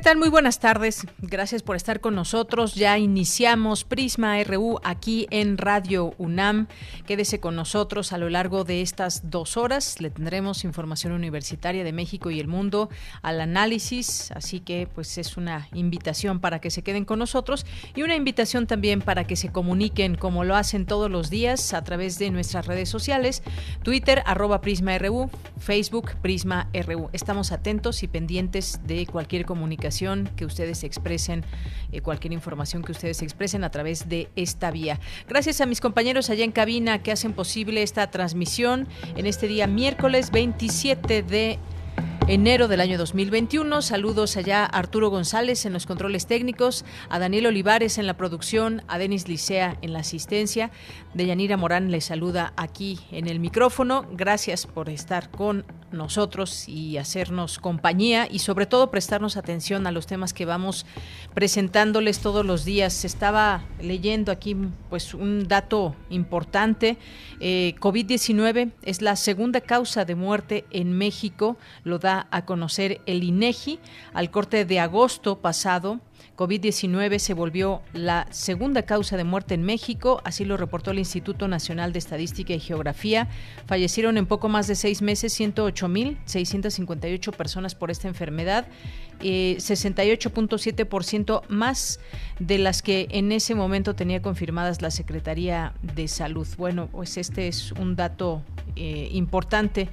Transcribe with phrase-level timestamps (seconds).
[0.00, 0.16] ¿Qué tal?
[0.16, 1.06] Muy buenas tardes.
[1.18, 2.74] Gracias por estar con nosotros.
[2.74, 6.68] Ya iniciamos Prisma RU aquí en Radio UNAM.
[7.06, 10.00] Quédese con nosotros a lo largo de estas dos horas.
[10.00, 12.88] Le tendremos información universitaria de México y el mundo
[13.20, 14.32] al análisis.
[14.32, 18.66] Así que pues es una invitación para que se queden con nosotros y una invitación
[18.66, 22.66] también para que se comuniquen como lo hacen todos los días a través de nuestras
[22.66, 23.42] redes sociales.
[23.82, 25.28] Twitter arroba Prisma RU,
[25.58, 27.10] Facebook Prisma RU.
[27.12, 29.89] Estamos atentos y pendientes de cualquier comunicación
[30.36, 31.44] que ustedes expresen,
[31.92, 35.00] eh, cualquier información que ustedes expresen a través de esta vía.
[35.28, 39.66] Gracias a mis compañeros allá en cabina que hacen posible esta transmisión en este día
[39.66, 41.58] miércoles 27 de
[42.28, 43.82] enero del año 2021.
[43.82, 48.82] Saludos allá a Arturo González en los controles técnicos, a Daniel Olivares en la producción,
[48.88, 50.70] a Denis Licea en la asistencia.
[51.14, 54.06] Deyanira Morán les saluda aquí en el micrófono.
[54.12, 60.06] Gracias por estar con nosotros y hacernos compañía y sobre todo prestarnos atención a los
[60.06, 60.86] temas que vamos
[61.34, 63.04] presentándoles todos los días.
[63.04, 64.56] Estaba leyendo aquí
[64.88, 66.96] pues un dato importante.
[67.40, 73.24] Eh, COVID-19 es la segunda causa de muerte en México, lo da a conocer el
[73.24, 73.78] INEGI
[74.12, 76.00] al corte de agosto pasado.
[76.36, 81.46] COVID-19 se volvió la segunda causa de muerte en México, así lo reportó el Instituto
[81.48, 83.28] Nacional de Estadística y Geografía.
[83.66, 88.66] Fallecieron en poco más de seis meses 108.658 personas por esta enfermedad,
[89.20, 92.00] 68.7% eh, más
[92.38, 96.48] de las que en ese momento tenía confirmadas la Secretaría de Salud.
[96.56, 98.42] Bueno, pues este es un dato
[98.76, 99.90] eh, importante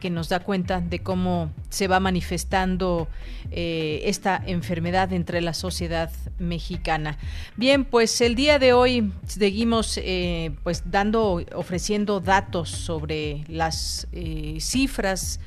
[0.00, 3.08] que nos da cuenta de cómo se va manifestando
[3.50, 7.18] eh, esta enfermedad entre la sociedad mexicana.
[7.56, 14.56] Bien, pues el día de hoy seguimos eh, pues dando, ofreciendo datos sobre las eh,
[14.60, 15.38] cifras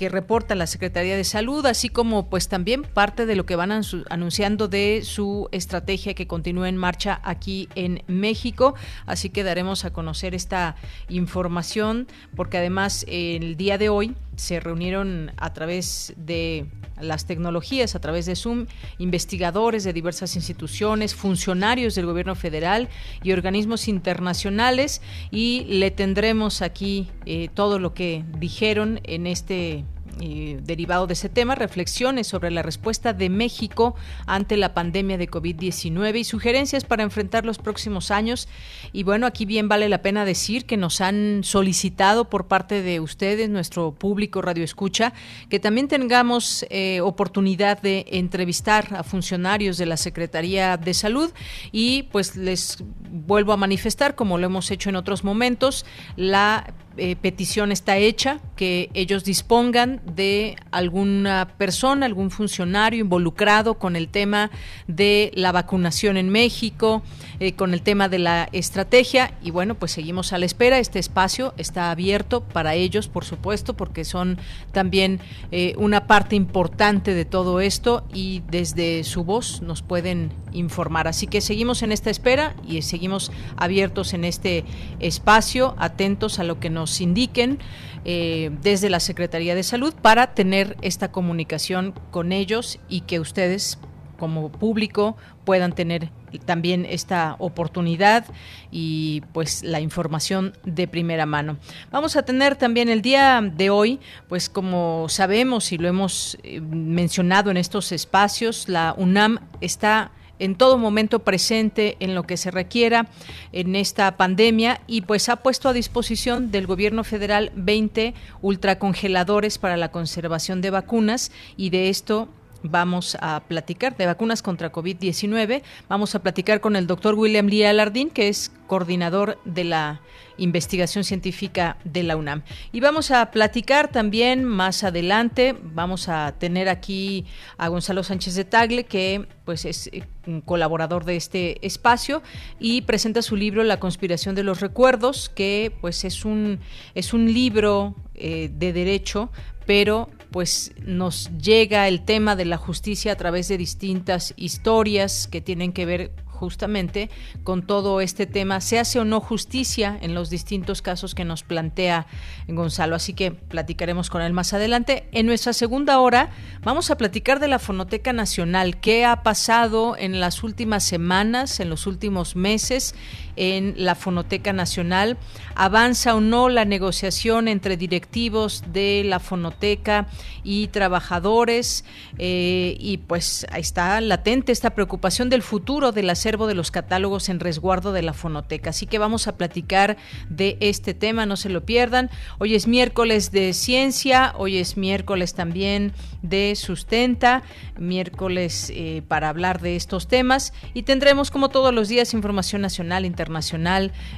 [0.00, 3.70] que reporta la Secretaría de Salud, así como pues también parte de lo que van
[4.08, 8.74] anunciando de su estrategia que continúa en marcha aquí en México.
[9.04, 10.74] Así que daremos a conocer esta
[11.10, 16.66] información porque además el día de hoy se reunieron a través de
[16.98, 18.66] las tecnologías, a través de Zoom,
[18.98, 22.88] investigadores de diversas instituciones, funcionarios del gobierno federal
[23.22, 29.84] y organismos internacionales y le tendremos aquí eh, todo lo que dijeron en este
[30.20, 33.94] derivado de ese tema, reflexiones sobre la respuesta de México
[34.26, 38.48] ante la pandemia de COVID-19 y sugerencias para enfrentar los próximos años.
[38.92, 43.00] Y bueno, aquí bien vale la pena decir que nos han solicitado por parte de
[43.00, 45.12] ustedes, nuestro público Radio Escucha,
[45.48, 51.30] que también tengamos eh, oportunidad de entrevistar a funcionarios de la Secretaría de Salud
[51.72, 55.84] y pues les vuelvo a manifestar, como lo hemos hecho en otros momentos,
[56.16, 63.94] la eh, petición está hecha, que ellos dispongan de alguna persona, algún funcionario involucrado con
[63.94, 64.50] el tema
[64.88, 67.02] de la vacunación en México,
[67.38, 70.78] eh, con el tema de la estrategia y bueno, pues seguimos a la espera.
[70.78, 74.38] Este espacio está abierto para ellos, por supuesto, porque son
[74.72, 75.20] también
[75.52, 81.06] eh, una parte importante de todo esto y desde su voz nos pueden informar.
[81.06, 84.64] Así que seguimos en esta espera y seguimos abiertos en este
[84.98, 87.58] espacio, atentos a lo que nos indiquen
[88.04, 93.78] eh, desde la Secretaría de Salud para tener esta comunicación con ellos y que ustedes
[94.18, 96.10] como público puedan tener
[96.44, 98.24] también esta oportunidad
[98.70, 101.56] y pues la información de primera mano.
[101.90, 106.60] Vamos a tener también el día de hoy, pues como sabemos y lo hemos eh,
[106.60, 112.50] mencionado en estos espacios, la UNAM está en todo momento presente en lo que se
[112.50, 113.06] requiera
[113.52, 119.76] en esta pandemia y pues ha puesto a disposición del gobierno federal 20 ultracongeladores para
[119.76, 122.28] la conservación de vacunas y de esto
[122.62, 125.62] vamos a platicar de vacunas contra COVID-19.
[125.88, 130.00] Vamos a platicar con el doctor William Lee Alardín, que es coordinador de la
[130.36, 132.42] investigación científica de la UNAM.
[132.72, 137.26] Y vamos a platicar también más adelante, vamos a tener aquí
[137.58, 142.22] a Gonzalo Sánchez de Tagle, que pues es eh, un colaborador de este espacio
[142.58, 146.60] y presenta su libro La conspiración de los recuerdos, que pues es un
[146.94, 149.30] es un libro eh, de derecho,
[149.66, 155.40] pero pues nos llega el tema de la justicia a través de distintas historias que
[155.40, 157.10] tienen que ver justamente
[157.44, 161.42] con todo este tema, se hace o no justicia en los distintos casos que nos
[161.42, 162.06] plantea
[162.48, 162.96] Gonzalo.
[162.96, 165.06] Así que platicaremos con él más adelante.
[165.12, 166.30] En nuestra segunda hora
[166.62, 171.68] vamos a platicar de la Fonoteca Nacional, qué ha pasado en las últimas semanas, en
[171.68, 172.94] los últimos meses
[173.40, 175.16] en la Fonoteca Nacional.
[175.54, 180.08] ¿Avanza o no la negociación entre directivos de la Fonoteca
[180.44, 181.86] y trabajadores?
[182.18, 187.30] Eh, y pues ahí está latente esta preocupación del futuro del acervo de los catálogos
[187.30, 188.70] en resguardo de la Fonoteca.
[188.70, 189.96] Así que vamos a platicar
[190.28, 192.10] de este tema, no se lo pierdan.
[192.38, 197.42] Hoy es miércoles de ciencia, hoy es miércoles también de sustenta,
[197.78, 203.06] miércoles eh, para hablar de estos temas y tendremos como todos los días información nacional,
[203.06, 203.29] internacional,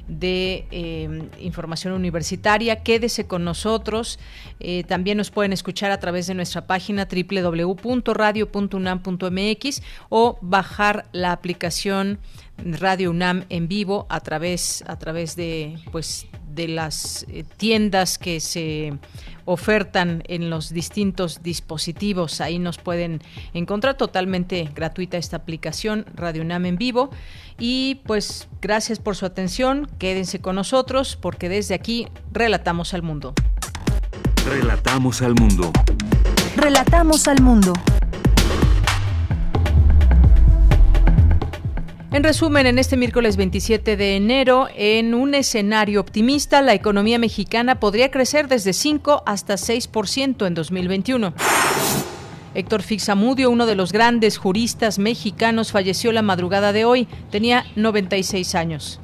[0.08, 2.82] de eh, información universitaria.
[2.82, 4.18] Quédese con nosotros.
[4.60, 12.18] Eh, también nos pueden escuchar a través de nuestra página www.radio.unam.mx o bajar la aplicación
[12.64, 18.40] Radio UNAM en vivo a través a través de pues de las eh, tiendas que
[18.40, 18.92] se
[19.44, 22.40] ofertan en los distintos dispositivos.
[22.40, 23.20] Ahí nos pueden
[23.54, 27.10] encontrar totalmente gratuita esta aplicación Radio UNAM en vivo.
[27.58, 29.88] Y pues gracias por su atención.
[29.98, 33.34] Quédense con nosotros porque desde aquí relatamos al mundo.
[34.46, 35.72] Relatamos al mundo.
[36.56, 37.72] Relatamos al mundo.
[42.12, 47.80] En resumen, en este miércoles 27 de enero, en un escenario optimista, la economía mexicana
[47.80, 51.32] podría crecer desde 5 hasta 6% en 2021.
[52.54, 57.08] Héctor Fixamudio, uno de los grandes juristas mexicanos, falleció la madrugada de hoy.
[57.30, 59.00] Tenía 96 años.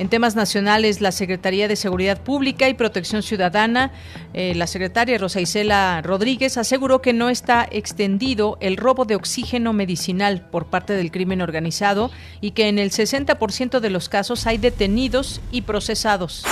[0.00, 3.92] En temas nacionales, la Secretaría de Seguridad Pública y Protección Ciudadana,
[4.32, 9.74] eh, la secretaria Rosa Isela Rodríguez, aseguró que no está extendido el robo de oxígeno
[9.74, 12.10] medicinal por parte del crimen organizado
[12.40, 16.46] y que en el 60% de los casos hay detenidos y procesados.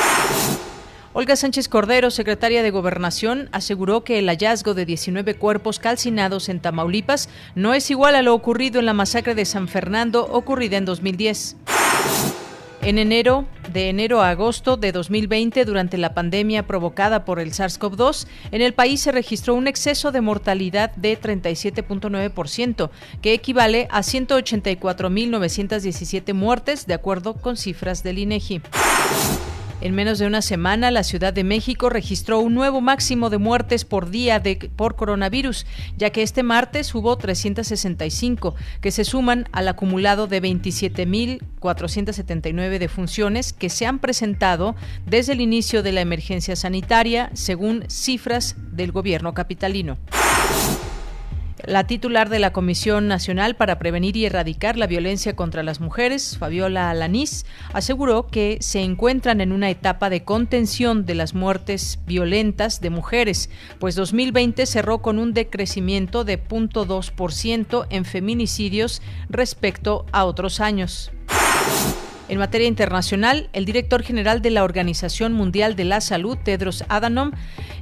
[1.14, 6.60] Olga Sánchez Cordero, secretaria de Gobernación, aseguró que el hallazgo de 19 cuerpos calcinados en
[6.60, 10.84] Tamaulipas no es igual a lo ocurrido en la masacre de San Fernando ocurrida en
[10.84, 11.56] 2010.
[12.82, 18.28] En enero, de enero a agosto de 2020, durante la pandemia provocada por el SARS-CoV-2,
[18.52, 22.90] en el país se registró un exceso de mortalidad de 37.9%,
[23.20, 28.62] que equivale a 184.917 muertes, de acuerdo con cifras del INEGI.
[29.80, 33.84] En menos de una semana, la Ciudad de México registró un nuevo máximo de muertes
[33.84, 35.66] por día de, por coronavirus,
[35.96, 43.68] ya que este martes hubo 365, que se suman al acumulado de 27.479 defunciones que
[43.68, 44.74] se han presentado
[45.06, 49.96] desde el inicio de la emergencia sanitaria, según cifras del gobierno capitalino.
[51.64, 56.38] La titular de la Comisión Nacional para Prevenir y Erradicar la Violencia contra las Mujeres,
[56.38, 62.80] Fabiola Alanís, aseguró que se encuentran en una etapa de contención de las muertes violentas
[62.80, 63.50] de mujeres,
[63.80, 71.10] pues 2020 cerró con un decrecimiento de 0.2% en feminicidios respecto a otros años.
[72.28, 77.32] En materia internacional, el director general de la Organización Mundial de la Salud, Tedros Adhanom,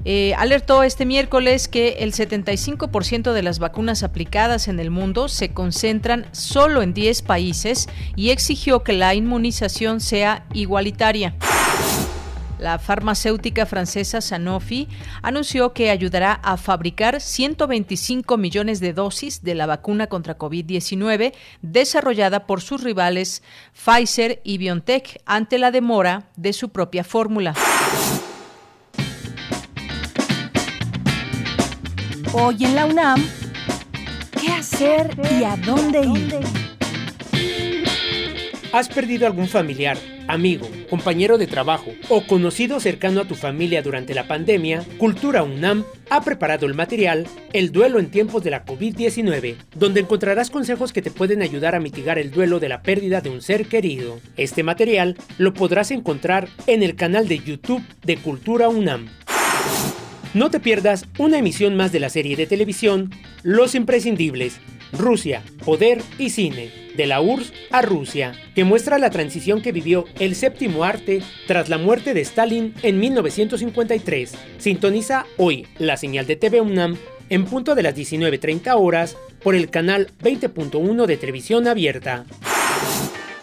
[0.05, 5.49] eh, alertó este miércoles que el 75% de las vacunas aplicadas en el mundo se
[5.49, 11.35] concentran solo en 10 países y exigió que la inmunización sea igualitaria.
[12.59, 14.89] La farmacéutica francesa Sanofi
[15.23, 22.47] anunció que ayudará a fabricar 125 millones de dosis de la vacuna contra COVID-19 desarrollada
[22.47, 23.43] por sus rivales
[23.75, 27.55] Pfizer y BioNTech ante la demora de su propia fórmula.
[32.33, 33.25] Hoy en la UNAM,
[34.41, 36.66] ¿qué hacer y a dónde ir?
[38.77, 39.97] ¿Has perdido algún familiar?
[40.29, 45.85] amigo, compañero de trabajo o conocido cercano a tu familia durante la pandemia, Cultura UNAM
[46.11, 51.01] ha preparado el material El duelo en tiempos de la COVID-19, donde encontrarás consejos que
[51.01, 54.21] te pueden ayudar a mitigar el duelo de la pérdida de un ser querido.
[54.37, 59.09] Este material lo podrás encontrar en el canal de YouTube de Cultura UNAM.
[60.35, 63.11] No te pierdas una emisión más de la serie de televisión
[63.43, 64.61] Los Imprescindibles
[64.93, 70.07] Rusia, Poder y Cine, de la URSS a Rusia, que muestra la transición que vivió
[70.19, 74.35] el séptimo arte tras la muerte de Stalin en 1953.
[74.59, 76.97] Sintoniza hoy la señal de TV UNAM
[77.29, 82.25] en punto de las 19.30 horas por el canal 20.1 de televisión abierta.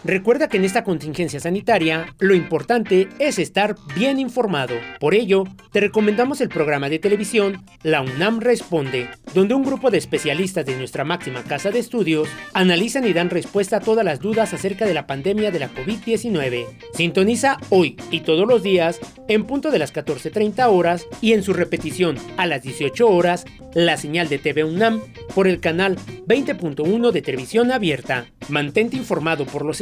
[0.04, 4.74] Recuerda que en esta contingencia sanitaria lo importante es estar bien informado.
[5.00, 9.96] Por ello, te recomendamos el programa de televisión La UNAM Responde, donde un grupo de
[9.96, 14.52] especialistas de nuestra máxima casa de estudios analizan y dan respuesta a todas las dudas
[14.52, 16.66] acerca de la pandemia de la COVID-19.
[16.92, 21.54] Sintoniza hoy y todos los días en punto de las 14.30 horas y en su
[21.54, 25.00] repetición a las 18 horas la señal de TV UNAM
[25.34, 25.96] por el canal
[26.28, 28.26] 20.1 de televisión abierta.
[28.48, 29.80] Mantente informado por los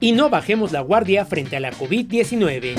[0.00, 2.74] y no bajemos la guardia frente a la COVID-19.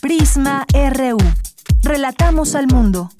[0.00, 1.18] Prisma RU.
[1.82, 3.10] Relatamos al mundo.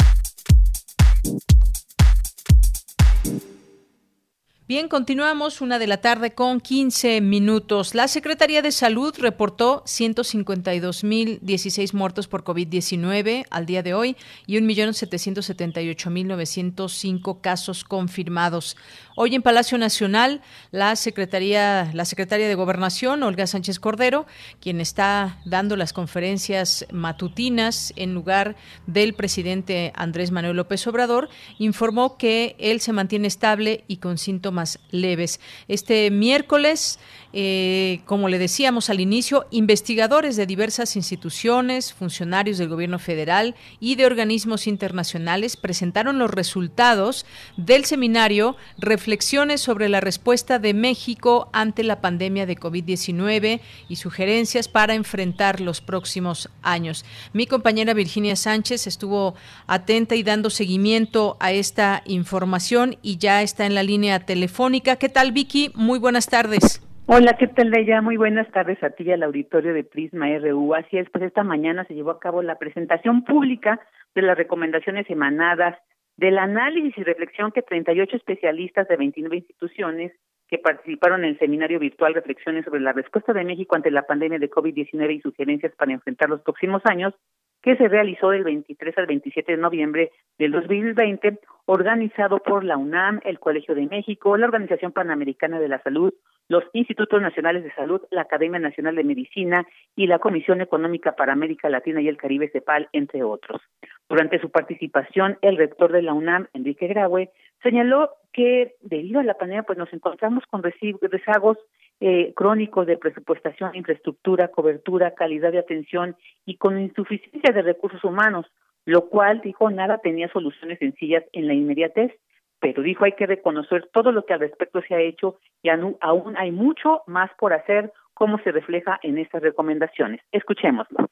[4.74, 7.94] Bien, continuamos una de la tarde con 15 minutos.
[7.94, 17.42] La Secretaría de Salud reportó 152.016 muertos por COVID-19 al día de hoy y 1.778.905
[17.42, 18.78] casos confirmados.
[19.14, 24.24] Hoy en Palacio Nacional, la Secretaría, la Secretaria de Gobernación, Olga Sánchez Cordero,
[24.58, 32.16] quien está dando las conferencias matutinas en lugar del presidente Andrés Manuel López Obrador, informó
[32.16, 35.40] que él se mantiene estable y con síntomas leves.
[35.68, 36.98] Este miércoles,
[37.32, 43.94] eh, como le decíamos al inicio, investigadores de diversas instituciones, funcionarios del gobierno federal y
[43.94, 47.24] de organismos internacionales presentaron los resultados
[47.56, 54.68] del seminario reflexiones sobre la respuesta de México ante la pandemia de COVID-19 y sugerencias
[54.68, 57.04] para enfrentar los próximos años.
[57.32, 59.34] Mi compañera Virginia Sánchez estuvo
[59.66, 64.96] atenta y dando seguimiento a esta información y ya está en la línea telefónica.
[64.96, 65.70] ¿Qué tal, Vicky?
[65.74, 66.82] Muy buenas tardes.
[67.06, 68.00] Hola, ¿qué tal, Leia?
[68.00, 70.72] Muy buenas tardes a ti y al auditorio de Prisma RU.
[70.74, 73.80] Así es, pues esta mañana se llevó a cabo la presentación pública
[74.14, 75.76] de las recomendaciones emanadas
[76.16, 80.12] del análisis y reflexión que 38 especialistas de 29 instituciones
[80.46, 84.38] que participaron en el seminario virtual Reflexiones sobre la respuesta de México ante la pandemia
[84.38, 87.14] de COVID-19 y sugerencias para enfrentar los próximos años,
[87.62, 93.20] que se realizó del 23 al 27 de noviembre del 2020, organizado por la UNAM,
[93.24, 96.12] el Colegio de México, la Organización Panamericana de la Salud,
[96.48, 99.64] los Institutos Nacionales de Salud, la Academia Nacional de Medicina
[99.94, 103.62] y la Comisión Económica para América Latina y el Caribe, CEPAL, entre otros.
[104.08, 107.30] Durante su participación, el rector de la UNAM, Enrique Graue,
[107.62, 111.58] señaló que debido a la pandemia pues nos encontramos con rezagos
[112.04, 118.44] eh, crónicos de presupuestación, infraestructura, cobertura, calidad de atención y con insuficiencia de recursos humanos,
[118.84, 122.10] lo cual, dijo, nada tenía soluciones sencillas en la inmediatez,
[122.58, 126.34] pero dijo hay que reconocer todo lo que al respecto se ha hecho y aún
[126.36, 130.20] hay mucho más por hacer, como se refleja en estas recomendaciones.
[130.32, 131.08] Escuchémoslo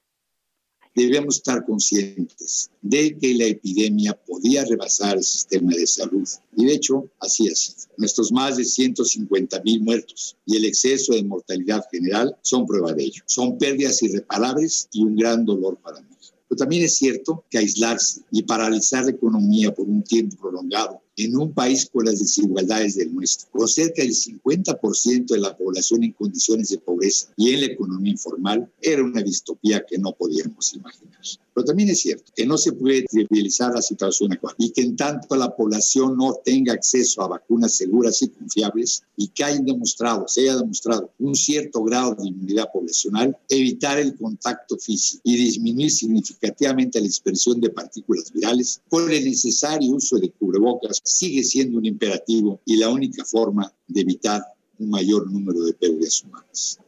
[1.06, 6.28] debemos estar conscientes de que la epidemia podía rebasar el sistema de salud.
[6.56, 7.80] Y de hecho, así ha sido.
[7.96, 13.04] Nuestros más de 150 mil muertos y el exceso de mortalidad general son prueba de
[13.04, 13.22] ello.
[13.26, 16.08] Son pérdidas irreparables y un gran dolor para mí.
[16.48, 21.36] Pero también es cierto que aislarse y paralizar la economía por un tiempo prolongado en
[21.36, 26.12] un país con las desigualdades del nuestro, con cerca del 50% de la población en
[26.12, 31.20] condiciones de pobreza y en la economía informal, era una distopía que no podíamos imaginar.
[31.52, 34.96] Pero también es cierto que no se puede trivializar la situación actual y que en
[34.96, 40.26] tanto la población no tenga acceso a vacunas seguras y confiables y que haya demostrado,
[40.28, 45.90] se haya demostrado un cierto grado de inmunidad poblacional, evitar el contacto físico y disminuir
[45.90, 51.86] significativamente la dispersión de partículas virales con el necesario uso de cubrebocas sigue siendo un
[51.86, 54.40] imperativo y la única forma de evitar
[54.78, 56.80] un mayor número de pérdidas humanas.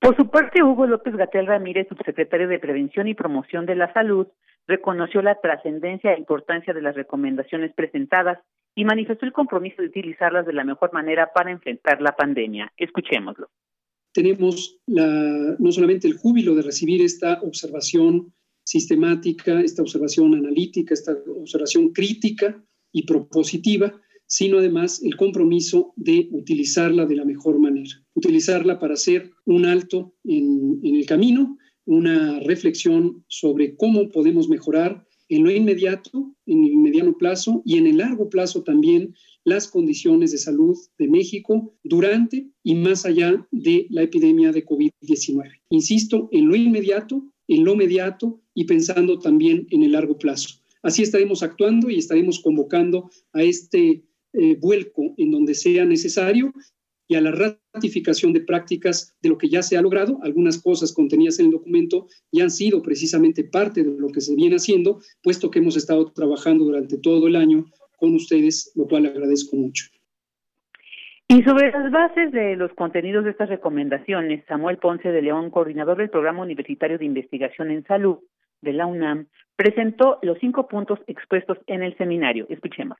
[0.00, 4.28] Por su parte, Hugo López Gatel Ramírez, subsecretario de Prevención y Promoción de la Salud,
[4.66, 8.38] reconoció la trascendencia e importancia de las recomendaciones presentadas
[8.76, 12.72] y manifestó el compromiso de utilizarlas de la mejor manera para enfrentar la pandemia.
[12.76, 13.48] Escuchémoslo.
[14.12, 18.32] Tenemos no solamente el júbilo de recibir esta observación
[18.64, 27.06] sistemática, esta observación analítica, esta observación crítica y propositiva, sino además el compromiso de utilizarla
[27.06, 33.74] de la mejor manera, utilizarla para hacer un alto en, el camino, una reflexión sobre
[33.76, 38.62] cómo podemos mejorar en lo inmediato, en el mediano plazo y en el largo plazo
[38.62, 39.14] también
[39.44, 45.50] las condiciones de salud de México durante y más allá de la epidemia de COVID-19.
[45.70, 50.57] Insisto, en lo inmediato, en lo inmediato y pensando también en el largo plazo.
[50.82, 56.52] Así estaremos actuando y estaremos convocando a este eh, vuelco en donde sea necesario
[57.08, 60.18] y a la ratificación de prácticas de lo que ya se ha logrado.
[60.22, 64.34] Algunas cosas contenidas en el documento ya han sido precisamente parte de lo que se
[64.34, 67.64] viene haciendo, puesto que hemos estado trabajando durante todo el año
[67.96, 69.86] con ustedes, lo cual agradezco mucho.
[71.28, 75.98] Y sobre las bases de los contenidos de estas recomendaciones, Samuel Ponce de León, coordinador
[75.98, 78.18] del Programa Universitario de Investigación en Salud
[78.62, 82.46] de la UNAM, presentó los cinco puntos expuestos en el seminario.
[82.48, 82.98] Escuchemos.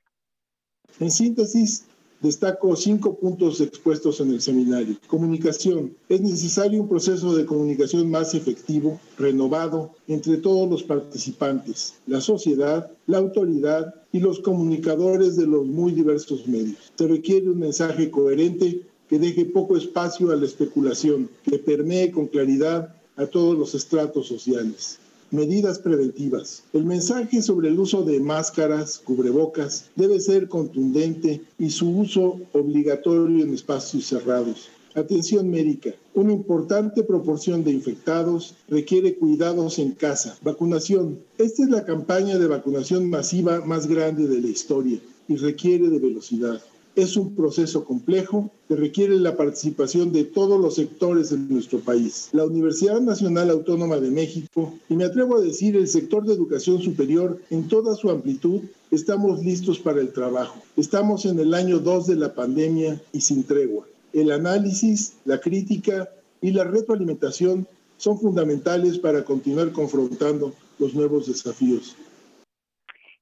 [0.99, 1.87] En síntesis,
[2.21, 4.97] Destaco cinco puntos expuestos en el seminario.
[5.07, 5.95] Comunicación.
[6.09, 12.91] Es necesario un proceso de comunicación más efectivo, renovado, entre todos los participantes, la sociedad,
[13.07, 16.91] la autoridad y los comunicadores de los muy diversos medios.
[16.95, 22.27] Se requiere un mensaje coherente que deje poco espacio a la especulación, que permee con
[22.27, 24.99] claridad a todos los estratos sociales.
[25.31, 26.63] Medidas preventivas.
[26.73, 33.43] El mensaje sobre el uso de máscaras, cubrebocas, debe ser contundente y su uso obligatorio
[33.43, 34.69] en espacios cerrados.
[34.95, 35.91] Atención médica.
[36.15, 40.35] Una importante proporción de infectados requiere cuidados en casa.
[40.41, 41.19] Vacunación.
[41.37, 45.99] Esta es la campaña de vacunación masiva más grande de la historia y requiere de
[45.99, 46.59] velocidad.
[46.95, 52.29] Es un proceso complejo que requiere la participación de todos los sectores de nuestro país.
[52.33, 56.81] La Universidad Nacional Autónoma de México, y me atrevo a decir el sector de educación
[56.81, 60.61] superior en toda su amplitud, estamos listos para el trabajo.
[60.75, 63.85] Estamos en el año 2 de la pandemia y sin tregua.
[64.11, 66.09] El análisis, la crítica
[66.41, 67.67] y la retroalimentación
[67.97, 71.95] son fundamentales para continuar confrontando los nuevos desafíos.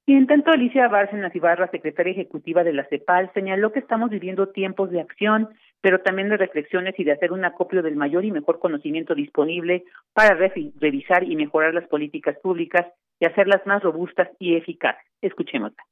[0.10, 4.48] Y en tanto, Alicia Bárcenas Ibarra, secretaria ejecutiva de la CEPAL, señaló que estamos viviendo
[4.48, 5.50] tiempos de acción,
[5.82, 9.84] pero también de reflexiones y de hacer un acopio del mayor y mejor conocimiento disponible
[10.14, 10.34] para
[10.80, 12.86] revisar y mejorar las políticas públicas
[13.20, 15.04] y hacerlas más robustas y eficaces.
[15.22, 15.84] Escuchémosla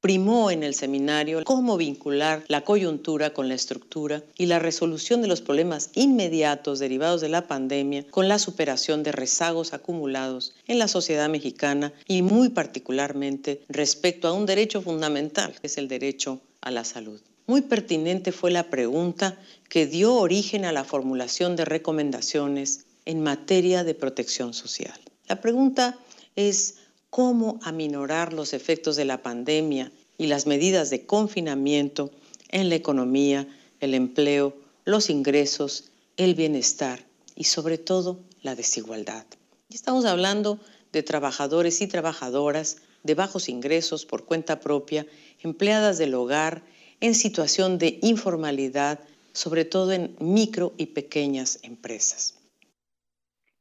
[0.00, 5.28] primó en el seminario cómo vincular la coyuntura con la estructura y la resolución de
[5.28, 10.88] los problemas inmediatos derivados de la pandemia con la superación de rezagos acumulados en la
[10.88, 16.70] sociedad mexicana y muy particularmente respecto a un derecho fundamental, que es el derecho a
[16.70, 17.20] la salud.
[17.46, 23.82] Muy pertinente fue la pregunta que dio origen a la formulación de recomendaciones en materia
[23.82, 24.98] de protección social.
[25.26, 25.98] La pregunta
[26.36, 26.76] es
[27.10, 32.10] cómo aminorar los efectos de la pandemia y las medidas de confinamiento
[32.50, 33.48] en la economía,
[33.80, 39.26] el empleo, los ingresos, el bienestar y sobre todo la desigualdad.
[39.70, 40.58] estamos hablando
[40.92, 45.06] de trabajadores y trabajadoras de bajos ingresos por cuenta propia,
[45.40, 46.62] empleadas del hogar,
[47.00, 49.00] en situación de informalidad,
[49.32, 52.39] sobre todo en micro y pequeñas empresas.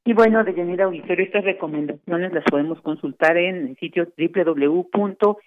[0.10, 5.44] Y bueno, de Yanira Auditorio, estas recomendaciones las podemos consultar en el sitio www.insp.mx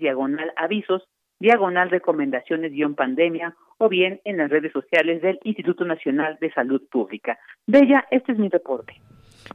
[0.00, 1.06] diagonal avisos,
[1.38, 6.80] diagonal recomendaciones guion pandemia o bien en las redes sociales del Instituto Nacional de Salud
[6.90, 7.38] Pública.
[7.66, 8.94] Bella, este es mi reporte.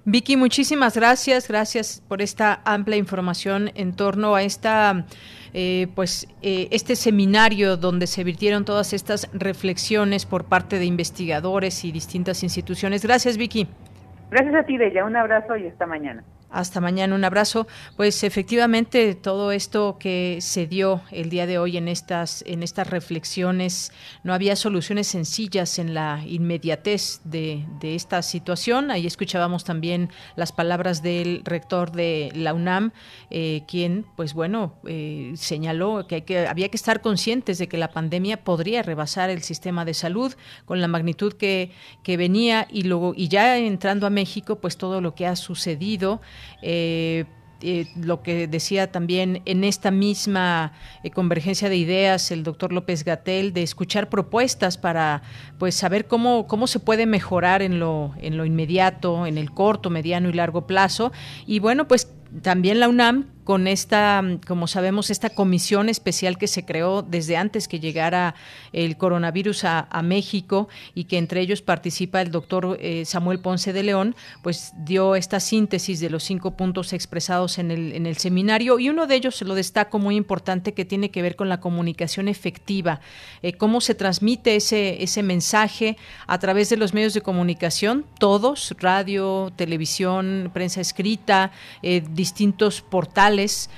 [0.05, 1.47] Vicky, muchísimas gracias.
[1.47, 5.05] Gracias por esta amplia información en torno a esta
[5.53, 11.83] eh, pues eh, este seminario donde se virtieron todas estas reflexiones por parte de investigadores
[11.83, 13.03] y distintas instituciones.
[13.03, 13.67] Gracias, Vicky.
[14.29, 15.03] Gracias a ti, Bella.
[15.03, 16.23] Un abrazo y hasta mañana.
[16.51, 17.65] Hasta mañana, un abrazo.
[17.95, 22.89] Pues efectivamente todo esto que se dio el día de hoy en estas en estas
[22.89, 28.91] reflexiones no había soluciones sencillas en la inmediatez de, de esta situación.
[28.91, 32.91] Ahí escuchábamos también las palabras del rector de la UNAM,
[33.29, 37.77] eh, quien, pues bueno, eh, señaló que, hay que había que estar conscientes de que
[37.77, 40.33] la pandemia podría rebasar el sistema de salud
[40.65, 41.71] con la magnitud que,
[42.03, 46.19] que venía y luego y ya entrando a México, pues todo lo que ha sucedido
[46.61, 47.25] eh,
[47.63, 50.73] eh, lo que decía también en esta misma
[51.03, 55.21] eh, convergencia de ideas el doctor López Gatel de escuchar propuestas para
[55.59, 59.91] pues saber cómo cómo se puede mejorar en lo en lo inmediato en el corto
[59.91, 61.11] mediano y largo plazo.
[61.45, 66.65] Y bueno pues también la UNAM con esta, como sabemos, esta comisión especial que se
[66.65, 68.35] creó desde antes que llegara
[68.73, 73.83] el coronavirus a, México y que entre ellos participa el doctor eh, Samuel Ponce de
[73.83, 78.79] León, pues dio esta síntesis de los cinco puntos expresados en el, seminario.
[78.79, 81.59] Y uno de ellos se lo destaco muy importante que tiene que ver con la
[81.59, 82.99] comunicación efectiva,
[83.41, 88.75] eh, cómo se transmite ese, ese mensaje a través de los medios de comunicación, todos,
[88.79, 91.51] radio, televisión, prensa escrita,
[91.83, 93.69] eh, distintos portales sociales,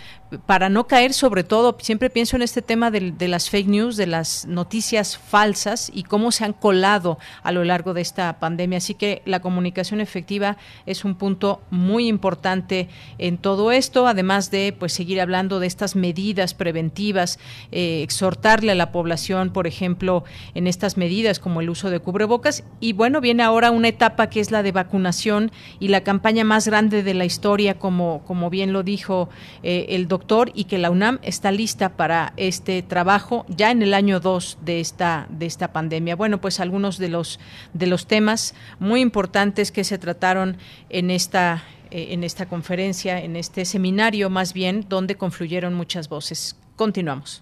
[0.46, 4.08] para no caer sobre todo, siempre pienso en este tema de, las fake news, de
[4.08, 8.78] las noticias falsas y cómo se han colado a lo largo de esta pandemia.
[8.78, 14.76] Así que la comunicación efectiva es un punto muy importante en todo esto, además de
[14.78, 17.39] pues seguir hablando de estas medidas preventivas,
[17.72, 20.24] eh, exhortarle a la población, por ejemplo,
[20.56, 22.63] en estas medidas como el uso de cubrebocas.
[22.80, 26.67] Y bueno, viene ahora una etapa que es la de vacunación y la campaña más
[26.67, 29.30] grande de la historia, como, como bien lo dijo
[29.62, 30.23] eh, el doctor,
[30.54, 34.80] y que la UNAM está lista para este trabajo ya en el año 2 de
[34.80, 36.16] esta, de esta pandemia.
[36.16, 37.40] Bueno, pues algunos de los,
[37.74, 40.58] de los temas muy importantes que se trataron
[40.90, 46.56] en esta eh, en esta conferencia, en este seminario más bien, donde confluyeron muchas voces.
[46.76, 47.40] Continuamos.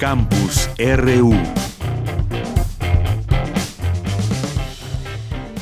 [0.00, 1.32] Campus RU.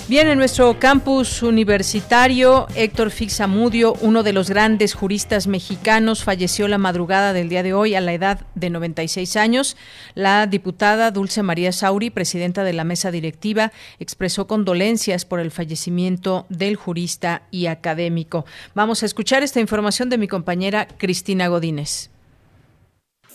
[0.07, 6.77] Bien, en nuestro campus universitario, Héctor Fixamudio, uno de los grandes juristas mexicanos, falleció la
[6.77, 9.79] madrugada del día de hoy a la edad de 96 años.
[10.15, 16.45] La diputada Dulce María Sauri, presidenta de la mesa directiva, expresó condolencias por el fallecimiento
[16.51, 18.45] del jurista y académico.
[18.75, 22.11] Vamos a escuchar esta información de mi compañera Cristina Godínez.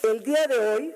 [0.04, 0.94] El día de hoy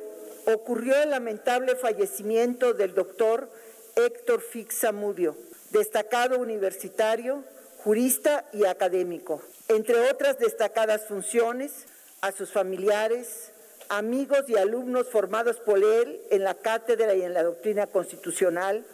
[0.53, 3.51] ocurrió el lamentable fallecimiento del doctor
[3.95, 5.35] Héctor Fixamudio
[5.73, 7.43] destacado universitario,
[7.83, 9.41] jurista y académico.
[9.67, 11.87] Entre otras destacadas funciones,
[12.21, 13.51] a sus familiares,
[13.89, 18.85] amigos y alumnos formados por él en la cátedra y en la doctrina constitucional,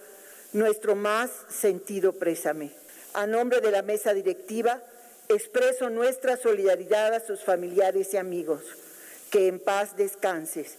[0.53, 2.71] nuestro más sentido présame.
[3.13, 4.81] A nombre de la mesa directiva,
[5.27, 8.61] expreso nuestra solidaridad a sus familiares y amigos.
[9.29, 10.77] Que en paz descanses.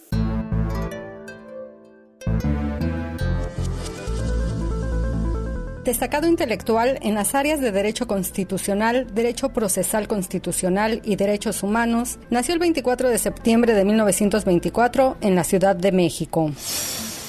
[5.90, 12.54] Destacado intelectual en las áreas de Derecho Constitucional, Derecho Procesal Constitucional y Derechos Humanos, nació
[12.54, 16.52] el 24 de septiembre de 1924 en la Ciudad de México.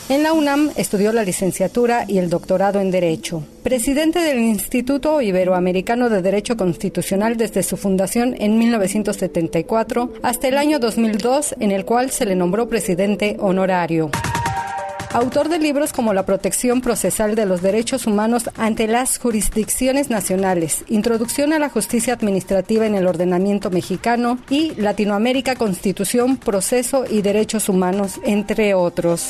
[0.10, 3.44] En la UNAM estudió la licenciatura y el doctorado en Derecho.
[3.64, 10.78] Presidente del Instituto Iberoamericano de Derecho Constitucional desde su fundación en 1974 hasta el año
[10.78, 14.12] 2002, en el cual se le nombró presidente honorario
[15.14, 20.84] autor de libros como La protección procesal de los derechos humanos ante las jurisdicciones nacionales,
[20.88, 27.70] Introducción a la justicia administrativa en el ordenamiento mexicano y Latinoamérica, Constitución, Proceso y Derechos
[27.70, 29.30] Humanos, entre otros.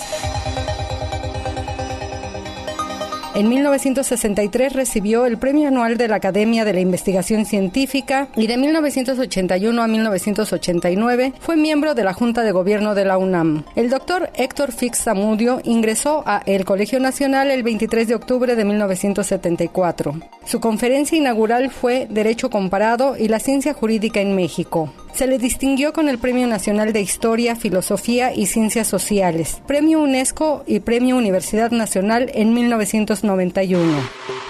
[3.41, 8.55] En 1963 recibió el Premio Anual de la Academia de la Investigación Científica y de
[8.55, 13.63] 1981 a 1989 fue miembro de la Junta de Gobierno de la UNAM.
[13.75, 18.63] El doctor Héctor Fix Zamudio ingresó a el Colegio Nacional el 23 de octubre de
[18.63, 20.13] 1974.
[20.45, 24.93] Su conferencia inaugural fue Derecho Comparado y la Ciencia Jurídica en México.
[25.13, 30.63] Se le distinguió con el Premio Nacional de Historia, Filosofía y Ciencias Sociales, Premio UNESCO
[30.65, 33.81] y Premio Universidad Nacional en 1991.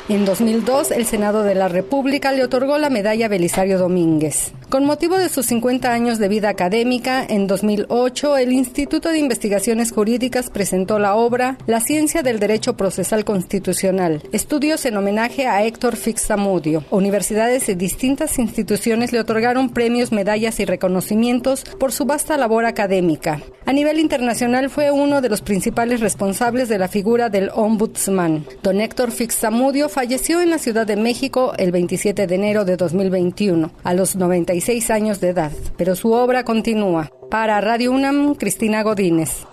[0.09, 4.53] En 2002, el Senado de la República le otorgó la medalla Belisario Domínguez.
[4.71, 9.91] Con motivo de sus 50 años de vida académica, en 2008, el Instituto de Investigaciones
[9.91, 15.97] Jurídicas presentó la obra La Ciencia del Derecho Procesal Constitucional, estudios en homenaje a Héctor
[15.97, 16.85] Fixamudio.
[16.89, 23.41] Universidades y distintas instituciones le otorgaron premios, medallas y reconocimientos por su vasta labor académica.
[23.65, 28.45] A nivel internacional fue uno de los principales responsables de la figura del Ombudsman.
[28.63, 33.69] Don Héctor Fixamudio falleció en la Ciudad de México el 27 de enero de 2021,
[33.83, 37.09] a los 96 años de edad, pero su obra continúa.
[37.29, 39.45] Para Radio UNAM, Cristina Godínez.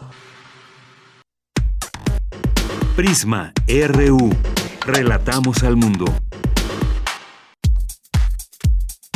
[2.96, 4.30] Prisma RU.
[4.86, 6.06] Relatamos al mundo.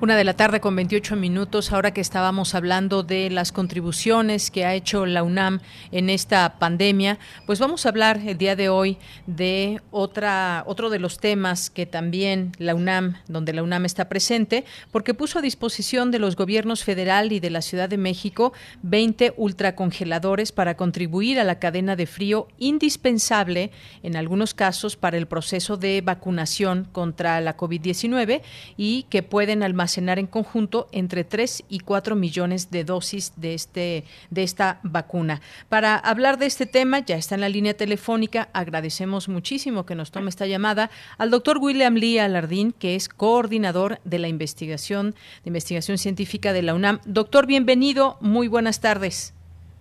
[0.04, 4.66] Una de la tarde con 28 minutos, ahora que estábamos hablando de las contribuciones que
[4.66, 5.60] ha hecho la UNAM
[5.92, 10.98] en esta pandemia, pues vamos a hablar el día de hoy de otra, otro de
[10.98, 16.10] los temas que también la UNAM, donde la UNAM está presente, porque puso a disposición
[16.10, 21.44] de los gobiernos federal y de la Ciudad de México 20 ultracongeladores para contribuir a
[21.44, 23.70] la cadena de frío indispensable
[24.02, 28.42] en algunos casos para el proceso de vacunación contra la COVID-19
[28.76, 33.54] y que pueden almacenar almacenar en conjunto entre 3 y 4 millones de dosis de,
[33.54, 35.40] este, de esta vacuna.
[35.68, 40.10] Para hablar de este tema, ya está en la línea telefónica, agradecemos muchísimo que nos
[40.10, 45.12] tome esta llamada al doctor William Lee Alardín, que es coordinador de la investigación,
[45.44, 47.00] de investigación científica de la UNAM.
[47.04, 49.32] Doctor, bienvenido, muy buenas tardes.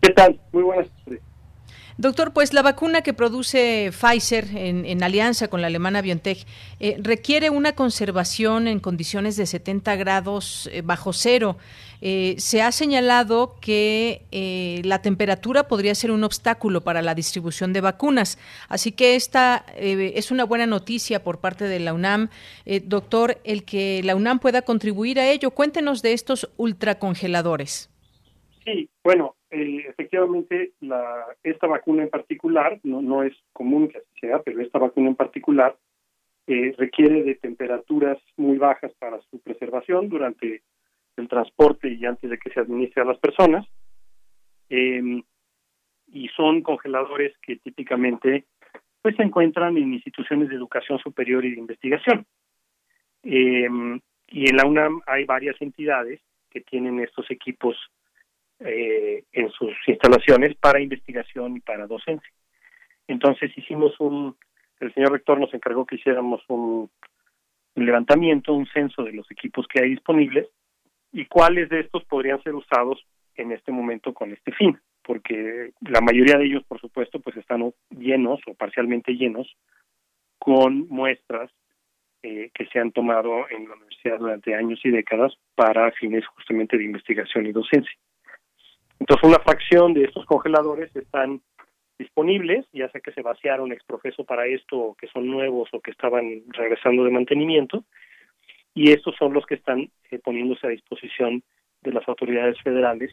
[0.01, 0.39] ¿Qué tal?
[0.51, 1.21] Muy buenas tardes.
[1.97, 6.45] Doctor, pues la vacuna que produce Pfizer en, alianza con la alemana BioNTech
[6.79, 11.57] eh, requiere una conservación en condiciones de 70 grados eh, bajo cero.
[12.01, 17.79] Eh, se ha señalado que la temperatura podría ser un obstáculo para la distribución de
[17.79, 18.37] vacunas.
[18.67, 22.29] Así que esta es una buena noticia por parte de la UNAM.
[22.83, 25.51] doctor, el que la UNAM pueda contribuir a ello.
[25.51, 27.89] Cuéntenos de estos ultracongeladores.
[28.65, 34.19] Sí, bueno, eh, efectivamente la, esta vacuna en particular, no, no es común que así
[34.19, 35.77] sea, pero esta vacuna en particular
[36.47, 40.63] eh, requiere de temperaturas muy bajas para su preservación durante
[41.17, 43.65] el transporte y antes de que se administre a las personas.
[44.69, 45.21] Em,
[46.07, 48.45] y son congeladores que típicamente
[49.03, 52.25] pues se encuentran en instituciones de educación superior y de investigación.
[53.21, 57.77] Em, y en la UNAM hay varias entidades que tienen estos equipos
[58.65, 62.29] eh, en sus instalaciones para investigación y para docencia.
[63.07, 64.35] Entonces hicimos un,
[64.79, 66.89] el señor rector nos encargó que hiciéramos un,
[67.75, 70.47] levantamiento, un censo de los equipos que hay disponibles
[71.11, 73.03] y cuáles de estos podrían ser usados
[73.35, 77.73] en este momento con este fin, porque la mayoría de ellos, por supuesto, pues están
[77.89, 79.55] llenos o parcialmente llenos
[80.37, 81.51] con muestras
[82.21, 86.77] eh, que se han tomado en la universidad durante años y décadas para fines justamente
[86.77, 87.97] de investigación y docencia.
[89.03, 91.41] Entonces, una fracción de estos congeladores están
[91.99, 95.91] disponibles, ya sea que se vaciaron exprofeso para esto, o que son nuevos o que
[95.91, 97.83] estaban regresando de mantenimiento,
[98.73, 101.43] y estos son los que están eh, poniéndose a disposición
[101.81, 103.11] de las autoridades federales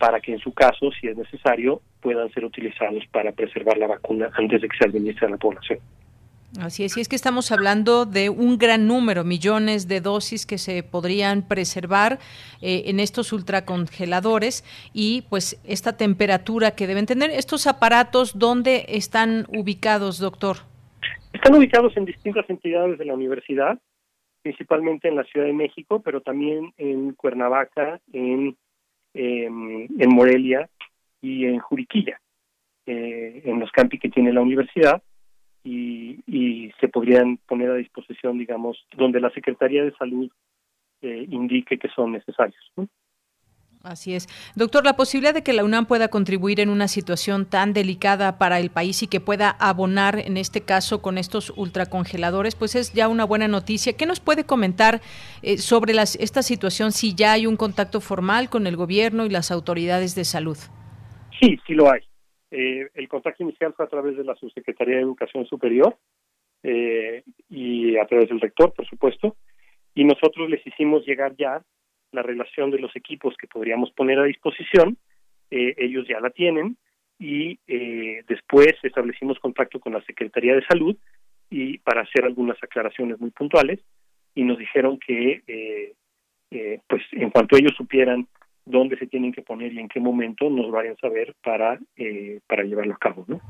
[0.00, 4.32] para que en su caso, si es necesario, puedan ser utilizados para preservar la vacuna
[4.34, 5.78] antes de que se administre a la población.
[6.60, 10.56] Así es, y es que estamos hablando de un gran número, millones de dosis que
[10.56, 12.20] se podrían preservar
[12.62, 14.62] eh, en estos ultracongeladores
[14.92, 17.30] y pues esta temperatura que deben tener.
[17.30, 20.58] ¿Estos aparatos dónde están ubicados, doctor?
[21.32, 23.80] Están ubicados en distintas entidades de la universidad,
[24.42, 28.56] principalmente en la Ciudad de México, pero también en Cuernavaca, en,
[29.12, 30.68] em, en Morelia
[31.20, 32.20] y en Juriquilla,
[32.86, 35.02] eh, en los campi que tiene la universidad
[35.64, 40.30] y, se podrían poner a disposición, digamos, donde la Secretaría de Salud
[41.00, 42.60] eh, indique que son necesarios.
[43.82, 44.28] Así es.
[44.54, 48.58] Doctor, la posibilidad de que la UNAM pueda contribuir en una situación tan delicada para
[48.58, 53.08] el país y que pueda abonar, en este caso, con estos ultracongeladores, pues es ya
[53.08, 53.94] una buena noticia.
[53.94, 55.02] ¿Qué nos puede comentar
[55.42, 59.28] eh, sobre las, esta situación, si ya hay un contacto formal con el gobierno y
[59.28, 60.56] las autoridades de salud?
[61.38, 62.00] Sí, sí lo hay.
[62.56, 65.98] Eh, el contacto inicial fue a través de la Subsecretaría de Educación Superior
[66.62, 69.36] eh, y a través del rector, por supuesto,
[69.92, 71.64] y nosotros les hicimos llegar ya
[72.12, 74.96] la relación de los equipos que podríamos poner a disposición,
[75.50, 76.76] eh, ellos ya la tienen,
[77.18, 77.58] y
[78.28, 80.96] después establecimos contacto con la Secretaría de Salud
[81.48, 83.80] y para hacer algunas aclaraciones muy puntuales,
[84.34, 85.94] y nos dijeron que,
[86.88, 88.28] pues, en cuanto ellos supieran
[88.66, 92.40] dónde se tienen que poner y en qué momento nos vayan a saber para, eh,
[92.46, 93.24] para llevarlo a cabo.
[93.28, 93.40] ¿no?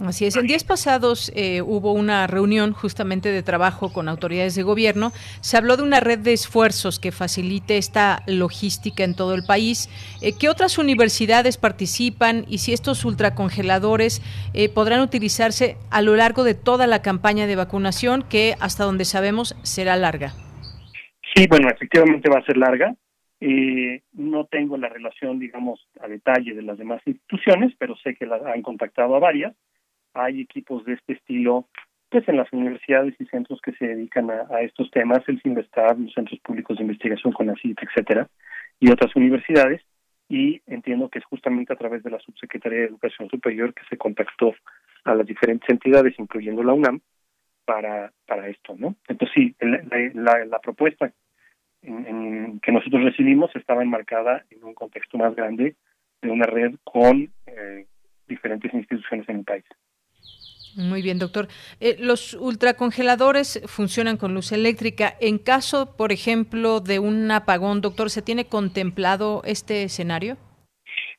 [0.00, 0.36] Así es.
[0.36, 5.12] En días pasados eh, hubo una reunión justamente de trabajo con autoridades de gobierno.
[5.40, 9.88] Se habló de una red de esfuerzos que facilite esta logística en todo el país.
[10.20, 14.20] Eh, ¿Qué otras universidades participan y si estos ultracongeladores
[14.52, 19.04] eh, podrán utilizarse a lo largo de toda la campaña de vacunación que hasta donde
[19.04, 20.32] sabemos será larga?
[21.34, 22.94] Sí, bueno, efectivamente va a ser larga.
[23.40, 28.26] Eh, no tengo la relación, digamos, a detalle de las demás instituciones, pero sé que
[28.26, 29.54] la han contactado a varias.
[30.14, 31.68] Hay equipos de este estilo,
[32.08, 36.12] pues en las universidades y centros que se dedican a, estos temas, el CINVESTAR, los
[36.12, 38.28] centros públicos de investigación con la CIT, etcétera,
[38.78, 39.82] y otras universidades.
[40.28, 43.98] Y entiendo que es justamente a través de la Subsecretaría de Educación Superior que se
[43.98, 44.54] contactó
[45.04, 47.00] a las diferentes entidades, incluyendo la UNAM,
[47.66, 48.94] para, para esto, ¿no?
[49.08, 51.12] Entonces sí, la, la propuesta
[51.84, 55.76] en, que nosotros recibimos estaba enmarcada en un contexto más grande
[56.22, 57.86] de una red con eh,
[58.26, 59.64] diferentes instituciones en el país.
[60.76, 61.46] Muy bien, doctor.
[61.78, 65.14] Eh, los ultracongeladores funcionan con luz eléctrica.
[65.20, 70.36] En caso, por ejemplo, de un apagón, doctor, ¿se tiene contemplado este escenario?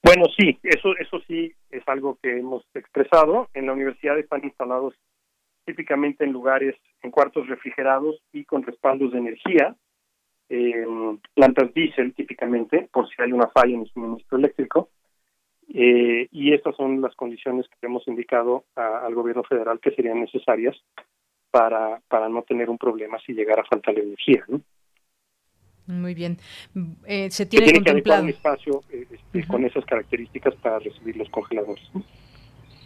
[0.04, 3.50] Bueno, sí, eso, eso sí es algo que hemos expresado.
[3.54, 4.94] En la universidad están instalados
[5.66, 9.76] típicamente en lugares, en cuartos refrigerados y con respaldos de energía
[10.50, 10.86] eh,
[11.34, 14.90] plantas diésel típicamente, por si hay una falla en el suministro eléctrico.
[15.74, 20.76] Eh, y estas son las condiciones que hemos indicado al gobierno federal que serían necesarias
[21.50, 24.44] para, para no tener un problema si llegara a faltar energía.
[24.48, 24.62] ¿no?
[25.88, 26.38] Muy bien.
[27.06, 28.24] Eh, se tiene, contemplado.
[28.24, 31.84] un espacio este, con esas características para recibir los congeladores.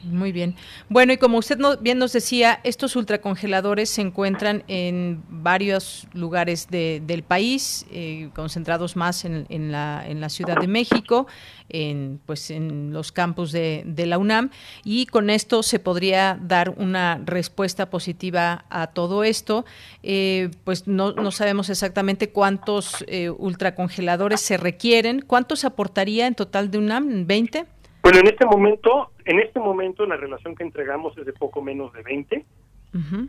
[0.04, 0.56] Muy bien.
[0.88, 7.24] Bueno, y como usted bien nos decía, estos ultracongeladores se encuentran en varios lugares del
[7.24, 11.28] país, eh, concentrados más en, la, en la Ciudad de México,
[11.68, 14.52] en, pues, en los campus de, la UNAM,
[14.86, 19.66] y con esto se podría dar una respuesta positiva a todo esto.
[20.02, 25.22] Eh, pues no, no, sabemos exactamente cuántos eh, ultracongeladores se requieren.
[25.22, 27.28] ¿Cuántos aportaría en total de UNAM?
[27.28, 27.66] ¿20?
[28.02, 31.94] Bueno, en este momento, en este momento la relación que entregamos es de poco menos
[31.94, 32.46] de 20.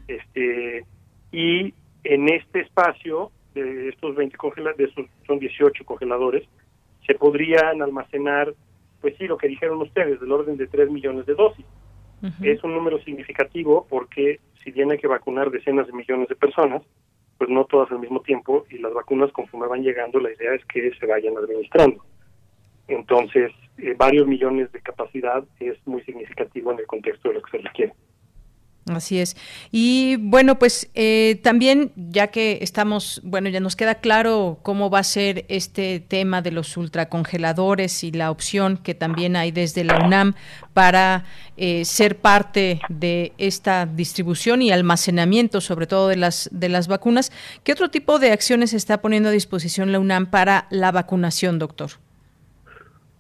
[0.09, 0.85] Este
[1.33, 4.91] y en este espacio de estos 20 congeladores,
[5.27, 6.49] son 18 congeladores,
[7.07, 8.55] se podrían almacenar,
[9.01, 11.67] pues sí, lo que dijeron ustedes, del orden de 3 millones de dosis.
[12.43, 16.83] Es un número significativo porque si bien hay que vacunar decenas de millones de personas,
[17.39, 20.65] pues no todas al mismo tiempo y las vacunas conforme van llegando, la idea es
[20.67, 22.05] que se vayan administrando.
[22.91, 27.51] Entonces, eh, varios millones de capacidad es muy significativo en el contexto de lo que
[27.53, 27.95] se requiere.
[28.89, 29.37] Así es.
[29.71, 35.01] Y bueno, pues eh, también ya que estamos, bueno, ya nos queda claro cómo va
[35.01, 40.05] a ser este tema de los ultracongeladores y la opción que también hay desde la
[40.05, 40.35] UNAM
[40.73, 41.25] para
[41.57, 47.31] eh, ser parte de esta distribución y almacenamiento, sobre todo de las de las vacunas.
[47.63, 51.91] ¿Qué otro tipo de acciones está poniendo a disposición la UNAM para la vacunación, doctor?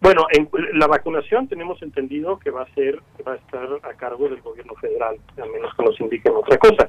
[0.00, 4.28] Bueno, en la vacunación tenemos entendido que va a ser, va a estar a cargo
[4.28, 6.88] del gobierno federal, a menos que nos indiquen otra cosa.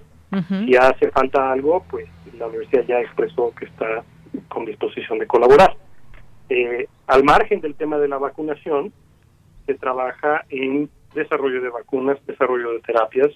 [0.66, 4.04] Si hace falta algo, pues la universidad ya expresó que está
[4.48, 5.76] con disposición de colaborar.
[6.48, 8.94] Eh, al margen del tema de la vacunación,
[9.66, 13.32] se trabaja en desarrollo de vacunas, desarrollo de terapias,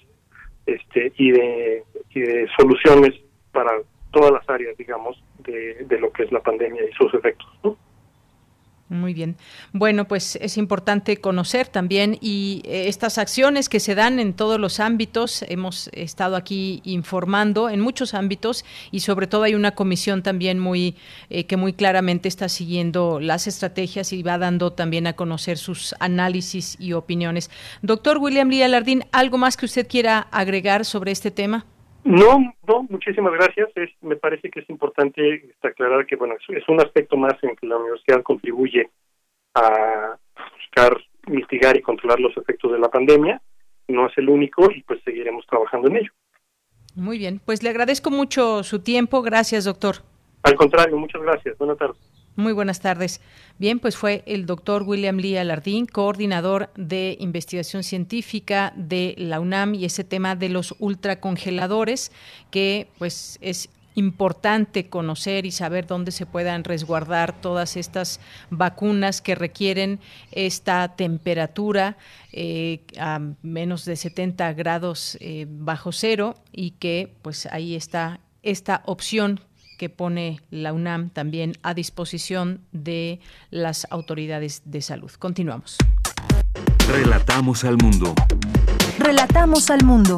[0.64, 1.84] este y de,
[2.14, 3.12] y de soluciones
[3.52, 3.72] para
[4.10, 7.46] todas las áreas, digamos, de, de lo que es la pandemia y sus efectos.
[7.62, 7.76] ¿no?
[8.88, 9.36] Muy bien.
[9.72, 14.60] Bueno, pues es importante conocer también y eh, estas acciones que se dan en todos
[14.60, 15.44] los ámbitos.
[15.48, 20.94] Hemos estado aquí informando en muchos ámbitos y sobre todo hay una comisión también muy
[21.30, 25.96] eh, que muy claramente está siguiendo las estrategias y va dando también a conocer sus
[25.98, 27.50] análisis y opiniones.
[27.82, 31.66] Doctor William Lee Alardín, ¿algo más que usted quiera agregar sobre este tema?
[32.06, 33.68] No, no, muchísimas gracias.
[33.74, 37.66] Es, me parece que es importante aclarar que, bueno, es, un aspecto más en que
[37.66, 38.88] la universidad contribuye
[39.56, 40.16] a
[40.56, 43.42] buscar mitigar y controlar los efectos de la pandemia.
[43.88, 46.12] No es el único y pues seguiremos trabajando en ello.
[46.94, 49.22] Muy bien, pues le agradezco mucho su tiempo.
[49.22, 49.96] Gracias, doctor.
[50.44, 51.58] Al contrario, muchas gracias.
[51.58, 52.15] Buenas tardes.
[52.36, 53.22] Muy buenas tardes.
[53.58, 59.74] Bien, pues fue el doctor William Lee Alardín, coordinador de investigación científica de la UNAM
[59.74, 62.12] y ese tema de los ultracongeladores,
[62.50, 68.20] que pues es importante conocer y saber dónde se puedan resguardar todas estas
[68.50, 69.98] vacunas que requieren
[70.30, 71.96] esta temperatura
[72.32, 78.82] eh, a menos de 70 grados eh, bajo cero y que pues ahí está esta
[78.84, 79.40] opción
[79.76, 85.10] que pone la UNAM también a disposición de las autoridades de salud.
[85.18, 85.76] Continuamos.
[86.88, 88.14] Relatamos al mundo.
[88.98, 90.16] Relatamos al mundo.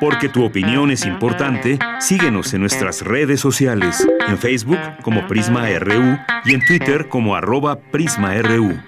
[0.00, 6.18] Porque tu opinión es importante, síguenos en nuestras redes sociales, en Facebook como Prisma RU
[6.44, 8.78] y en Twitter como arroba PrismaRU.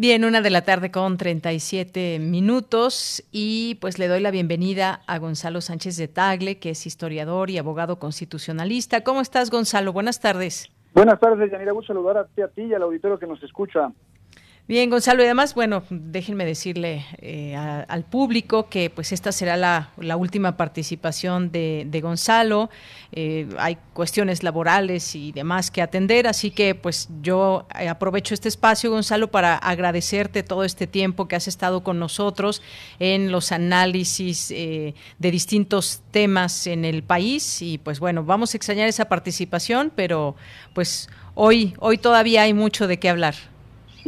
[0.00, 5.18] Bien, una de la tarde con 37 minutos y pues le doy la bienvenida a
[5.18, 9.02] Gonzalo Sánchez de Tagle, que es historiador y abogado constitucionalista.
[9.02, 9.92] ¿Cómo estás, Gonzalo?
[9.92, 10.70] Buenas tardes.
[10.94, 11.72] Buenas tardes, Yanira.
[11.72, 13.90] Gusto saludar a ti, a ti y al auditorio que nos escucha.
[14.68, 20.16] Bien, Gonzalo, y además, bueno, déjenme decirle eh, al público que pues esta será la,
[20.18, 22.68] última participación de, Gonzalo.
[23.12, 28.50] Eh, hay cuestiones laborales y demás que atender, así que pues yo eh, aprovecho este
[28.50, 32.60] espacio, Gonzalo, para agradecerte todo este tiempo que has estado con nosotros
[32.98, 38.86] en los análisis de distintos temas en el país y pues bueno, vamos a extrañar
[38.86, 40.36] esa participación, pero
[40.74, 43.34] pues hoy, hoy todavía hay mucho de qué hablar.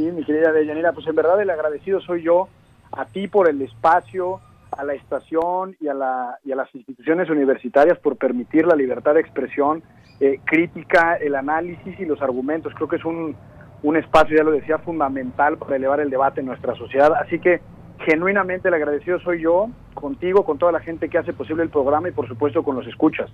[0.00, 2.48] Sí, mi querida Deyanira, pues en verdad el agradecido soy yo
[2.90, 7.28] a ti por el espacio, a la estación y a, la, y a las instituciones
[7.28, 9.82] universitarias por permitir la libertad de expresión
[10.18, 12.72] eh, crítica, el análisis y los argumentos.
[12.74, 13.36] Creo que es un,
[13.82, 17.12] un espacio, ya lo decía, fundamental para elevar el debate en nuestra sociedad.
[17.20, 17.60] Así que
[18.06, 22.08] genuinamente el agradecido soy yo contigo, con toda la gente que hace posible el programa
[22.08, 23.30] y por supuesto con los escuchas.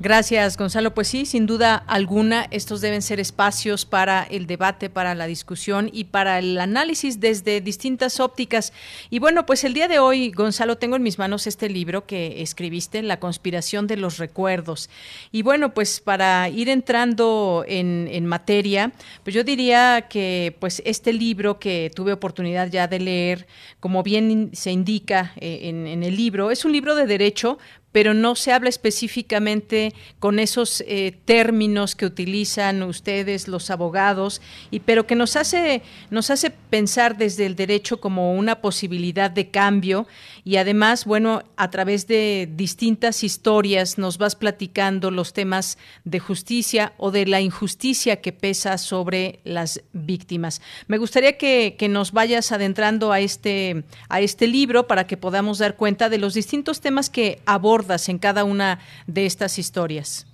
[0.00, 0.92] Gracias, Gonzalo.
[0.92, 5.88] Pues sí, sin duda alguna, estos deben ser espacios para el debate, para la discusión
[5.92, 8.72] y para el análisis desde distintas ópticas.
[9.08, 12.42] Y bueno, pues el día de hoy, Gonzalo, tengo en mis manos este libro que
[12.42, 14.90] escribiste, La conspiración de los recuerdos.
[15.30, 18.92] Y bueno, pues para ir entrando en, materia,
[19.22, 23.46] pues yo diría que pues este libro que tuve oportunidad ya de leer,
[23.80, 27.58] como bien se indica eh, en el libro, es un libro de derecho,
[27.94, 34.42] pero no se habla específicamente con esos eh, términos que utilizan ustedes los abogados
[34.72, 35.80] y pero que nos hace
[36.10, 40.08] nos hace pensar desde el derecho como una posibilidad de cambio
[40.44, 46.92] y además bueno a través de distintas historias nos vas platicando los temas de justicia
[46.98, 52.52] o de la injusticia que pesa sobre las víctimas me gustaría que, que nos vayas
[52.52, 57.08] adentrando a este a este libro para que podamos dar cuenta de los distintos temas
[57.08, 60.26] que aborda en cada una de estas historias.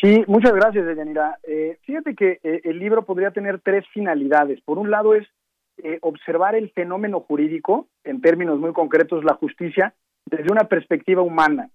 [0.00, 1.38] Sí, muchas gracias, Deyanira.
[1.46, 4.60] Eh, fíjate que eh, el libro podría tener tres finalidades.
[4.62, 5.26] Por un lado es
[5.78, 11.70] eh, observar el fenómeno jurídico, en términos muy concretos, la justicia, desde una perspectiva humana.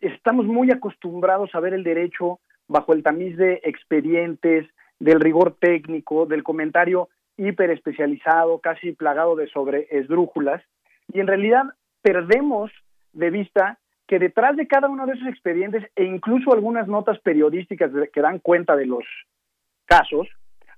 [0.00, 4.66] estamos muy acostumbrados a ver el derecho bajo el tamiz de expedientes,
[4.98, 10.62] del rigor técnico, del comentario hiper especializado, casi plagado de sobre esdrújulas,
[11.12, 11.64] y en realidad
[12.02, 12.72] perdemos
[13.12, 17.90] de vista que detrás de cada uno de esos expedientes e incluso algunas notas periodísticas
[18.12, 19.04] que dan cuenta de los
[19.84, 20.28] casos,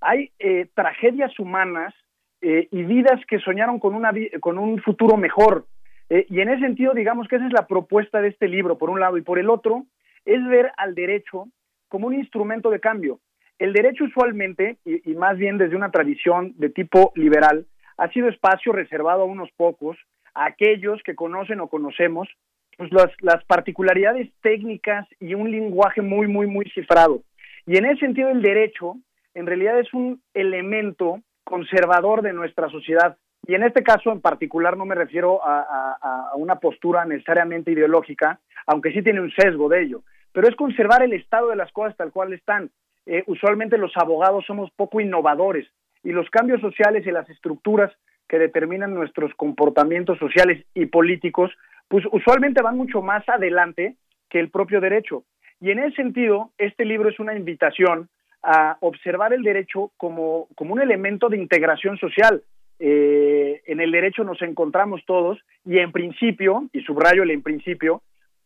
[0.01, 1.95] hay eh, tragedias humanas
[2.41, 5.67] eh, y vidas que soñaron con, una, con un futuro mejor.
[6.11, 8.91] Eh, y en ese sentido, digamos que esa es la propuesta de este libro, por
[8.91, 9.85] un lado, y por el otro,
[10.25, 11.49] es ver al derecho
[11.89, 13.21] como un instrumento de cambio.
[13.59, 18.73] El derecho usualmente, y más bien desde una tradición de tipo liberal, ha sido espacio
[18.73, 19.97] reservado a unos pocos
[20.35, 22.29] aquellos que conocen o conocemos
[22.77, 27.23] pues las, las particularidades técnicas y un lenguaje muy, muy, muy cifrado.
[27.67, 28.97] Y en ese sentido el derecho
[29.39, 33.17] en realidad es un elemento conservador de nuestra sociedad.
[33.47, 38.93] Y en este caso en particular no me refiero a, una postura necesariamente ideológica, aunque
[38.93, 42.11] sí tiene un sesgo de ello, pero es conservar el estado de las cosas tal
[42.13, 42.71] cual están.
[43.07, 45.67] Eh, usualmente los abogados somos poco innovadores
[46.03, 47.93] y los cambios sociales y las estructuras
[48.29, 51.51] que determinan nuestros comportamientos sociales y políticos,
[51.87, 53.97] pues usualmente van mucho más adelante
[54.29, 55.23] que el propio derecho.
[55.61, 58.09] Y en ese sentido, este libro es una invitación
[58.51, 62.43] a observar el derecho como, como un elemento de integración social.
[62.79, 68.01] Eh, en el derecho nos encontramos todos y en principio, y subrayo el en principio,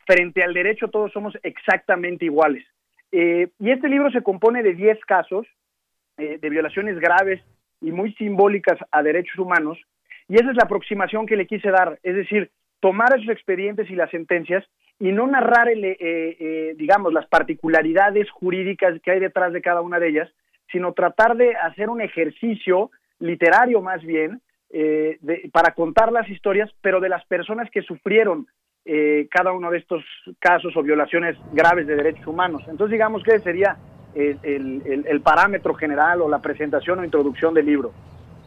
[0.05, 2.65] frente al derecho todos somos exactamente iguales.
[3.13, 5.47] Eh, y este libro se compone de 10 casos
[6.19, 7.41] eh, de violaciones graves
[7.81, 9.79] y muy simbólicas a derechos humanos,
[10.29, 12.51] y esa es la aproximación que le quise dar, es decir,
[12.81, 14.65] tomar esos expedientes y las sentencias
[14.99, 19.81] y no narrar, el, eh, eh, digamos, las particularidades jurídicas que hay detrás de cada
[19.81, 20.31] una de ellas,
[20.71, 24.41] sino tratar de hacer un ejercicio literario más bien
[24.71, 25.19] eh,
[25.53, 28.47] para contar las historias, pero de las personas que sufrieron
[29.31, 30.05] cada uno de estos
[30.41, 32.63] casos o violaciones graves de derechos humanos.
[32.67, 33.77] Entonces, digamos que sería
[34.13, 37.93] el, parámetro general o la presentación o introducción del libro.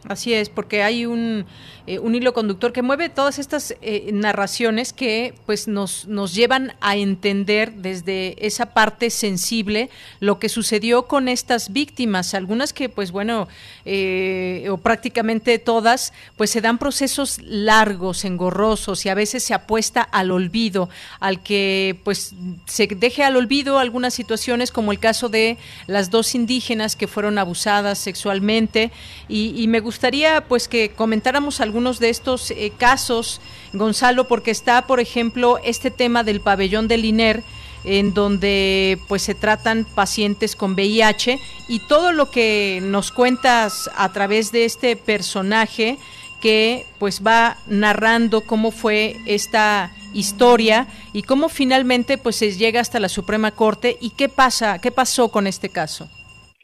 [0.08, 1.46] Así es, porque hay un,
[1.88, 6.74] eh, un hilo conductor que mueve todas estas eh, narraciones que pues nos, nos llevan
[6.80, 9.90] a entender desde esa parte sensible
[10.20, 13.48] lo que sucedió con estas víctimas, algunas que pues bueno,
[13.84, 20.02] eh, o prácticamente todas, pues se dan procesos largos, engorrosos y a veces se apuesta
[20.02, 20.88] al olvido,
[21.18, 22.32] al que pues
[22.66, 27.38] se deje al olvido algunas situaciones como el caso de las dos indígenas que fueron
[27.38, 28.92] abusadas sexualmente
[29.28, 33.40] y, y me gusta gustaría pues que comentáramos algunos de estos eh, casos,
[33.72, 37.42] Gonzalo, porque está, por ejemplo, este tema del pabellón del INER,
[37.82, 44.12] en donde pues se tratan pacientes con VIH y todo lo que nos cuentas a
[44.12, 45.96] través de este personaje
[46.42, 53.00] que pues va narrando cómo fue esta historia y cómo finalmente pues se llega hasta
[53.00, 56.06] la Suprema Corte y qué pasa, qué pasó con este caso.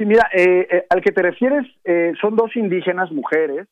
[0.03, 3.69] Sí, mira, eh, eh, al que te refieres eh, son dos indígenas mujeres,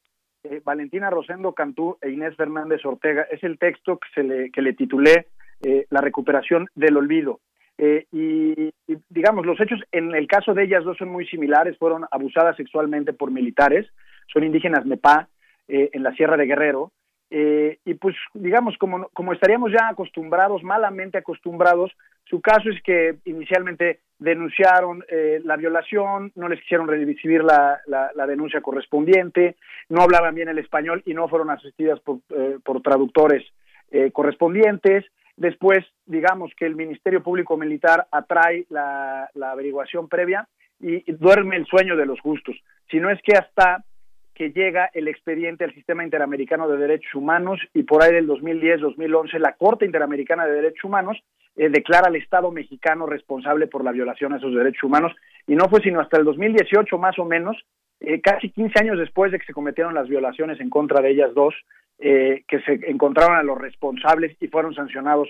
[0.63, 3.27] Valentina Rosendo Cantú e Inés Fernández Ortega.
[3.33, 5.27] Es el texto que, se le, que le titulé
[5.91, 7.41] La recuperación del olvido.
[7.77, 8.71] Y,
[9.09, 11.77] digamos, los hechos en el caso de ellas dos son muy similares.
[11.79, 13.89] Fueron abusadas sexualmente por militares.
[14.33, 15.29] Son indígenas Nepá
[15.67, 16.93] en la Sierra de Guerrero.
[17.33, 21.93] Eh, y pues digamos como, como estaríamos ya acostumbrados, malamente acostumbrados,
[22.25, 28.27] su caso es que inicialmente denunciaron eh, la violación, no les quisieron recibir la, la,
[28.27, 29.57] denuncia correspondiente,
[29.89, 33.45] no hablaban bien el español y no fueron asistidas por, eh, por traductores
[34.13, 35.05] correspondientes.
[35.37, 40.47] Después, digamos que el Ministerio Público Militar atrae la, la averiguación previa
[40.79, 42.55] y duerme el sueño de los justos.
[42.89, 43.83] Si no es que hasta
[44.41, 49.39] que llega el expediente al Sistema Interamericano de Derechos Humanos y por ahí del 2010-2011
[49.39, 51.23] la Corte Interamericana de Derechos Humanos
[51.57, 55.13] eh, declara al Estado mexicano responsable por la violación a esos derechos humanos
[55.47, 57.55] y no fue sino hasta el 2018 más o menos,
[58.01, 61.35] eh, casi 15 años después de que se cometieron las violaciones en contra de ellas
[61.35, 61.55] dos,
[61.99, 65.29] eh, que se encontraron a los responsables y fueron sancionados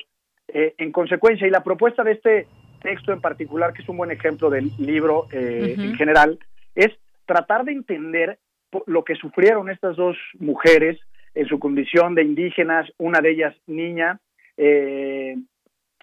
[0.52, 1.48] en consecuencia.
[1.48, 2.46] Y la propuesta de este
[2.80, 6.38] texto en particular, que es un buen ejemplo del libro en general,
[6.74, 6.92] es
[7.24, 8.38] tratar de entender
[8.86, 10.98] lo que sufrieron estas dos mujeres
[11.34, 14.18] en su condición de indígenas, una de ellas niña,
[14.56, 15.36] eh,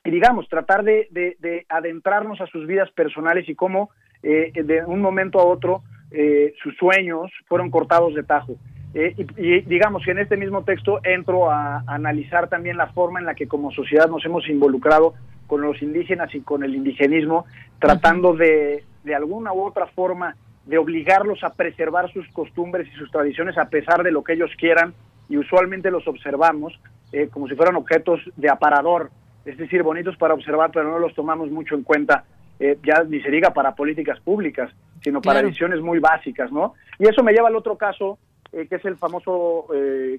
[0.03, 3.89] y digamos, tratar de, adentrarnos a sus vidas personales y cómo
[4.23, 8.55] eh, de un momento a otro eh, sus sueños fueron cortados de tajo.
[8.93, 13.35] y, digamos que en este mismo texto entro a, analizar también la forma en la
[13.35, 15.13] que como sociedad nos hemos involucrado
[15.45, 17.45] con los indígenas y con el indigenismo,
[17.79, 20.35] tratando de, de alguna u otra forma,
[20.67, 24.51] de obligarlos a preservar sus costumbres y sus tradiciones a pesar de lo que ellos
[24.57, 24.93] quieran
[25.29, 26.79] y usualmente los observamos
[27.13, 29.09] eh, como si fueran objetos de aparador,
[29.45, 32.25] es decir, bonitos para observar, pero no los tomamos mucho en cuenta,
[32.59, 34.69] eh, ya ni se diga para políticas públicas,
[35.01, 36.73] sino para decisiones muy básicas, ¿no?
[36.99, 38.17] Y eso me lleva al otro caso,
[38.51, 39.67] eh, que es el famoso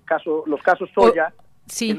[0.06, 1.32] caso, los casos Soya,
[1.68, 1.98] Sí.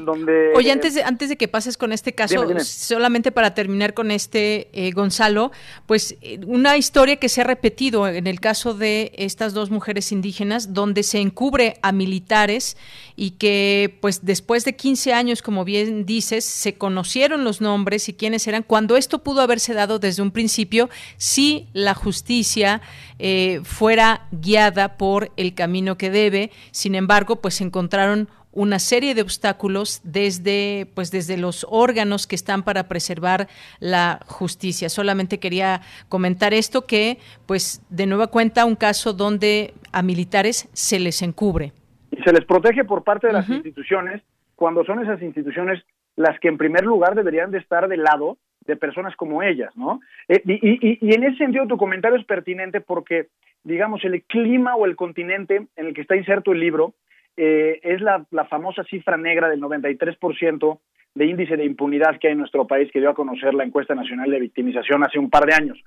[0.56, 4.68] Oye, antes de, antes de que pases con este caso, solamente para terminar con este,
[4.72, 5.52] eh, Gonzalo,
[5.86, 10.12] pues eh, una historia que se ha repetido en el caso de estas dos mujeres
[10.12, 12.76] indígenas, donde se encubre a militares
[13.16, 18.14] y que, pues después de 15 años, como bien dices, se conocieron los nombres y
[18.14, 22.80] quiénes eran, cuando esto pudo haberse dado desde un principio, si la justicia
[23.18, 29.14] eh, fuera guiada por el camino que debe, sin embargo, pues se encontraron una serie
[29.14, 33.48] de obstáculos desde, pues desde los órganos que están para preservar
[33.78, 34.88] la justicia.
[34.88, 40.98] Solamente quería comentar esto que, pues, de nueva cuenta, un caso donde a militares se
[40.98, 41.72] les encubre.
[42.10, 44.22] Y se les protege por parte de las instituciones,
[44.56, 45.82] cuando son esas instituciones
[46.16, 48.36] las que en primer lugar deberían de estar del lado
[48.66, 50.00] de personas como ellas, ¿no?
[50.28, 53.28] Eh, y, y, en ese sentido tu comentario es pertinente porque,
[53.64, 56.94] digamos, el clima o el continente en el que está inserto el libro
[57.36, 60.78] eh, es la, famosa cifra negra del 93%
[61.14, 63.94] de índice de impunidad que hay en nuestro país, que dio a conocer la encuesta
[63.94, 65.82] nacional de victimización hace un par de años.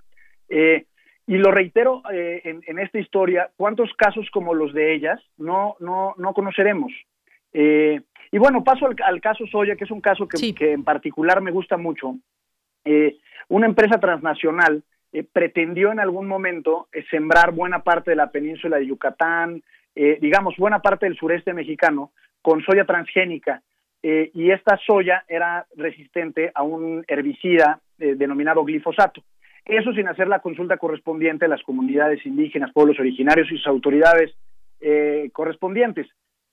[0.50, 0.86] Eh,
[1.26, 6.16] y lo reitero eh, en, esta historia, ¿cuántos casos como los de ellas no, no,
[6.18, 6.92] no conoceremos?
[7.56, 11.52] y bueno, paso al, caso Soya, que es un caso que, que en particular me
[11.52, 12.16] gusta mucho.
[13.48, 14.82] una empresa transnacional
[15.32, 19.62] pretendió en algún momento sembrar buena parte de la península de Yucatán,
[19.96, 23.62] eh, digamos, buena parte del sureste mexicano con soya transgénica.
[24.02, 29.24] Eh, y esta soya era resistente a un herbicida eh, denominado glifosato.
[29.64, 34.36] Eso sin hacer la consulta correspondiente a las comunidades indígenas, pueblos originarios y sus autoridades
[35.32, 36.08] correspondientes.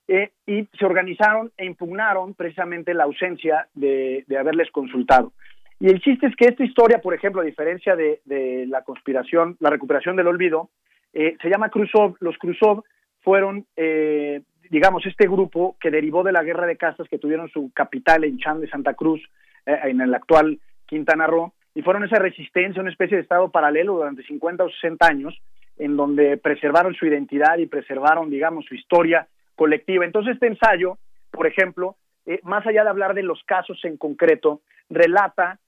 [0.07, 5.33] y se organizaron e impugnaron precisamente la ausencia de, haberles consultado.
[5.81, 9.57] Y el chiste es que esta historia, por ejemplo, a diferencia de, de la conspiración,
[9.59, 10.69] la recuperación del olvido,
[11.11, 12.15] se llama Krusov.
[12.21, 12.85] Los Krusov
[13.21, 17.71] fueron, eh, digamos, este grupo que derivó de la guerra de castas que tuvieron su
[17.73, 19.21] capital en Chan de Santa Cruz,
[19.65, 23.93] eh, en el actual Quintana Roo, y fueron esa resistencia, una especie de estado paralelo
[23.93, 25.41] durante 50 o 60 años,
[25.77, 30.03] en donde preservaron su identidad y preservaron, digamos, su historia colectiva.
[30.05, 30.97] Entonces, este ensayo,
[31.31, 31.95] por ejemplo,
[32.25, 35.59] eh, más allá de hablar de los casos en concreto, relata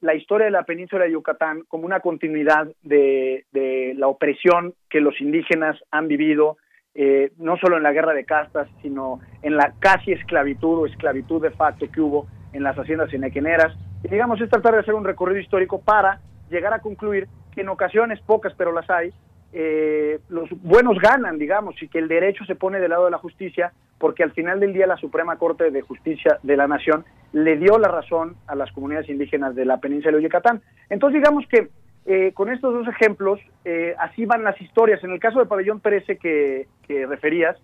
[0.00, 5.02] la historia de la península de Yucatán como una continuidad de, de, la opresión que
[5.02, 6.56] los indígenas han vivido
[6.98, 11.42] eh, no solo en la guerra de castas, sino en la casi esclavitud o esclavitud
[11.42, 13.76] de facto que hubo en las haciendas inequeneras.
[14.02, 17.68] Y digamos, es tratar de hacer un recorrido histórico para llegar a concluir que en
[17.68, 19.12] ocasiones, pocas pero las hay,
[19.52, 23.18] eh, los buenos ganan, digamos, y que el derecho se pone del lado de la
[23.18, 27.56] justicia, porque al final del día la Suprema Corte de Justicia de la Nación le
[27.56, 30.62] dio la razón a las comunidades indígenas de la península de Yucatán.
[30.88, 31.68] Entonces, digamos que
[32.08, 35.02] eh, con estos dos ejemplos, eh, así van las historias.
[35.02, 36.68] En el caso del pabellón 13 que,
[37.08, 37.56] referías,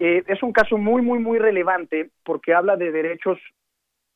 [0.00, 3.38] eh, es un caso muy, muy, muy relevante porque habla de derechos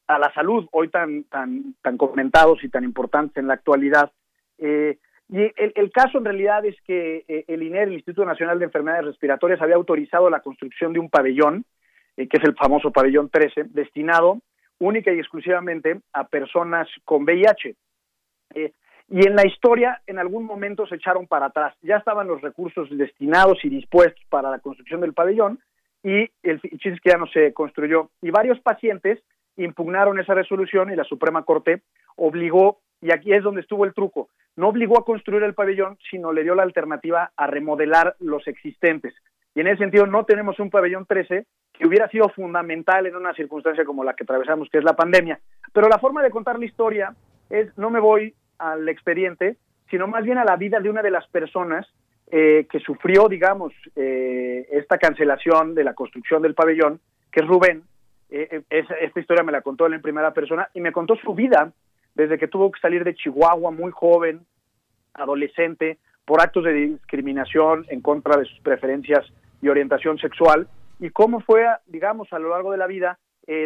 [0.06, 4.12] a la salud, hoy tan, tan, tan comentados y tan importantes en la actualidad.
[4.58, 4.96] y
[5.56, 9.76] el, caso en realidad es que el INER, el Instituto Nacional de Enfermedades Respiratorias, había
[9.76, 11.64] autorizado la construcción de un pabellón
[12.16, 14.40] que es el famoso pabellón 13, destinado
[14.78, 17.76] única y exclusivamente a personas con VIH.
[19.08, 21.74] Y en la historia, en algún momento se echaron para atrás.
[21.82, 25.60] Ya estaban los recursos destinados y dispuestos para la construcción del pabellón,
[26.02, 28.10] y el chiste que ya no se construyó.
[28.20, 29.20] Y varios pacientes
[29.56, 31.82] impugnaron esa resolución y la Suprema Corte
[32.16, 36.32] obligó, y aquí es donde estuvo el truco, no obligó a construir el pabellón, sino
[36.32, 39.14] le dio la alternativa a remodelar los existentes.
[39.54, 43.34] Y en ese sentido no tenemos un pabellón 13 que hubiera sido fundamental en una
[43.34, 45.40] circunstancia como la que atravesamos, que es la pandemia.
[45.72, 47.14] Pero la forma de contar la historia
[47.50, 49.56] es, no me voy al expediente,
[49.90, 51.86] sino más bien a la vida de una de las personas
[52.30, 57.00] eh, que sufrió, digamos, eh, esta cancelación de la construcción del pabellón,
[57.30, 57.82] que es Rubén.
[58.30, 61.70] Eh, esta historia me la contó él en primera persona y me contó su vida
[62.14, 64.40] desde que tuvo que salir de Chihuahua muy joven,
[65.12, 69.26] adolescente, por actos de discriminación en contra de sus preferencias
[69.60, 70.66] y orientación sexual,
[70.98, 73.18] y cómo fue, digamos, a lo largo de la vida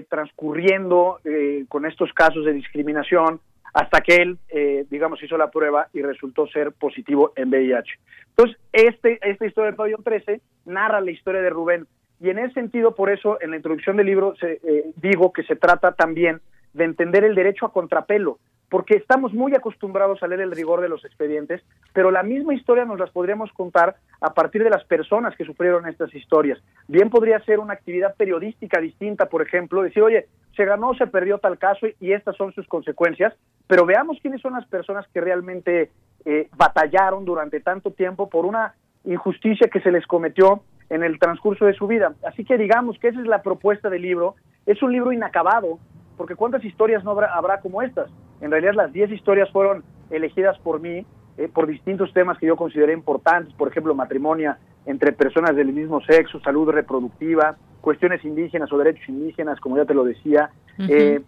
[0.08, 1.20] transcurriendo
[1.68, 3.40] con estos casos de discriminación,
[3.72, 7.98] hasta que él, eh, digamos, hizo la prueba y resultó ser positivo en VIH.
[8.30, 11.86] Entonces, este, esta historia del pabellón 13 narra la historia de Rubén.
[12.20, 15.44] Y en ese sentido, por eso, en la introducción del libro se, eh, digo que
[15.44, 16.40] se trata también
[16.78, 18.38] de entender el derecho a contrapelo,
[18.70, 21.62] porque estamos muy acostumbrados a leer el rigor de los expedientes,
[21.92, 25.86] pero la misma historia nos las podríamos contar a partir de las personas que sufrieron
[25.86, 26.58] estas historias.
[26.86, 30.26] Bien podría ser una actividad periodística distinta, por ejemplo, decir, oye,
[30.56, 33.34] se ganó, se perdió tal caso y estas son sus consecuencias,
[33.66, 35.90] pero veamos quiénes son las personas que realmente
[36.24, 38.74] eh, batallaron durante tanto tiempo por una
[39.04, 42.14] injusticia que se les cometió en el transcurso de su vida.
[42.26, 44.34] Así que digamos que esa es la propuesta del libro.
[44.66, 45.78] Es un libro inacabado,
[46.18, 48.10] porque ¿cuántas historias no habrá, habrá como estas?
[48.42, 51.06] En realidad las 10 historias fueron elegidas por mí
[51.38, 54.56] eh, por distintos temas que yo consideré importantes, por ejemplo, matrimonio
[54.86, 59.94] entre personas del mismo sexo, salud reproductiva, cuestiones indígenas o derechos indígenas, como ya te
[59.94, 61.20] lo decía, eh,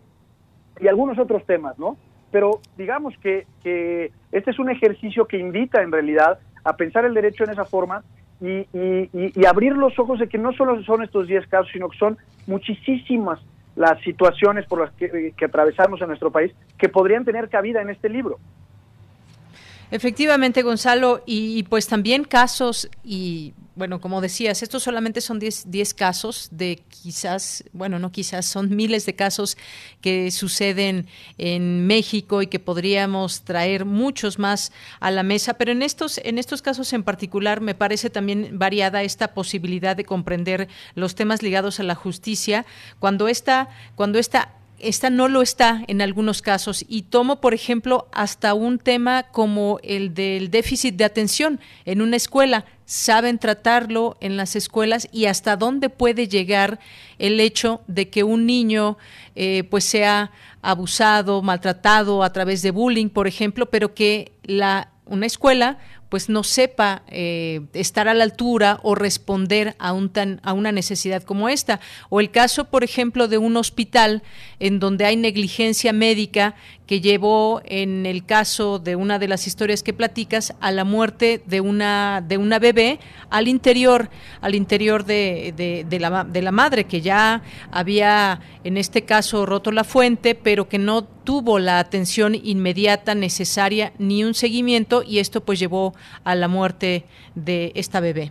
[0.80, 1.96] y algunos otros temas, ¿no?
[2.32, 7.14] Pero digamos que, que, este es un ejercicio que invita en realidad a pensar el
[7.14, 8.02] derecho en esa forma
[8.40, 11.98] y, y, abrir los ojos de que no solo son estos 10 casos, sino que
[11.98, 12.18] son
[12.48, 13.38] muchísimas
[13.80, 17.88] las situaciones por las que, que atravesamos en nuestro país que podrían tener cabida en
[17.88, 18.38] este libro.
[19.90, 26.48] Efectivamente, Gonzalo, y, pues también casos y bueno, como decías, estos solamente son 10 casos
[26.50, 29.56] de quizás, bueno, no quizás, son miles de casos
[30.02, 31.06] que suceden
[31.38, 36.36] en México y que podríamos traer muchos más a la mesa, pero en estos, en
[36.36, 41.80] estos casos en particular me parece también variada esta posibilidad de comprender los temas ligados
[41.80, 42.66] a la justicia
[42.98, 48.08] cuando esta, cuando esta esta no lo está en algunos casos y tomo, por ejemplo,
[48.12, 52.64] hasta un tema como el del déficit de atención en una escuela.
[52.84, 56.80] Saben tratarlo en las escuelas y hasta dónde puede llegar
[57.18, 58.98] el hecho de que un niño
[59.36, 65.26] eh, pues sea abusado, maltratado a través de bullying, por ejemplo, pero que la una
[65.26, 65.78] escuela
[66.10, 70.72] pues no sepa eh, estar a la altura o responder a, un tan, a una
[70.72, 71.80] necesidad como esta.
[72.10, 74.22] O el caso, por ejemplo, de un hospital
[74.58, 76.56] en donde hay negligencia médica
[76.86, 81.40] que llevó, en el caso de una de las historias que platicas, a la muerte
[81.46, 82.98] de una, de una bebé
[83.30, 89.04] al interior, al interior de, de, la, de la madre, que ya había, en este
[89.04, 95.04] caso, roto la fuente, pero que no tuvo la atención inmediata necesaria ni un seguimiento
[95.06, 95.94] y esto pues llevó
[96.24, 98.30] a la muerte de esta bebé.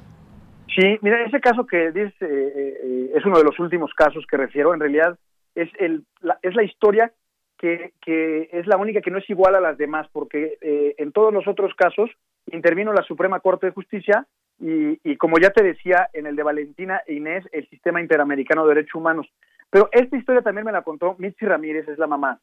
[0.76, 4.38] Sí, mira, ese caso que dices eh, eh, es uno de los últimos casos que
[4.38, 5.18] refiero, en realidad
[5.56, 7.12] es, el, la, es la historia
[7.58, 11.12] que, que, es la única que no es igual a las demás, porque eh, en
[11.12, 12.10] todos los otros casos
[12.46, 14.26] intervino la Suprema Corte de Justicia
[14.60, 18.64] y, y, como ya te decía, en el de Valentina e Inés, el Sistema Interamericano
[18.64, 19.28] de Derechos Humanos.
[19.70, 22.40] Pero esta historia también me la contó Mitzi Ramírez, es la mamá,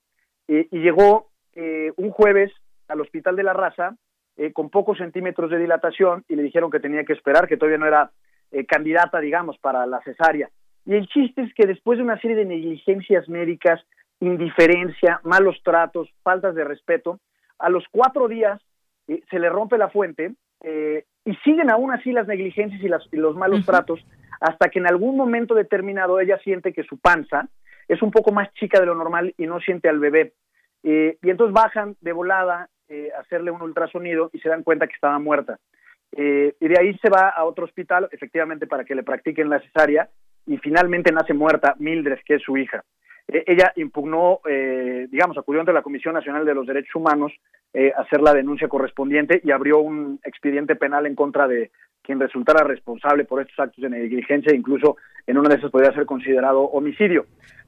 [0.46, 1.30] y llegó
[1.96, 2.52] un jueves
[2.88, 3.96] al Hospital de la Raza
[4.38, 7.78] eh, con pocos centímetros de dilatación y le dijeron que tenía que esperar, que todavía
[7.78, 8.10] no era
[8.50, 10.50] eh, candidata, digamos, para la cesárea.
[10.84, 13.80] Y el chiste es que después de una serie de negligencias médicas,
[14.20, 17.18] indiferencia, malos tratos, faltas de respeto,
[17.58, 18.60] a los cuatro días
[19.08, 20.34] eh, se le rompe la fuente
[21.24, 24.04] y siguen aún así las negligencias y, las, y los malos tratos
[24.40, 27.48] hasta que en algún momento determinado ella siente que su panza
[27.86, 30.32] es un poco más chica de lo normal y no siente al bebé.
[30.82, 35.18] y entonces bajan de volada eh, hacerle un ultrasonido y se dan cuenta que estaba
[35.18, 35.58] muerta.
[36.12, 39.60] Eh, y de ahí se va a otro hospital, efectivamente, para que le practiquen la
[39.60, 40.08] cesárea,
[40.46, 42.84] y finalmente nace muerta Mildred, que es su hija.
[43.26, 44.40] Eh, ella impugnó,
[45.10, 47.32] digamos, acudió ante la Comisión Nacional de los Derechos Humanos
[47.74, 51.70] a hacer la denuncia correspondiente y abrió un expediente penal en contra de
[52.02, 56.06] quien resultara responsable por estos actos de negligencia, incluso en una de esas podría ser
[56.06, 57.26] considerado homicidio.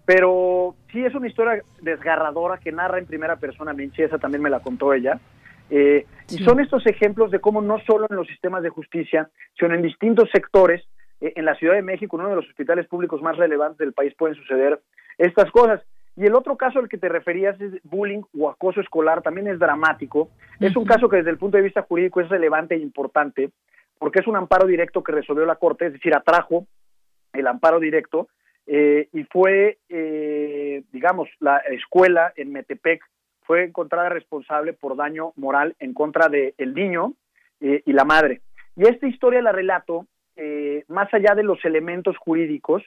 [0.09, 4.49] Pero sí es una historia desgarradora que narra en primera persona Minchi, esa también me
[4.49, 5.21] la contó ella.
[5.69, 9.29] Eh, y son estos ejemplos de cómo no solo en los sistemas de justicia,
[9.59, 10.83] sino en distintos sectores,
[11.21, 14.15] eh, en la Ciudad de México, uno de los hospitales públicos más relevantes del país,
[14.17, 14.81] pueden suceder
[15.19, 15.83] estas cosas.
[16.17, 19.59] Y el otro caso al que te referías es bullying o acoso escolar, también es
[19.59, 20.31] dramático.
[20.59, 23.51] Es un caso que desde el punto de vista jurídico es relevante e importante,
[23.99, 26.67] porque es un amparo directo que resolvió la Corte, es decir, atrajo
[27.35, 28.29] el amparo directo,
[28.69, 33.03] eh, y fue, eh, digamos, la escuela en Metepec
[33.43, 37.15] fue encontrada responsable por daño moral en contra del el niño
[37.61, 38.43] eh, y la madre.
[38.77, 40.07] Y esta historia la relato
[40.87, 42.85] más allá de los elementos jurídicos,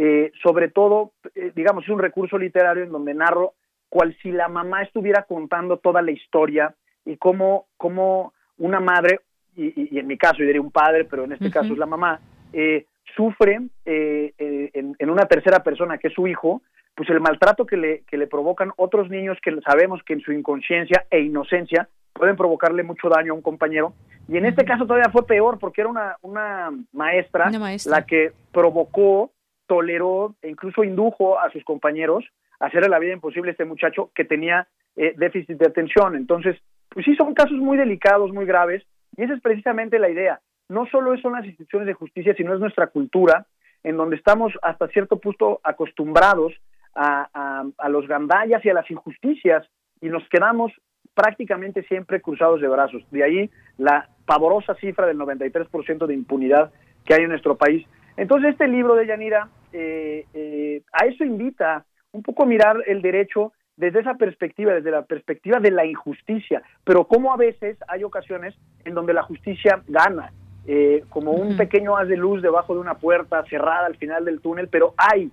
[0.00, 3.54] eh, sobre todo, eh, digamos, es un recurso literario en donde narro
[3.88, 6.72] cual si la mamá estuviera contando toda la historia
[7.04, 9.22] y cómo, cómo una madre,
[9.56, 12.20] y, en mi caso yo diría un padre, pero en este caso es la mamá,
[12.52, 12.86] eh,
[13.16, 16.62] sufre en, en, una tercera persona que es su hijo,
[16.94, 20.32] pues el maltrato que le, que le provocan otros niños que sabemos que en su
[20.32, 23.94] inconsciencia e inocencia pueden provocarle mucho daño a un compañero.
[24.28, 27.98] Y en este caso todavía fue peor porque era una, una, maestra, una maestra.
[27.98, 29.30] la que provocó
[29.66, 32.24] toleró e incluso indujo a sus compañeros
[32.58, 36.16] a hacerle la vida imposible a este muchacho que tenía eh, déficit de atención.
[36.16, 36.56] Entonces,
[36.88, 38.82] pues sí, son casos muy delicados, muy graves,
[39.16, 40.40] y esa es precisamente la idea.
[40.68, 43.46] No solo son las instituciones de justicia, sino es nuestra cultura,
[43.82, 46.52] en donde estamos hasta cierto punto acostumbrados
[46.94, 49.66] a, a, los gandallas y a las injusticias,
[50.00, 50.72] y nos quedamos
[51.14, 53.02] prácticamente siempre cruzados de brazos.
[53.10, 56.72] De ahí la pavorosa cifra del 93% de impunidad
[57.04, 57.86] que hay en nuestro país.
[58.16, 63.02] Entonces, este libro de Yanira eh, eh, a eso invita un poco a mirar el
[63.02, 68.02] derecho desde esa perspectiva, desde la perspectiva de la injusticia, pero como a veces hay
[68.02, 68.54] ocasiones
[68.84, 70.32] en donde la justicia gana,
[70.66, 74.40] eh, como un pequeño haz de luz debajo de una puerta cerrada al final del
[74.40, 75.30] túnel, pero hay,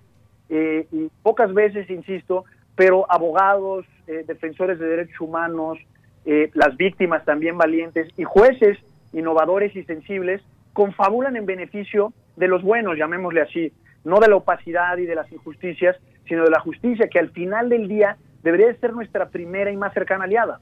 [0.48, 2.46] y pocas veces, insisto,
[2.76, 5.80] pero abogados, defensores de derechos humanos,
[6.54, 8.78] las víctimas también valientes y jueces
[9.12, 10.42] innovadores y sensibles
[10.74, 13.72] confabulan en beneficio de los buenos, llamémosle así,
[14.04, 15.96] no de la opacidad y de las injusticias,
[16.28, 19.94] sino de la justicia, que al final del día debería ser nuestra primera y más
[19.94, 20.60] cercana aliada.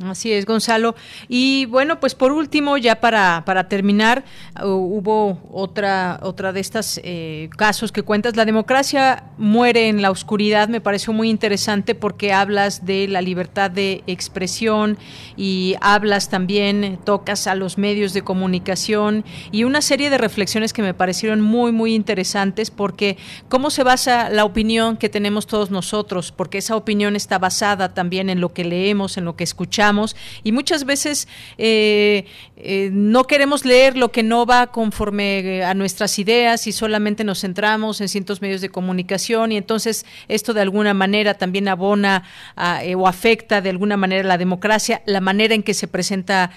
[0.00, 0.94] Así es, Gonzalo.
[1.28, 4.24] Y bueno, pues por último, ya para, para terminar,
[4.62, 8.34] hubo otra, otra de estas eh, casos que cuentas.
[8.36, 10.68] La democracia muere en la oscuridad.
[10.68, 14.98] Me pareció muy interesante porque hablas de la libertad de expresión
[15.36, 20.82] y hablas también, tocas a los medios de comunicación y una serie de reflexiones que
[20.82, 23.18] me parecieron muy, muy interesantes porque
[23.48, 28.30] cómo se basa la opinión que tenemos todos nosotros, porque esa opinión está basada también
[28.30, 29.91] en lo que leemos, en lo que escuchamos
[30.42, 31.28] y muchas veces
[31.58, 32.24] eh,
[32.56, 37.24] eh, no queremos leer lo que no va conforme eh, a nuestras ideas y solamente
[37.24, 42.24] nos centramos en ciertos medios de comunicación y entonces esto de alguna manera también abona
[42.96, 46.50] o afecta de alguna manera la democracia, la manera en que se presenta,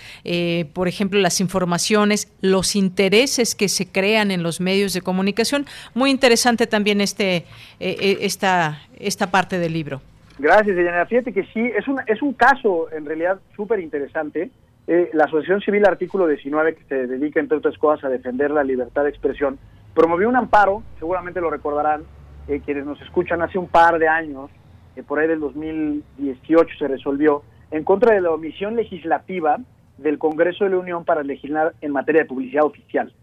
[0.74, 5.66] por ejemplo, las informaciones, los intereses que se crean en los medios de comunicación.
[5.94, 7.46] Muy interesante también este
[7.80, 10.02] esta esta parte del libro.
[10.38, 11.06] Gracias, Diana.
[11.06, 14.52] Fíjate que sí, es un, es un caso en realidad súper interesante.
[14.88, 18.64] Eh, la Asociación Civil Artículo 19, que se dedica, entre otras cosas, a defender la
[18.64, 19.58] libertad de expresión,
[19.94, 22.04] promovió un amparo, seguramente lo recordarán,
[22.48, 24.52] eh, quienes nos escuchan hace un par de años,
[24.94, 29.58] que por ahí del 2018 se resolvió, en contra de la omisión legislativa
[29.98, 33.14] del Congreso de la Unión para legislar en materia de publicidad oficial.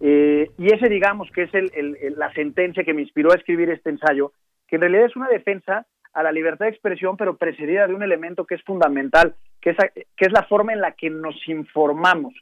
[0.00, 1.70] Eh, y ese, digamos, que es el,
[2.16, 4.32] la sentencia que me inspiró a escribir este ensayo,
[4.66, 8.02] que en realidad es una defensa a la libertad de expresión, pero precedida de un
[8.02, 12.34] elemento que es fundamental, que es, que es la forma en la que nos informamos.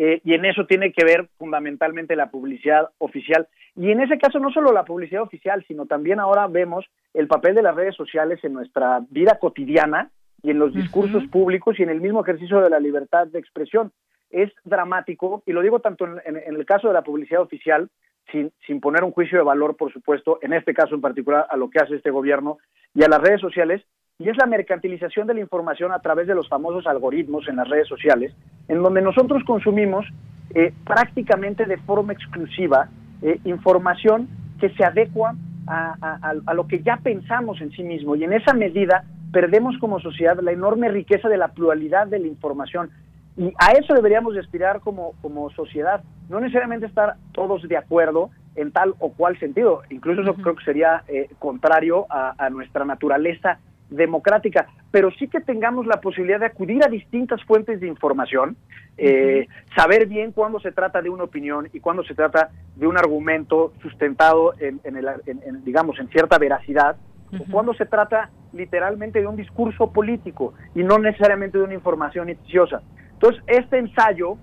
[0.00, 3.48] Eh, y en eso tiene que ver fundamentalmente la publicidad oficial.
[3.74, 7.56] Y en ese caso no solo la publicidad oficial, sino también ahora vemos el papel
[7.56, 10.10] de las redes sociales en nuestra vida cotidiana
[10.40, 13.92] y en los discursos públicos y en el mismo ejercicio de la libertad de expresión.
[14.30, 17.88] Es dramático, y lo digo tanto en el caso de la publicidad oficial,
[18.30, 21.56] sin, sin poner un juicio de valor, por supuesto, en este caso en particular a
[21.56, 22.58] lo que hace este gobierno
[22.94, 23.82] y a las redes sociales,
[24.18, 27.68] y es la mercantilización de la información a través de los famosos algoritmos en las
[27.68, 28.34] redes sociales,
[28.66, 30.06] en donde nosotros consumimos
[30.54, 32.88] eh, prácticamente de forma exclusiva
[33.22, 34.28] eh, información
[34.60, 38.54] que se adecua a, a, lo que ya pensamos en sí mismo, y en esa
[38.54, 42.90] medida perdemos como sociedad la enorme riqueza de la pluralidad de la información.
[43.38, 48.72] Y a eso deberíamos aspirar como, como sociedad, no necesariamente estar todos de acuerdo en
[48.72, 53.60] tal o cual sentido, incluso eso creo que sería eh, contrario a, nuestra naturaleza
[53.90, 58.56] democrática, pero sí que tengamos la posibilidad de acudir a distintas fuentes de información,
[58.96, 62.98] eh, saber bien cuándo se trata de una opinión y cuándo se trata de un
[62.98, 66.96] argumento sustentado en, el, digamos, en cierta veracidad,
[67.38, 72.26] o cuándo se trata literalmente de un discurso político y no necesariamente de una información
[72.26, 72.82] noticiosa.
[73.18, 74.36] Entonces, este ensayo,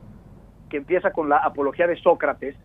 [0.70, 2.58] que empieza con la apología de Sócrates,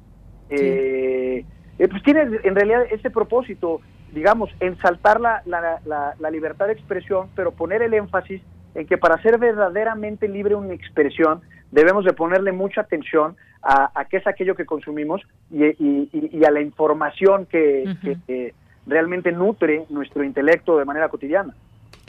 [0.49, 1.45] eh,
[1.79, 3.81] eh, pues tiene en realidad ese propósito,
[4.13, 8.43] digamos, ensaltar la, la, libertad de expresión, pero poner el énfasis
[8.75, 14.17] en que para ser verdaderamente libre una expresión debemos de ponerle mucha atención a, qué
[14.17, 18.53] es aquello que consumimos y, a la información que
[18.85, 21.55] realmente nutre nuestro intelecto de manera cotidiana.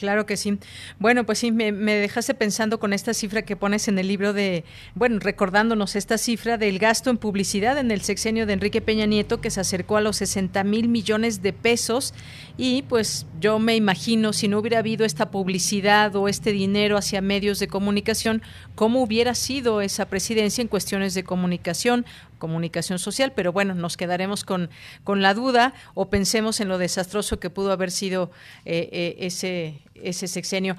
[0.02, 0.58] Claro que sí.
[0.98, 4.64] Bueno, pues sí, me, dejaste pensando con esta cifra que pones en el libro de,
[4.96, 9.42] bueno, recordándonos esta cifra del gasto en publicidad en el sexenio de Enrique Peña Nieto,
[9.42, 12.16] que se acercó a los 60 mil millones de pesos.
[12.58, 17.22] Y pues yo me imagino, si no hubiera habido esta publicidad o este dinero hacia
[17.22, 18.42] medios de comunicación,
[18.74, 22.08] cómo hubiera sido esa presidencia en cuestiones de comunicación
[22.42, 24.72] comunicación social, pero bueno, nos quedaremos con,
[25.06, 28.32] con la duda o pensemos en lo desastroso que pudo haber sido
[28.66, 30.76] eh, eh, ese, ese sexenio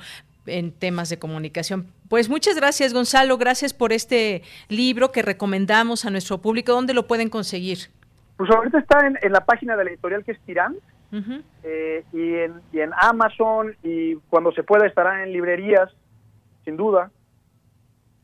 [0.46, 1.86] en temas de comunicación.
[2.08, 3.38] Pues muchas gracias, Gonzalo.
[3.38, 6.72] Gracias por este libro que recomendamos a nuestro público.
[6.72, 7.78] ¿Dónde lo pueden conseguir?
[8.36, 10.76] Pues ahorita está en, la página de la editorial que es Tirán
[11.62, 15.90] eh, y, en, y en Amazon y cuando se pueda estará en librerías,
[16.64, 17.10] sin duda.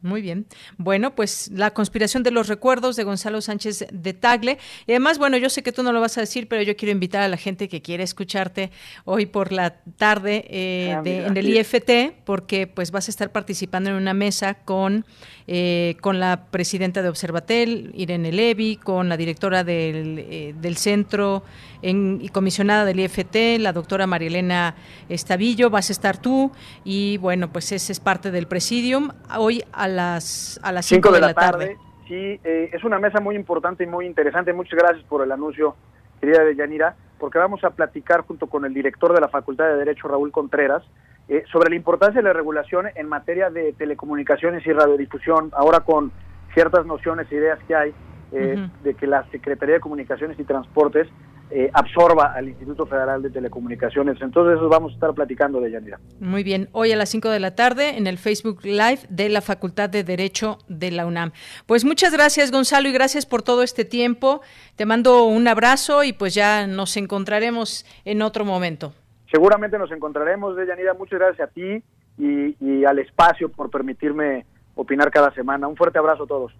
[0.01, 0.47] Muy bien.
[0.77, 4.59] Bueno, pues la conspiración de los recuerdos de Gonzalo Sánchez de Tagle.
[4.87, 6.93] Y además, bueno, yo sé que tú no lo vas a decir, pero yo quiero
[6.93, 8.71] invitar a la gente que quiere escucharte
[9.05, 13.91] hoy por la tarde eh, ah, en el IFT, porque pues vas a estar participando
[13.91, 15.05] en una mesa con,
[15.49, 21.43] eh, con la presidenta de Observatel, Irene Levy, con la directora del, eh, del centro
[21.83, 24.77] en, y comisionada del IFT, la doctora Marielena
[25.09, 26.53] Estavillo, vas a estar tú
[26.85, 29.11] y bueno, pues ese es parte del presidium.
[29.37, 31.77] Hoy a las a las 5 de, la tarde.
[32.07, 34.53] Sí, eh, es una mesa muy importante y muy interesante.
[34.53, 35.77] Muchas gracias por el anuncio,
[36.21, 39.77] querida de Yanira, porque vamos a platicar junto con el director de la Facultad de
[39.77, 40.83] Derecho, Raúl Contreras,
[41.29, 46.11] eh, sobre la importancia de la regulación en materia de telecomunicaciones y radiodifusión, ahora con
[46.55, 47.95] ciertas nociones e ideas que hay
[48.33, 51.09] eh, de que la Secretaría de Comunicaciones y Transportes
[51.51, 54.21] eh, absorba al Instituto Federal de Telecomunicaciones.
[54.21, 55.99] Entonces eso vamos a estar platicando de Yanira.
[56.21, 59.41] Muy bien, hoy a las 5 de la tarde en el Facebook Live de la
[59.41, 61.33] Facultad de Derecho de la UNAM.
[61.67, 64.43] Pues muchas gracias Gonzalo y gracias por todo este tiempo.
[64.77, 68.93] Te mando un abrazo y pues ya nos encontraremos en otro momento.
[69.31, 70.95] Seguramente nos encontraremos, de Yanira.
[70.95, 71.83] Muchas gracias a ti
[72.19, 75.69] y, y al espacio por permitirme opinar cada semana.
[75.69, 76.53] Un fuerte abrazo a todos.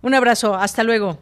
[0.00, 1.18] Un abrazo, hasta luego.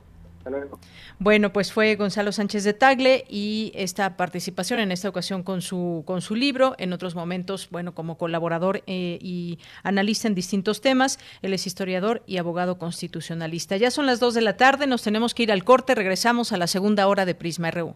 [1.19, 6.03] Bueno, pues fue Gonzalo Sánchez de Tagle y esta participación en esta ocasión con su
[6.07, 11.19] con su libro, en otros momentos, bueno, como colaborador eh, y analista en distintos temas.
[11.43, 13.77] Él es historiador y abogado constitucionalista.
[13.77, 15.95] Ya son las dos de la tarde, nos tenemos que ir al corte.
[15.95, 17.95] Regresamos a la segunda hora de Prisma RU.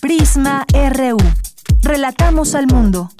[0.00, 1.16] Prisma RU.
[1.82, 3.10] Relatamos al mundo.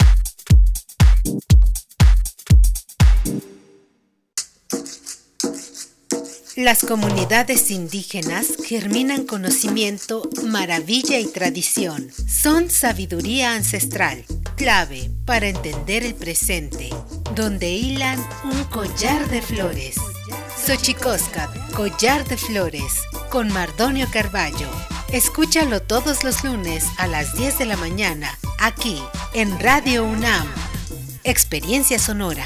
[6.55, 12.09] Las comunidades indígenas germinan conocimiento, maravilla y tradición.
[12.29, 14.23] Son sabiduría ancestral,
[14.55, 16.91] clave para entender el presente,
[17.35, 19.97] donde hilan un collar de flores.
[20.65, 24.69] Xochicosca, collar de flores, con Mardonio Carballo.
[25.11, 28.97] Escúchalo todos los lunes a las 10 de la mañana, aquí
[29.33, 30.47] en Radio UNAM.
[31.25, 32.45] Experiencia Sonora.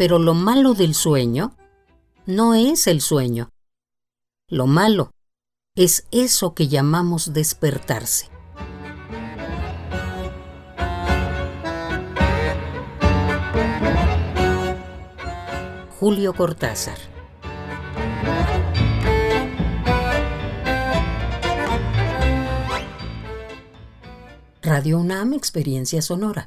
[0.00, 1.58] Pero lo malo del sueño
[2.24, 3.50] no es el sueño.
[4.48, 5.10] Lo malo
[5.76, 8.30] es eso que llamamos despertarse.
[15.98, 16.96] Julio Cortázar
[24.62, 26.46] Radio UNAM Experiencia Sonora.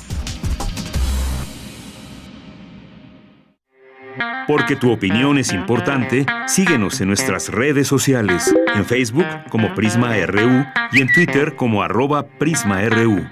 [4.47, 10.65] Porque tu opinión es importante, síguenos en nuestras redes sociales, en Facebook como Prisma RU
[10.93, 13.27] y en Twitter como arroba PrismaRU.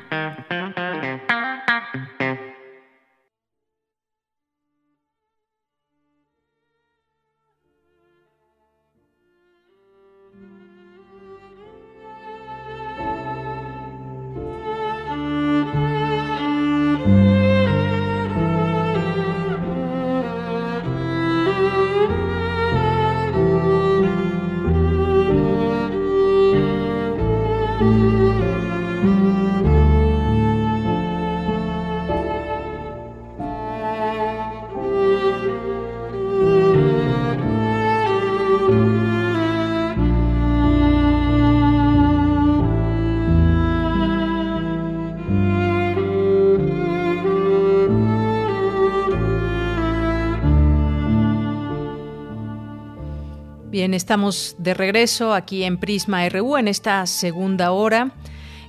[54.10, 58.10] Estamos de regreso aquí en Prisma RU en esta segunda hora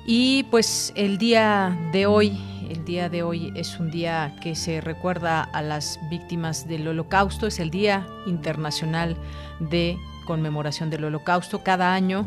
[0.07, 2.39] y pues el día de hoy,
[2.69, 7.47] el día de hoy es un día que se recuerda a las víctimas del Holocausto,
[7.47, 9.17] es el Día Internacional
[9.61, 11.63] de Conmemoración del Holocausto.
[11.63, 12.27] Cada año,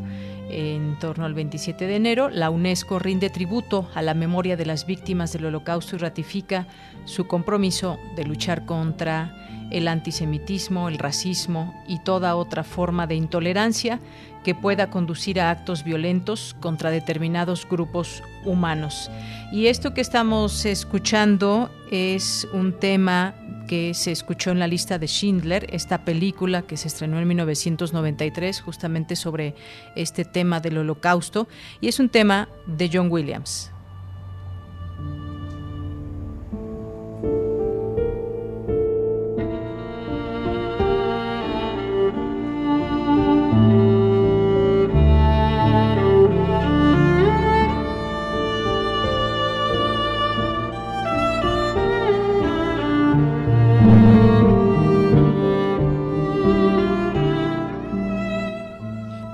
[0.50, 4.88] en torno al 27 de enero, la UNESCO rinde tributo a la memoria de las
[4.88, 6.66] víctimas del Holocausto y ratifica
[7.06, 14.00] su compromiso de luchar contra el antisemitismo, el racismo y toda otra forma de intolerancia
[14.44, 19.10] que pueda conducir a actos violentos contra determinados grupos humanos.
[19.52, 23.36] Y esto que estamos escuchando es un tema
[23.68, 28.62] que se escuchó en la lista de Schindler, esta película que se estrenó en 1993
[28.62, 29.56] justamente sobre
[29.96, 31.48] este tema del holocausto,
[31.82, 33.73] y es un tema de John Williams.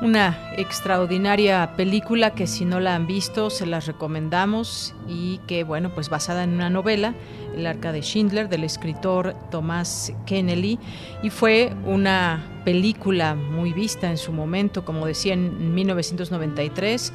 [0.10, 5.94] Una extraordinaria película que si no la han visto se las recomendamos y que bueno
[5.94, 7.14] pues basada en una novela
[7.56, 10.80] El arca de Schindler del escritor Thomas Kennedy
[11.22, 17.14] y fue una película muy vista en su momento como decía en 1993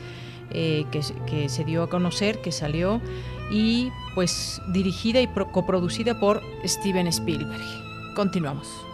[0.53, 3.01] eh, que, que se dio a conocer que salió
[3.51, 8.15] y pues dirigida y coproducida por Steven Spielberg.
[8.15, 8.94] Continuamos.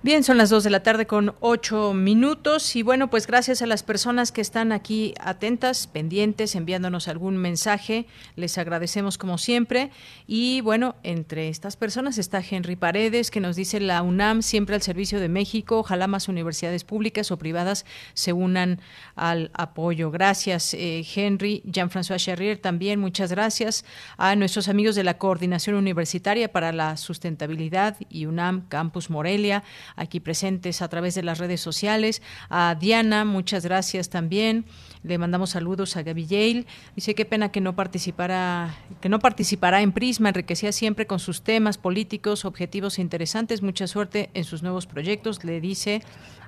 [0.00, 3.66] Bien, son las 2 de la tarde con 8 minutos y bueno, pues gracias a
[3.66, 9.90] las personas que están aquí atentas, pendientes, enviándonos algún mensaje, les agradecemos como siempre.
[10.28, 14.82] Y bueno, entre estas personas está Henry Paredes que nos dice la UNAM siempre al
[14.82, 17.84] servicio de México, ojalá más universidades públicas o privadas
[18.14, 18.80] se unan
[19.16, 20.12] al apoyo.
[20.12, 23.84] Gracias eh, Henry, Jean-François Charrier también, muchas gracias.
[24.16, 29.64] A nuestros amigos de la Coordinación Universitaria para la Sustentabilidad y UNAM Campus Morelia,
[29.96, 32.22] aquí presentes a través de las redes sociales.
[32.50, 34.64] A Diana, muchas gracias también.
[35.02, 36.66] Le mandamos saludos a Gaby Yale.
[36.96, 41.42] Dice qué pena que no participara, que no participará en Prisma, enriquecía siempre con sus
[41.42, 43.62] temas políticos, objetivos interesantes.
[43.62, 46.02] Mucha suerte en sus nuevos proyectos, le dice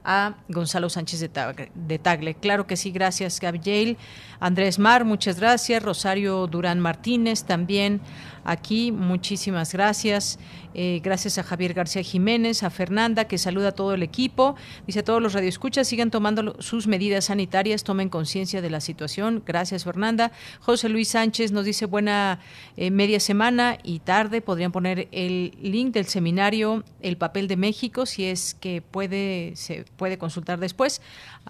[0.04, 2.34] a Gonzalo Sánchez de Tagle.
[2.34, 3.96] Claro que sí, gracias Gaby Yale.
[4.40, 5.82] Andrés Mar, muchas gracias.
[5.82, 8.00] Rosario Durán Martínez también
[8.44, 8.92] aquí.
[8.92, 10.38] Muchísimas gracias.
[10.72, 14.54] Eh, gracias a Javier García Jiménez, a Fernanda, que saluda a todo el equipo.
[14.86, 19.42] Dice a todos los radioescuchas, sigan tomando sus medidas sanitarias, tomen conciencia de la situación.
[19.44, 20.30] Gracias, Fernanda.
[20.60, 22.40] José Luis Sánchez nos dice buena
[22.76, 24.40] eh, media semana y tarde.
[24.40, 29.84] Podrían poner el link del seminario El papel de México, si es que puede, se
[29.96, 31.02] puede consultar después.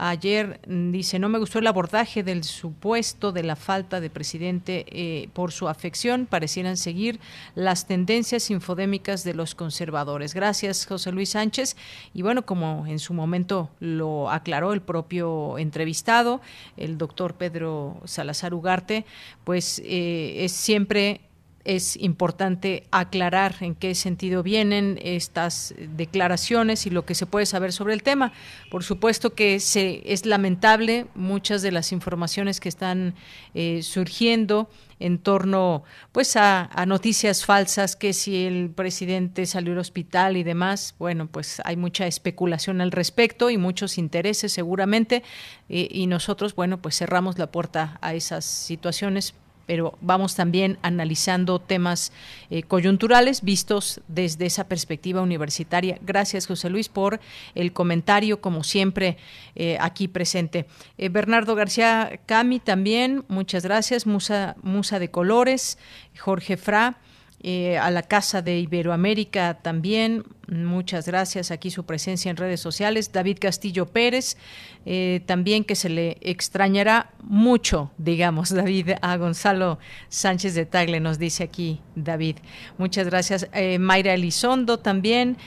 [0.03, 4.87] Ayer mm, dice, no me gustó el abordaje del supuesto de la falta de presidente
[4.89, 6.25] eh, por su afección.
[6.25, 7.21] Parecieran seguir
[7.55, 10.33] las tendencias infodémicas de los conservadores.
[10.33, 11.77] Gracias, José Luis Sánchez.
[12.15, 16.41] Y bueno, como en su momento lo aclaró el propio entrevistado,
[16.79, 19.05] el doctor Pedro Salazar Ugarte,
[19.45, 21.21] pues eh, es siempre
[21.65, 27.73] es importante aclarar en qué sentido vienen estas declaraciones y lo que se puede saber
[27.73, 28.33] sobre el tema.
[28.71, 33.15] Por supuesto que se, es lamentable muchas de las informaciones que están
[33.55, 34.69] eh, surgiendo
[35.01, 35.83] en torno
[36.13, 41.61] pues a, noticias falsas que si el presidente salió al hospital y demás bueno pues
[41.65, 45.23] hay mucha especulación al respecto y muchos intereses seguramente
[45.71, 49.35] eh, y nosotros bueno pues cerramos la puerta a esas situaciones
[49.67, 52.13] pero vamos también analizando temas
[52.51, 55.99] eh, coyunturales vistos desde esa perspectiva universitaria.
[56.03, 57.21] Gracias, José Luis, por
[57.55, 59.17] el comentario, como siempre,
[59.55, 60.67] eh, aquí presente.
[60.99, 64.07] Eh, Bernardo García Cami también, muchas gracias.
[64.07, 65.79] Musa, Musa de Colores,
[66.19, 66.99] Jorge Fra.
[67.43, 70.25] Eh, a la Casa de Iberoamérica también.
[70.47, 73.13] Muchas gracias aquí su presencia en redes sociales.
[73.13, 74.37] David Castillo Pérez,
[74.85, 79.79] eh, también que se le extrañará mucho, digamos, David, a Gonzalo
[80.11, 82.37] Sánchez de Tagle, nos dice aquí David.
[82.77, 83.49] Muchas gracias.
[83.55, 85.39] Eh, Mayra Elizondo también,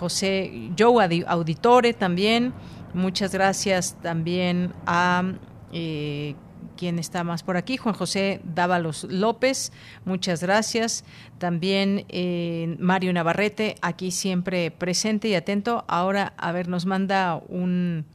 [0.00, 2.52] José Joe Auditore también.
[2.94, 5.22] Muchas gracias también a
[6.80, 7.76] ¿Quién está más por aquí?
[7.76, 9.70] Juan José Dávalos López,
[10.06, 11.04] muchas gracias.
[11.36, 15.84] También eh, Mario Navarrete, aquí siempre presente y atento.
[15.88, 18.06] Ahora, a ver, nos manda un,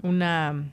[0.00, 0.70] una,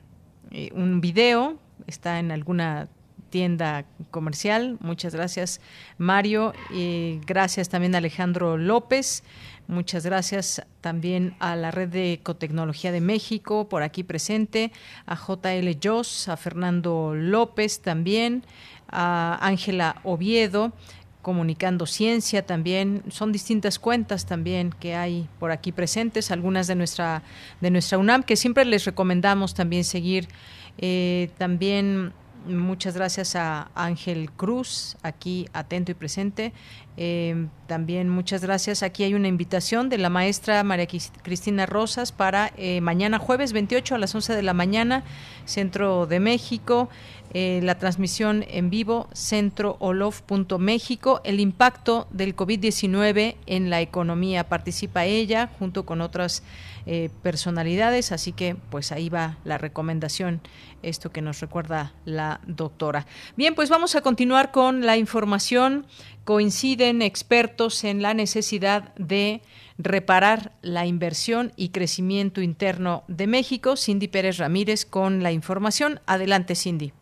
[0.50, 2.88] eh, un video, está en alguna
[3.28, 4.78] tienda comercial.
[4.80, 5.60] Muchas gracias,
[5.98, 6.54] Mario.
[7.26, 9.22] gracias también a Alejandro López.
[9.68, 14.70] Muchas gracias también a la Red de Ecotecnología de México, por aquí presente,
[15.06, 18.44] a JL Joss, a Fernando López también,
[18.88, 20.72] a Ángela Oviedo,
[21.20, 23.02] Comunicando Ciencia también.
[23.08, 27.24] Son distintas cuentas también que hay por aquí presentes, algunas de nuestra,
[27.60, 30.28] de nuestra UNAM, que siempre les recomendamos también seguir.
[30.78, 32.12] Eh, también
[32.46, 36.52] Muchas gracias a Ángel Cruz, aquí atento y presente.
[36.96, 38.82] Eh, también muchas gracias.
[38.82, 40.86] Aquí hay una invitación de la maestra María
[41.22, 45.02] Cristina Rosas para eh, mañana jueves 28 a las 11 de la mañana,
[45.44, 46.88] Centro de México.
[47.38, 54.48] Eh, la transmisión en vivo, centroolof.méxico, el impacto del COVID-19 en la economía.
[54.48, 56.42] Participa ella junto con otras
[56.86, 60.40] eh, personalidades, así que pues ahí va la recomendación,
[60.82, 63.06] esto que nos recuerda la doctora.
[63.36, 65.84] Bien, pues vamos a continuar con la información.
[66.24, 69.42] Coinciden expertos en la necesidad de
[69.76, 73.76] reparar la inversión y crecimiento interno de México.
[73.76, 76.00] Cindy Pérez Ramírez con la información.
[76.06, 76.94] Adelante, Cindy.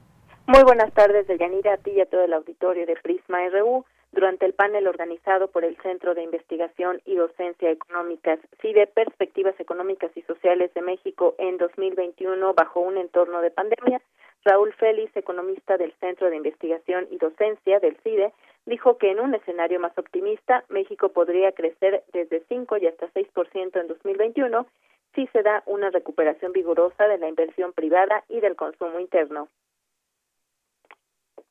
[0.46, 4.44] Muy buenas tardes, Deyanira, a ti y a todo el auditorio de Prisma RU durante
[4.44, 10.20] el panel organizado por el Centro de Investigación y Docencia Económicas CIDE Perspectivas Económicas y
[10.22, 14.02] Sociales de México en 2021 bajo un entorno de pandemia,
[14.44, 18.34] Raúl Félix, economista del Centro de Investigación y Docencia del CIDE,
[18.66, 23.80] dijo que en un escenario más optimista, México podría crecer desde 5 y hasta 6%
[23.80, 24.66] en 2021
[25.14, 29.48] si se da una recuperación vigorosa de la inversión privada y del consumo interno.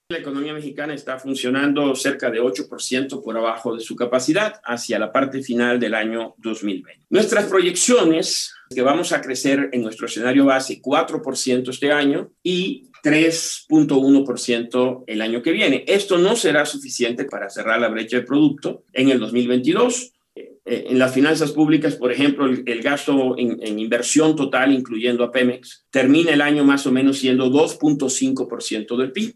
[0.10, 5.14] La economía mexicana está funcionando cerca de 8% por abajo de su capacidad hacia la
[5.14, 7.06] parte final del año 2020.
[7.10, 15.04] Nuestras proyecciones, que vamos a crecer en nuestro escenario base 4% este año y 3.1%
[15.08, 15.86] el año que viene.
[15.88, 20.12] Esto no será suficiente para cerrar la brecha de producto en el 2022.
[20.36, 25.32] Eh, en las finanzas públicas, por ejemplo, el, gasto en, en, inversión total, incluyendo a
[25.32, 29.36] Pemex, termina el año más o menos siendo 2.5% del PIB.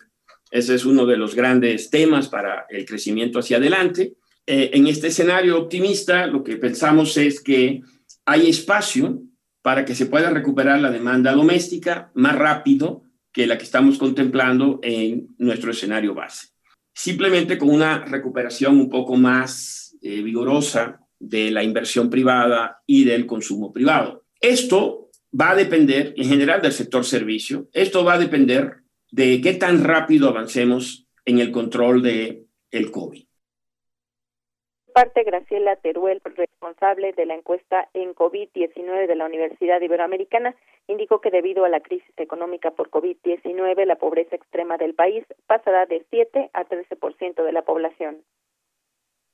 [0.52, 4.14] Ese es uno de los grandes temas para el crecimiento hacia adelante.
[4.45, 7.82] Eh, en este escenario optimista, lo que pensamos es que
[8.26, 9.22] hay espacio
[9.61, 13.03] para que se pueda recuperar la demanda doméstica más rápido
[13.34, 16.48] que la que estamos contemplando en nuestro escenario base.
[16.94, 23.26] Simplemente con una recuperación un poco más eh, vigorosa de la inversión privada y del
[23.26, 24.26] consumo privado.
[24.40, 25.10] Esto
[25.40, 28.78] va a depender en general del sector servicio, esto va a depender
[29.12, 33.26] de qué tan rápido avancemos en el control de el COVID.
[34.94, 40.56] Parte Graciela Teruel, responsable de la encuesta en COVID-19 de la Universidad Iberoamericana,
[40.88, 45.86] indicó que debido a la crisis económica por COVID-19, la pobreza extrema del país pasará
[45.86, 48.24] de 7 a 13% de la población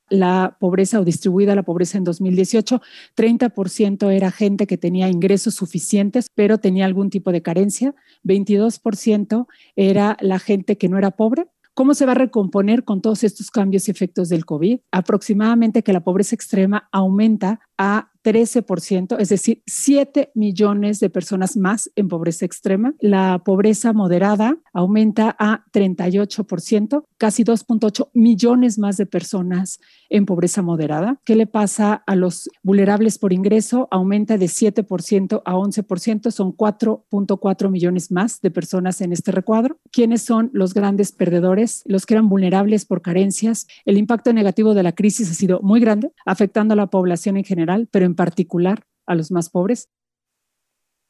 [0.08, 2.80] la pobreza o distribuida la pobreza en 2018,
[3.16, 7.94] 30% era gente que tenía ingresos suficientes, pero tenía algún tipo de carencia,
[8.24, 11.46] 22% era la gente que no era pobre.
[11.74, 14.78] ¿Cómo se va a recomponer con todos estos cambios y efectos del COVID?
[14.92, 21.90] Aproximadamente que la pobreza extrema aumenta a 13%, es decir, 7 millones de personas más
[21.94, 22.94] en pobreza extrema.
[22.98, 29.78] La pobreza moderada aumenta a 38%, casi 2.8 millones más de personas
[30.08, 31.20] en pobreza moderada.
[31.24, 33.88] ¿Qué le pasa a los vulnerables por ingreso?
[33.90, 39.78] Aumenta de 7% a 11%, son 4.4 millones más de personas en este recuadro.
[39.90, 41.82] ¿Quiénes son los grandes perdedores?
[41.84, 43.66] Los que eran vulnerables por carencias.
[43.84, 47.44] El impacto negativo de la crisis ha sido muy grande, afectando a la población en
[47.44, 49.90] general, pero en particular a los más pobres?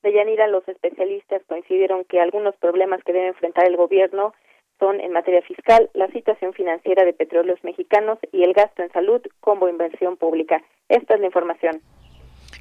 [0.03, 4.35] Deyanira, los especialistas coincidieron que algunos problemas que debe enfrentar el gobierno
[4.79, 9.23] son en materia fiscal, la situación financiera de petróleos mexicanos y el gasto en salud
[9.41, 10.63] como inversión pública.
[10.89, 11.81] Esta es la información.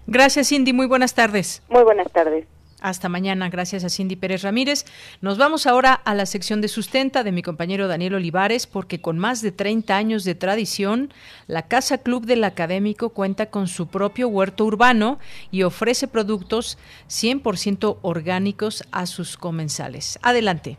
[0.07, 0.73] Gracias, Cindy.
[0.73, 1.63] Muy buenas tardes.
[1.69, 2.47] Muy buenas tardes.
[2.83, 4.83] Hasta mañana, gracias a Cindy Pérez Ramírez.
[5.21, 9.17] Nos vamos ahora a la sección de sustenta de mi compañero Daniel Olivares, porque con
[9.17, 11.13] más de 30 años de tradición,
[11.47, 15.17] la Casa Club del Académico cuenta con su propio huerto urbano
[15.49, 16.77] y ofrece productos
[17.07, 20.19] 100% orgánicos a sus comensales.
[20.21, 20.77] Adelante.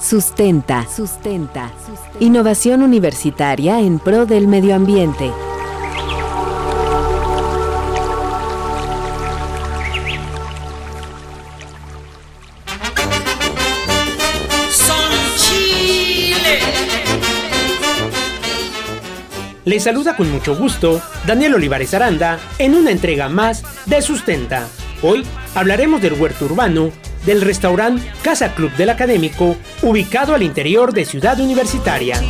[0.00, 0.86] Sustenta.
[0.88, 1.72] Sustenta.
[2.20, 5.32] Innovación universitaria en pro del medio ambiente.
[19.64, 24.66] Le saluda con mucho gusto Daniel Olivares Aranda en una entrega más de Sustenta.
[25.02, 26.90] Hoy hablaremos del huerto urbano
[27.24, 32.20] del restaurante Casa Club del Académico, ubicado al interior de Ciudad Universitaria.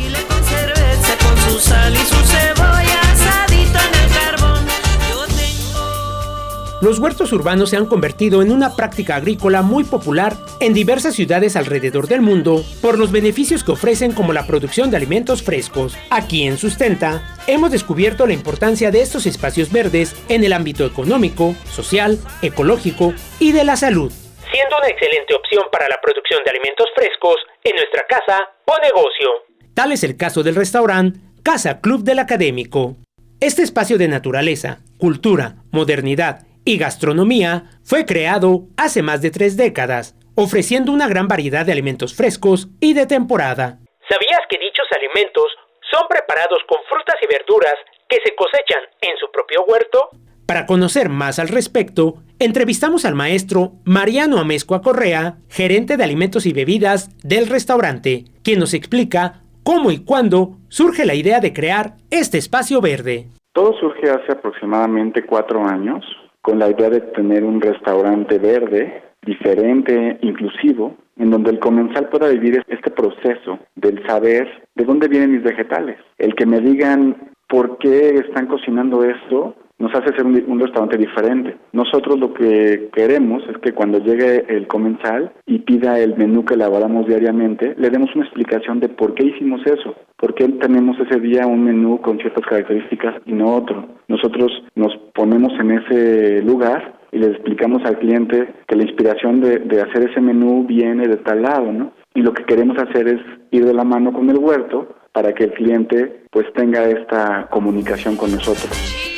[6.81, 11.57] Los huertos urbanos se han convertido en una práctica agrícola muy popular en diversas ciudades
[11.57, 15.97] alrededor del mundo por los beneficios que ofrecen como la producción de alimentos frescos.
[16.09, 21.53] Aquí en Sustenta hemos descubierto la importancia de estos espacios verdes en el ámbito económico,
[21.69, 24.11] social, ecológico y de la salud
[24.51, 29.29] siendo una excelente opción para la producción de alimentos frescos en nuestra casa o negocio.
[29.75, 32.95] Tal es el caso del restaurante Casa Club del Académico.
[33.39, 40.15] Este espacio de naturaleza, cultura, modernidad y gastronomía fue creado hace más de tres décadas,
[40.35, 43.79] ofreciendo una gran variedad de alimentos frescos y de temporada.
[44.07, 45.47] ¿Sabías que dichos alimentos
[45.91, 47.73] son preparados con frutas y verduras
[48.07, 50.09] que se cosechan en su propio huerto?
[50.45, 56.53] Para conocer más al respecto, entrevistamos al maestro Mariano Amezcua Correa, gerente de alimentos y
[56.53, 62.37] bebidas del restaurante, quien nos explica cómo y cuándo surge la idea de crear este
[62.37, 63.25] espacio verde.
[63.53, 66.05] Todo surge hace aproximadamente cuatro años
[66.41, 72.29] con la idea de tener un restaurante verde, diferente, inclusivo, en donde el comensal pueda
[72.29, 75.97] vivir este proceso del saber de dónde vienen mis vegetales.
[76.17, 81.57] El que me digan por qué están cocinando esto nos hace ser un, restaurante diferente.
[81.71, 86.55] Nosotros lo que queremos es que cuando llegue el comensal y pida el menú que
[86.55, 91.19] elaboramos diariamente, le demos una explicación de por qué hicimos eso, por qué tenemos ese
[91.19, 93.87] día un menú con ciertas características y no otro.
[94.09, 99.59] Nosotros nos ponemos en ese lugar y le explicamos al cliente que la inspiración de,
[99.59, 101.93] de hacer ese menú viene de tal lado, ¿no?
[102.13, 105.45] Y lo que queremos hacer es ir de la mano con el huerto para que
[105.45, 109.08] el cliente pues tenga esta comunicación con nosotros.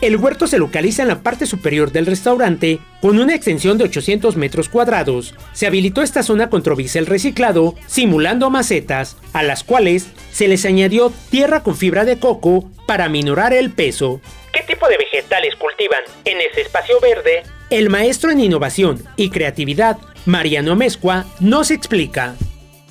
[0.00, 4.36] El huerto se localiza en la parte superior del restaurante con una extensión de 800
[4.36, 5.34] metros cuadrados.
[5.52, 11.10] Se habilitó esta zona con trovicel reciclado, simulando macetas, a las cuales se les añadió
[11.32, 14.20] tierra con fibra de coco para minorar el peso.
[14.52, 17.42] ¿Qué tipo de vegetales cultivan en ese espacio verde?
[17.68, 22.36] El maestro en innovación y creatividad, Mariano Mezcua, nos explica.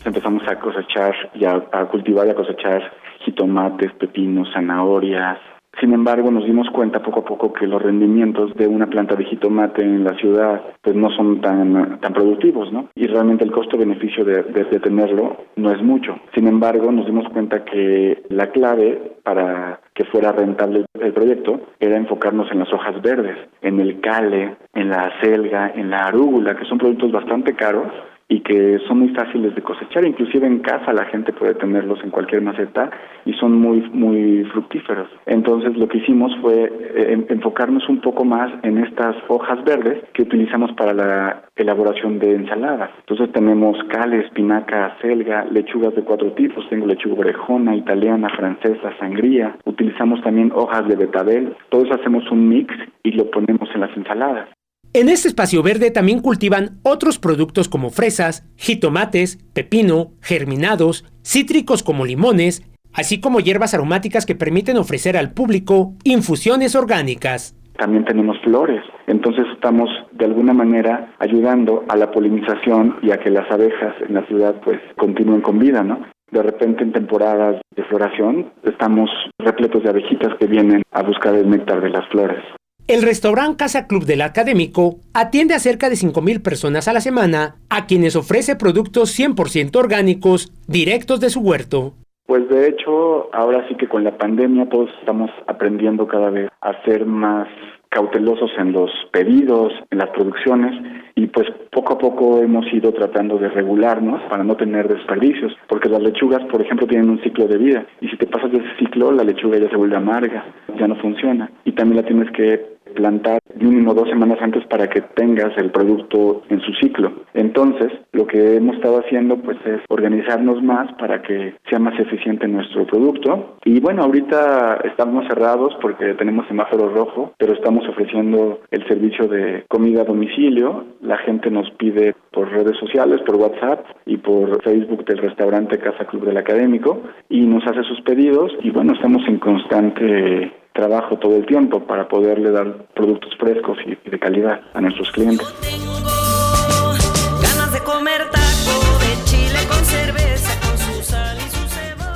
[0.03, 2.91] Empezamos a cosechar y a, a cultivar y a cosechar
[3.23, 5.38] jitomates, pepinos, zanahorias,
[5.79, 9.25] sin embargo, nos dimos cuenta poco a poco que los rendimientos de una planta de
[9.25, 12.89] jitomate en la ciudad pues no son tan, tan productivos, ¿no?
[12.95, 16.17] Y realmente el costo-beneficio de, de, tenerlo no es mucho.
[16.33, 21.97] Sin embargo, nos dimos cuenta que la clave para que fuera rentable el proyecto era
[21.97, 26.65] enfocarnos en las hojas verdes, en el cale, en la selga, en la arúgula, que
[26.65, 27.91] son productos bastante caros
[28.29, 32.09] y que son muy fáciles de cosechar, inclusive en casa la gente puede tenerlos en
[32.09, 32.89] cualquier maceta
[33.25, 35.07] y son muy muy fructíferos.
[35.25, 40.23] Entonces lo que hicimos fue eh, enfocarnos un poco más en estas hojas verdes que
[40.23, 42.91] utilizamos para la elaboración de ensaladas.
[42.99, 49.55] Entonces tenemos cal, espinaca, selga, lechugas de cuatro tipos, tengo lechuga orejona, italiana, francesa, sangría,
[49.65, 52.73] utilizamos también hojas de betabel, todos hacemos un mix
[53.03, 54.56] y lo ponemos en las ensaladas.
[54.93, 62.05] En este espacio verde también cultivan otros productos como fresas, jitomates, pepino, germinados, cítricos como
[62.05, 67.55] limones, así como hierbas aromáticas que permiten ofrecer al público infusiones orgánicas.
[67.77, 73.30] También tenemos flores, entonces estamos de alguna manera ayudando a la polinización y a que
[73.30, 76.07] las abejas en la ciudad pues continúen con vida, ¿no?
[76.31, 81.49] De repente en temporadas de floración estamos repletos de abejitas que vienen a buscar el
[81.49, 82.43] néctar de las flores.
[82.88, 87.55] El restaurante Casa Club del Académico atiende a cerca de 5.000 personas a la semana,
[87.69, 91.95] a quienes ofrece productos 100% orgánicos directos de su huerto.
[92.27, 96.81] Pues de hecho, ahora sí que con la pandemia todos estamos aprendiendo cada vez a
[96.85, 97.49] ser más
[97.89, 100.72] cautelosos en los pedidos, en las producciones
[101.15, 105.89] y pues poco a poco hemos ido tratando de regularnos para no tener desperdicios, porque
[105.89, 108.77] las lechugas, por ejemplo, tienen un ciclo de vida y si te pasas de ese
[108.80, 110.45] ciclo, la lechuga ya se vuelve amarga,
[110.80, 115.01] ya no funciona y también la tienes que plantar mínimo dos semanas antes para que
[115.01, 117.11] tengas el producto en su ciclo.
[117.33, 122.47] Entonces, lo que hemos estado haciendo pues es organizarnos más para que sea más eficiente
[122.47, 123.57] nuestro producto.
[123.65, 129.65] Y bueno, ahorita estamos cerrados porque tenemos semáforo rojo, pero estamos ofreciendo el servicio de
[129.67, 130.85] comida a domicilio.
[131.01, 136.05] La gente nos pide por redes sociales, por WhatsApp y por Facebook del restaurante Casa
[136.05, 141.35] Club del Académico y nos hace sus pedidos y bueno, estamos en constante trabajo todo
[141.35, 145.47] el tiempo para poderle dar productos frescos y de calidad a nuestros clientes.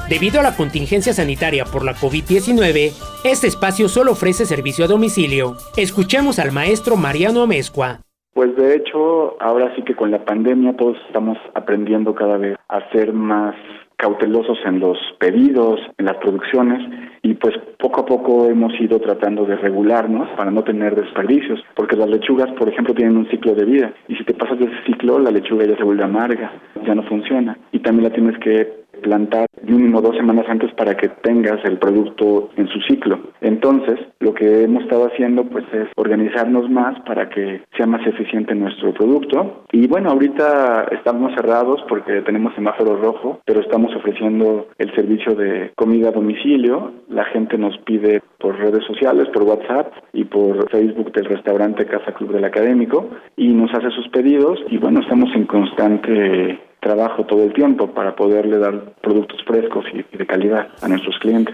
[0.07, 2.91] Debido a la contingencia sanitaria por la COVID-19,
[3.23, 5.55] este espacio solo ofrece servicio a domicilio.
[5.77, 8.01] Escuchemos al maestro Mariano Amezcua.
[8.33, 12.91] Pues de hecho, ahora sí que con la pandemia todos estamos aprendiendo cada vez a
[12.91, 13.55] ser más
[14.01, 16.81] cautelosos en los pedidos, en las producciones
[17.21, 21.95] y pues poco a poco hemos ido tratando de regularnos para no tener desperdicios, porque
[21.95, 24.83] las lechugas, por ejemplo, tienen un ciclo de vida y si te pasas de ese
[24.87, 26.51] ciclo, la lechuga ya se vuelve amarga,
[26.83, 31.09] ya no funciona y también la tienes que plantar mínimo dos semanas antes para que
[31.09, 33.19] tengas el producto en su ciclo.
[33.41, 38.55] Entonces, lo que hemos estado haciendo pues es organizarnos más para que sea más eficiente
[38.55, 39.63] nuestro producto.
[39.71, 45.71] Y bueno, ahorita estamos cerrados porque tenemos semáforo rojo, pero estamos ofreciendo el servicio de
[45.75, 46.91] comida a domicilio.
[47.09, 52.11] La gente nos pide por redes sociales, por WhatsApp y por Facebook del restaurante Casa
[52.13, 57.43] Club del Académico y nos hace sus pedidos y bueno, estamos en constante trabajo todo
[57.43, 61.53] el tiempo para poderle dar productos frescos y de calidad a nuestros clientes.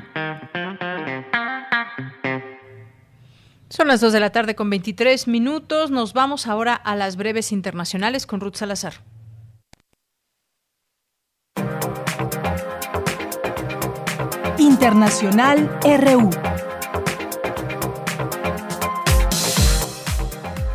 [3.68, 5.90] Son las 2 de la tarde con 23 minutos.
[5.90, 8.94] Nos vamos ahora a las breves internacionales con Ruth Salazar.
[14.58, 16.30] Internacional RU.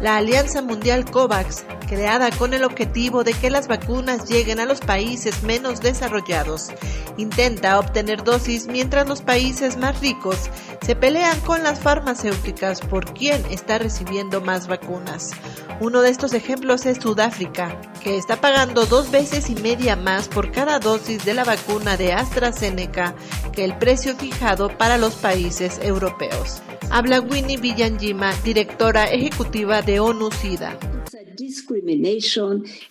[0.04, 1.64] La Alianza Mundial COVAX,
[1.94, 6.70] creada con el objetivo de que las vacunas lleguen a los países menos desarrollados,
[7.18, 10.50] intenta obtener dosis mientras los países más ricos
[10.84, 15.34] se pelean con las farmacéuticas por quién está recibiendo más vacunas.
[15.80, 20.52] Uno de estos ejemplos es Sudáfrica, que está pagando dos veces y media más por
[20.52, 23.14] cada dosis de la vacuna de AstraZeneca
[23.52, 26.64] que el precio fijado para los países europeos.
[26.90, 30.76] Habla Winnie Villanjima, directora ejecutiva de ONU SIDA.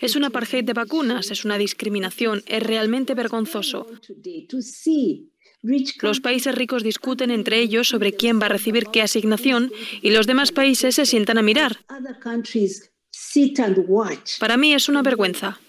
[0.00, 3.86] Es una apartheid de vacunas, es una discriminación, es realmente vergonzoso.
[6.00, 9.72] Los países ricos discuten entre ellos sobre quién va a recibir qué asignación
[10.02, 11.78] y los demás países se sientan a mirar.
[14.40, 15.60] Para mí es una vergüenza.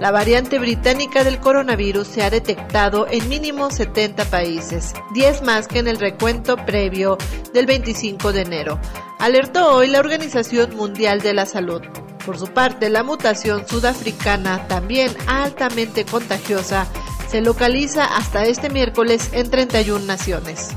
[0.00, 5.80] La variante británica del coronavirus se ha detectado en mínimo 70 países, 10 más que
[5.80, 7.18] en el recuento previo
[7.52, 8.80] del 25 de enero,
[9.18, 11.82] alertó hoy la Organización Mundial de la Salud.
[12.24, 16.86] Por su parte, la mutación sudafricana, también altamente contagiosa,
[17.28, 20.68] se localiza hasta este miércoles en 31 naciones.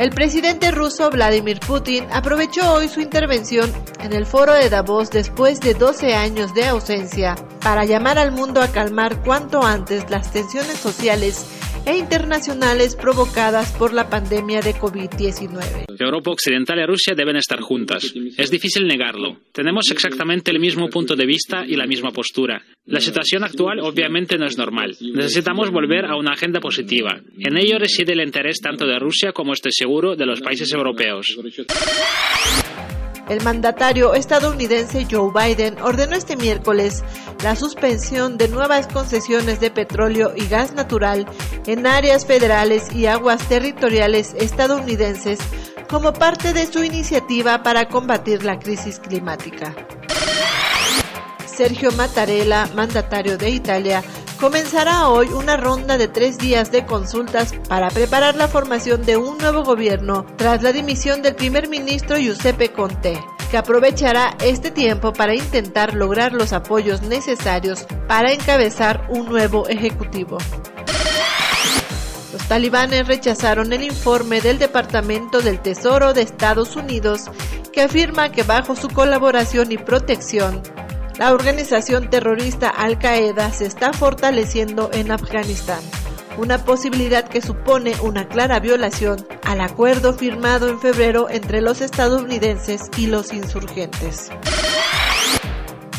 [0.00, 3.70] El presidente ruso Vladimir Putin aprovechó hoy su intervención
[4.00, 8.62] en el foro de Davos después de 12 años de ausencia para llamar al mundo
[8.62, 11.44] a calmar cuanto antes las tensiones sociales
[11.86, 15.86] e internacionales provocadas por la pandemia de COVID-19.
[15.98, 18.12] Europa Occidental y Rusia deben estar juntas.
[18.36, 19.38] Es difícil negarlo.
[19.52, 22.62] Tenemos exactamente el mismo punto de vista y la misma postura.
[22.86, 24.96] La situación actual obviamente no es normal.
[25.00, 27.20] Necesitamos volver a una agenda positiva.
[27.38, 31.36] En ello reside el interés tanto de Rusia como, estoy seguro, de los países europeos.
[33.30, 37.04] El mandatario estadounidense Joe Biden ordenó este miércoles
[37.44, 41.26] la suspensión de nuevas concesiones de petróleo y gas natural
[41.64, 45.38] en áreas federales y aguas territoriales estadounidenses
[45.88, 49.76] como parte de su iniciativa para combatir la crisis climática.
[51.46, 54.02] Sergio Mattarella, mandatario de Italia,
[54.40, 59.36] comenzará hoy una ronda de tres días de consultas para preparar la formación de un
[59.36, 65.34] nuevo gobierno tras la dimisión del primer ministro Giuseppe Conte, que aprovechará este tiempo para
[65.34, 70.38] intentar lograr los apoyos necesarios para encabezar un nuevo ejecutivo.
[72.32, 77.24] Los talibanes rechazaron el informe del Departamento del Tesoro de Estados Unidos
[77.72, 80.62] que afirma que bajo su colaboración y protección,
[81.20, 85.82] la organización terrorista Al-Qaeda se está fortaleciendo en Afganistán,
[86.38, 92.90] una posibilidad que supone una clara violación al acuerdo firmado en febrero entre los estadounidenses
[92.96, 94.30] y los insurgentes.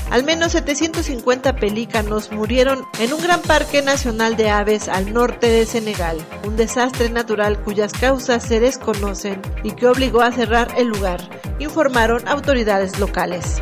[0.10, 5.68] Al menos 750 pelícanos murieron en un gran parque nacional de aves al norte de
[5.68, 6.18] Senegal,
[6.48, 11.22] un desastre natural cuyas causas se desconocen y que obligó a cerrar el lugar,
[11.60, 13.62] informaron autoridades locales.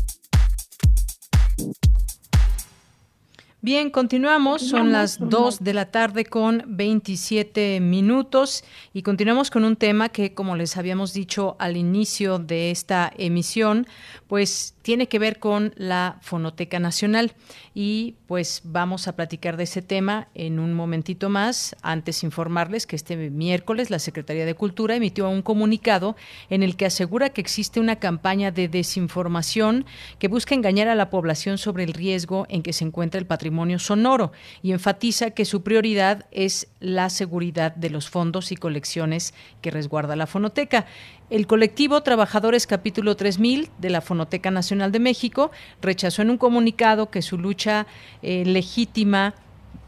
[3.63, 4.63] Bien, continuamos.
[4.63, 10.33] Son las 2 de la tarde con 27 minutos y continuamos con un tema que,
[10.33, 13.85] como les habíamos dicho al inicio de esta emisión,
[14.27, 17.33] pues tiene que ver con la Fonoteca Nacional
[17.75, 21.75] y pues vamos a platicar de ese tema en un momentito más.
[21.83, 26.15] Antes informarles que este miércoles la Secretaría de Cultura emitió un comunicado
[26.49, 29.85] en el que asegura que existe una campaña de desinformación
[30.17, 33.50] que busca engañar a la población sobre el riesgo en que se encuentra el patrimonio
[33.79, 39.71] sonoro y enfatiza que su prioridad es la seguridad de los fondos y colecciones que
[39.71, 40.85] resguarda la fonoteca.
[41.29, 45.51] El colectivo Trabajadores Capítulo 3000 de la Fonoteca Nacional de México
[45.81, 47.87] rechazó en un comunicado que su lucha
[48.21, 49.35] eh, legítima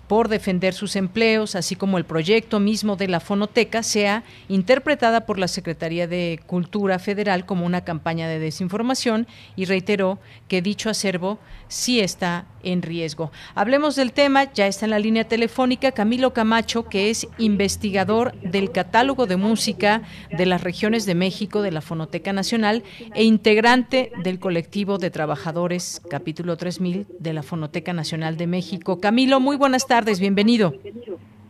[0.07, 5.39] por defender sus empleos, así como el proyecto mismo de la fonoteca, sea interpretada por
[5.39, 11.39] la Secretaría de Cultura Federal como una campaña de desinformación y reiteró que dicho acervo
[11.73, 13.31] sí está en riesgo.
[13.55, 18.71] Hablemos del tema, ya está en la línea telefónica Camilo Camacho, que es investigador del
[18.71, 22.83] catálogo de música de las regiones de México de la Fonoteca Nacional
[23.15, 29.01] e integrante del colectivo de trabajadores capítulo 3000 de la Fonoteca Nacional de México.
[29.01, 30.73] Camilo, muy buenas tardes, bienvenido.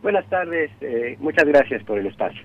[0.02, 2.42] Buenas tardes, eh, muchas gracias por el espacio.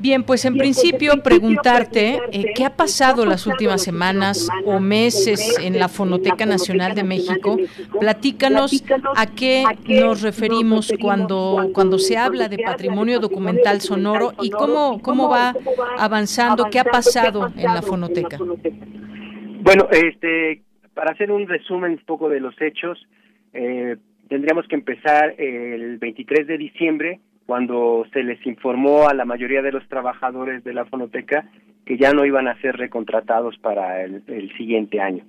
[0.00, 5.78] Bien, pues en principio preguntarte eh, qué ha pasado las últimas semanas o meses en
[5.78, 7.58] la Fonoteca Nacional de México.
[8.00, 8.82] Platícanos
[9.14, 15.28] a qué nos referimos cuando, cuando se habla de patrimonio documental sonoro y cómo, cómo
[15.28, 15.54] va
[15.98, 18.38] avanzando, qué ha pasado en la Fonoteca.
[18.38, 20.62] Bueno, este,
[20.94, 23.06] para hacer un resumen un poco de los hechos,
[23.52, 23.96] eh,
[24.30, 27.20] tendríamos que empezar el 23 de diciembre
[27.50, 31.46] cuando se les informó a la mayoría de los trabajadores de la fonoteca
[31.84, 35.24] que ya no iban a ser recontratados para el, siguiente año.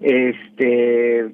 [0.00, 1.26] Este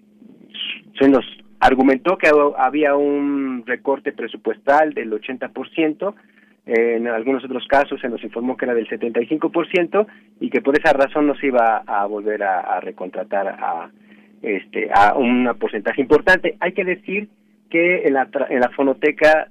[0.98, 1.26] se nos
[1.60, 6.14] argumentó que había un recorte presupuestal del 80%,
[6.64, 10.06] en algunos otros casos se nos informó que era del 75%
[10.40, 13.90] y que por esa razón nos iba a volver a, recontratar a
[14.40, 16.56] este a un porcentaje importante.
[16.58, 17.28] Hay que decir
[17.68, 19.48] que en la, en la fonoteca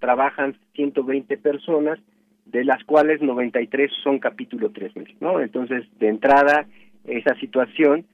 [0.00, 1.98] trabajan 120 personas,
[2.46, 5.40] de las cuales 93 son capítulo 3000, ¿no?
[5.40, 6.66] Entonces, de entrada,
[7.04, 8.04] esa situación,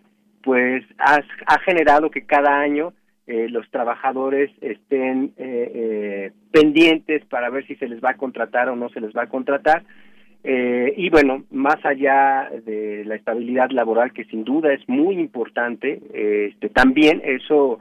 [0.43, 2.93] pues, ha, ha generado que cada año
[3.29, 8.69] eh, los trabajadores estén eh, eh, pendientes para ver si se les va a contratar
[8.69, 9.83] o no se les va a contratar.
[10.45, 16.69] y bueno, más allá de la estabilidad laboral, que sin duda es muy importante, este,
[16.69, 17.81] también eso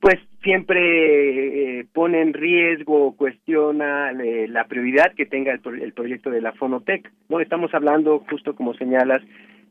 [0.00, 6.30] pues siempre eh, pone en riesgo o cuestiona eh, la prioridad que tenga el, proyecto
[6.30, 7.10] de la Fonotec.
[7.28, 9.22] No estamos hablando, justo como señalas,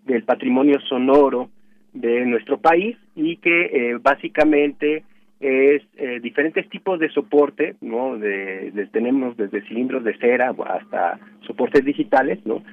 [0.05, 1.49] del patrimonio sonoro
[1.93, 5.03] de nuestro país y que eh, básicamente
[5.39, 5.83] es
[6.23, 8.17] diferentes tipos de soporte, ¿no?
[8.17, 12.63] De, tenemos desde cilindros de cera hasta soportes digitales, ¿no?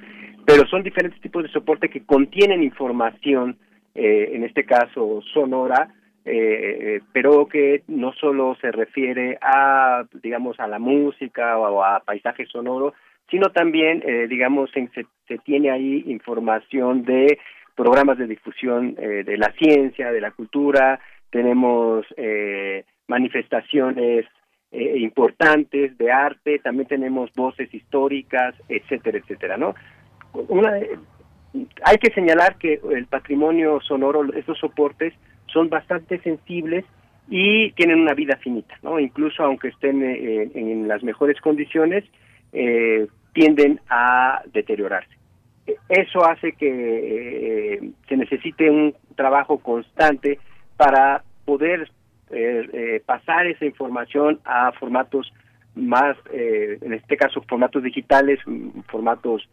[0.45, 3.57] Pero son diferentes tipos de soporte que contienen información,
[3.93, 5.89] en este caso sonora,
[6.25, 12.45] eh, pero que no solo se refiere a, digamos, a la música o a paisaje
[12.47, 12.93] sonoro,
[13.29, 14.89] sino también, eh, digamos, se,
[15.27, 17.39] se, tiene ahí información de
[17.75, 20.99] programas de difusión eh, de la ciencia, de la cultura,
[21.29, 24.25] tenemos eh, manifestaciones
[24.71, 29.75] eh, importantes de arte, también tenemos voces históricas, etcétera, etcétera, ¿no?
[30.33, 30.73] Una,
[31.83, 35.13] hay que señalar que el patrimonio sonoro, estos soportes,
[35.55, 36.83] son bastante sensibles
[37.29, 38.99] y tienen una vida finita, ¿no?
[38.99, 42.03] Incluso aunque estén eh, en las mejores condiciones,
[42.51, 45.15] eh, tienden a deteriorarse.
[45.87, 50.39] Eso hace que eh, se necesite un trabajo constante
[50.77, 51.89] para poder
[53.05, 55.31] pasar esa información a formatos
[55.75, 58.39] más, en este caso, formatos digitales,
[58.87, 59.47] formatos,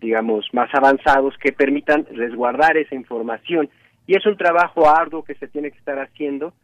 [0.00, 3.70] digamos, más avanzados que permitan resguardar esa información
[4.08, 6.54] y es un trabajo arduo que se tiene que estar haciendo,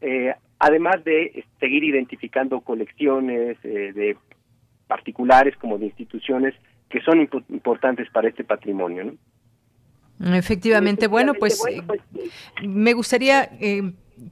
[0.00, 4.16] eh, además de seguir identificando colecciones eh, de
[4.86, 6.54] particulares como de instituciones
[6.88, 9.16] que son importantes para este patrimonio.
[10.18, 10.34] ¿no?
[10.36, 12.00] Efectivamente, bueno, pues, eh, pues
[12.62, 13.50] me gustaría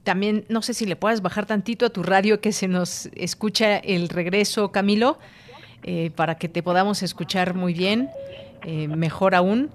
[0.03, 3.79] también, no sé si le puedas bajar tantito a tu radio que se nos escucha
[3.79, 5.19] el regreso, Camilo,
[6.15, 8.09] para que te podamos escuchar muy bien,
[8.95, 9.71] mejor aún.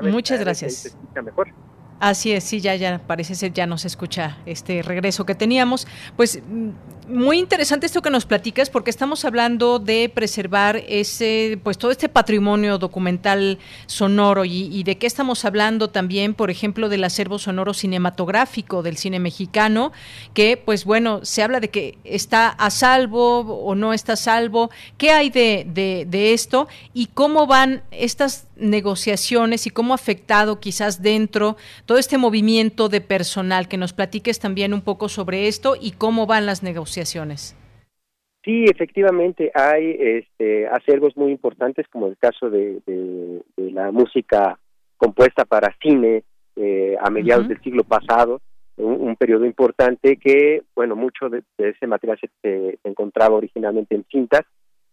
[0.00, 0.96] Muchas gracias.
[1.22, 1.48] mejor.
[1.98, 5.86] Así es, sí, ya, ya parece ser, ya nos escucha este regreso que teníamos.
[6.14, 6.70] Pues mm,
[7.08, 12.10] muy interesante esto que nos platicas porque estamos hablando de preservar ese, pues todo este
[12.10, 18.82] patrimonio documental sonoro y, de qué estamos hablando también, por ejemplo, del acervo sonoro cinematográfico
[18.82, 19.92] del cine mexicano,
[20.34, 24.70] que pues bueno, se habla de que está a salvo o no está a salvo.
[24.98, 30.60] ¿Qué hay de, de, de esto y cómo van estas negociaciones y cómo ha afectado
[30.60, 33.68] quizás dentro todo este movimiento de personal?
[33.68, 37.56] Que nos platiques también un poco sobre esto y cómo van las negociaciones
[38.46, 42.80] Sí, efectivamente, hay este, acervos muy importantes, como el caso de,
[43.56, 44.56] la música
[44.96, 46.22] compuesta para cine
[46.54, 48.40] eh, a mediados del siglo pasado,
[48.76, 54.42] un, periodo importante que, bueno, mucho de, ese material se, encontraba originalmente en cintas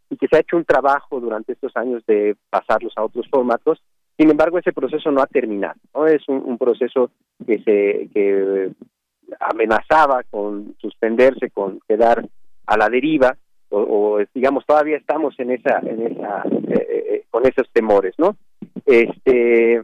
[0.09, 3.81] y que se ha hecho un trabajo durante estos años de pasarlos a otros formatos.
[4.17, 5.79] Sin embargo, ese proceso no ha terminado.
[5.93, 6.05] ¿no?
[6.07, 7.09] Es un, proceso
[7.45, 8.71] que se que
[9.39, 12.23] amenazaba con suspenderse, con quedar
[12.65, 13.35] a la deriva,
[13.69, 18.37] o, digamos todavía estamos en esa, en esa, eh, eh, con esos temores, ¿no?
[18.85, 19.81] Este,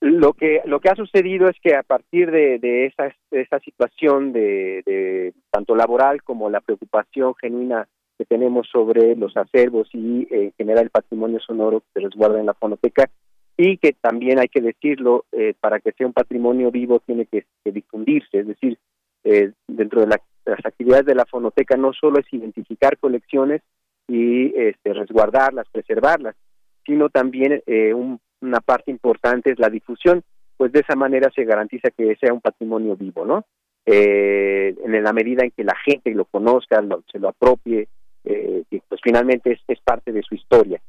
[0.00, 4.32] lo que lo que ha sucedido es que a partir de, de esa, esa situación
[4.32, 7.88] de, tanto laboral como la preocupación genuina
[8.18, 12.46] que tenemos sobre los acervos y en general el patrimonio sonoro que se resguarda en
[12.46, 13.10] la fonoteca
[13.56, 17.44] y que también hay que decirlo eh, para que sea un patrimonio vivo tiene que,
[17.64, 18.78] difundirse es decir
[19.24, 23.62] eh, dentro de las actividades de la fonoteca no solo es identificar colecciones
[24.08, 26.36] y este, resguardarlas preservarlas
[26.84, 30.22] sino también eh, un una parte importante es la difusión,
[30.56, 33.44] pues de esa manera se garantiza que sea un patrimonio vivo, ¿no?
[33.86, 37.88] Eh, en la medida en que la gente lo conozca, se lo apropie,
[38.24, 40.80] eh, pues finalmente es, parte de su historia.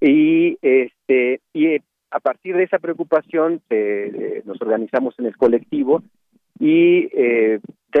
[0.00, 3.60] Y, este, y eh, a partir de esa preocupación
[4.44, 6.02] nos organizamos en el colectivo
[6.58, 7.08] y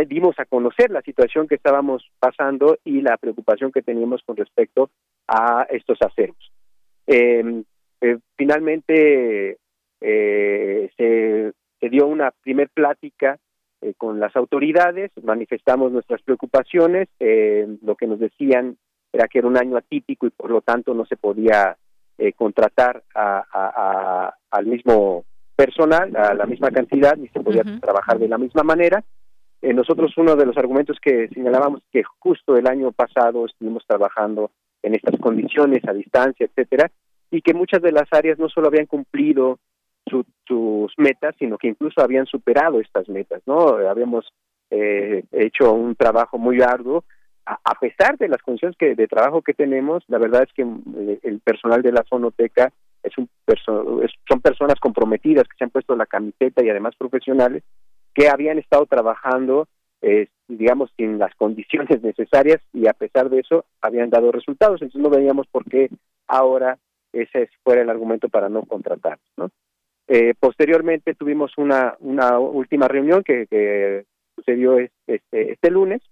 [0.08, 4.90] dimos a conocer la situación que estábamos pasando y la preocupación que teníamos con respecto
[5.26, 6.52] a estos acervos.
[7.06, 7.62] Eh,
[8.00, 9.58] eh, finalmente
[10.00, 13.38] eh, se, dio una primer plática
[13.80, 18.76] eh, con las autoridades, manifestamos nuestras preocupaciones, lo que nos decían
[19.12, 21.76] era que era un año atípico y por lo tanto no se podía
[22.36, 25.24] contratar a, al mismo
[25.54, 29.04] personal, a la misma cantidad, ni se podía trabajar de la misma manera.
[29.62, 34.50] nosotros uno de los argumentos que señalábamos que justo el año pasado estuvimos trabajando
[34.82, 36.90] en estas condiciones a distancia, etcétera,
[37.30, 39.58] y que muchas de las áreas no solo habían cumplido
[40.08, 43.76] sus metas, sino que incluso habían superado estas metas, ¿no?
[43.76, 44.26] Habíamos
[44.70, 47.04] eh, hecho un trabajo muy arduo.
[47.44, 51.20] A, pesar de las condiciones que, de trabajo que tenemos, la verdad es que eh,
[51.22, 52.72] el personal de la fonoteca
[53.04, 53.28] es un
[54.28, 57.62] son personas comprometidas que se han puesto la camiseta y además profesionales
[58.14, 59.68] que habían estado trabajando,
[60.02, 64.82] eh, digamos, sin las condiciones necesarias y a pesar de eso habían dado resultados.
[64.82, 65.88] Entonces no veíamos por qué
[66.26, 66.78] ahora
[67.12, 69.18] ese fuera el argumento para no contratar.
[69.36, 69.50] ¿no?
[70.08, 74.04] Eh, posteriormente tuvimos una, una última reunión que, que
[74.36, 76.02] sucedió este, este lunes,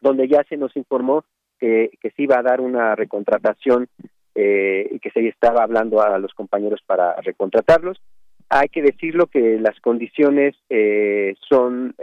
[0.00, 1.24] donde ya se nos informó
[1.58, 3.88] que, que se iba a dar una recontratación
[4.34, 8.00] eh, y que se estaba hablando a los compañeros para recontratarlos.
[8.48, 11.94] Hay que decirlo que las condiciones eh, son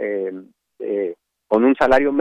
[1.46, 2.14] con un salario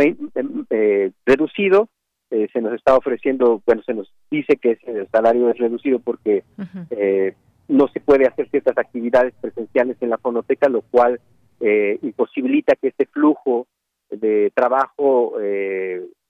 [1.25, 1.87] reducido,
[2.31, 6.43] eh, se nos está ofreciendo, bueno, se nos dice que el salario es reducido porque
[6.89, 7.33] eh,
[7.71, 11.19] no se puede hacer ciertas actividades presenciales en la fonoteca, lo cual
[11.59, 13.67] eh, imposibilita que este flujo
[14.09, 15.35] de trabajo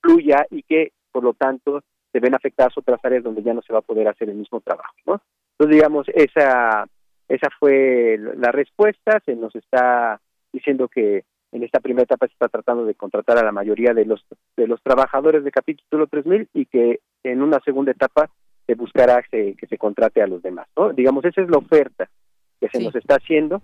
[0.02, 1.82] fluya y que, por lo tanto,
[2.12, 4.62] se ven afectadas otras áreas donde ya no se va a poder hacer el mismo
[4.62, 5.22] trabajo, ¿no?
[5.54, 6.86] Entonces, digamos, esa,
[7.28, 10.20] esa fue la respuesta, se nos está
[10.52, 14.06] diciendo que en esta primera etapa se está tratando de contratar a la mayoría de
[14.06, 18.30] los de los trabajadores de capítulo 3000 y que en una segunda etapa
[18.72, 20.94] se buscará que, se contrate a los demás, ¿no?
[20.94, 22.10] Digamos, esa es la oferta
[22.58, 23.62] que se nos está haciendo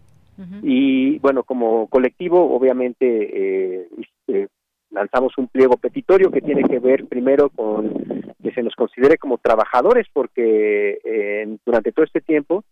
[0.62, 4.50] y bueno, como colectivo obviamente eh, este,
[4.92, 7.90] lanzamos un pliego petitorio que tiene que ver primero con
[8.44, 12.64] que se nos considere como trabajadores porque eh, durante todo este tiempo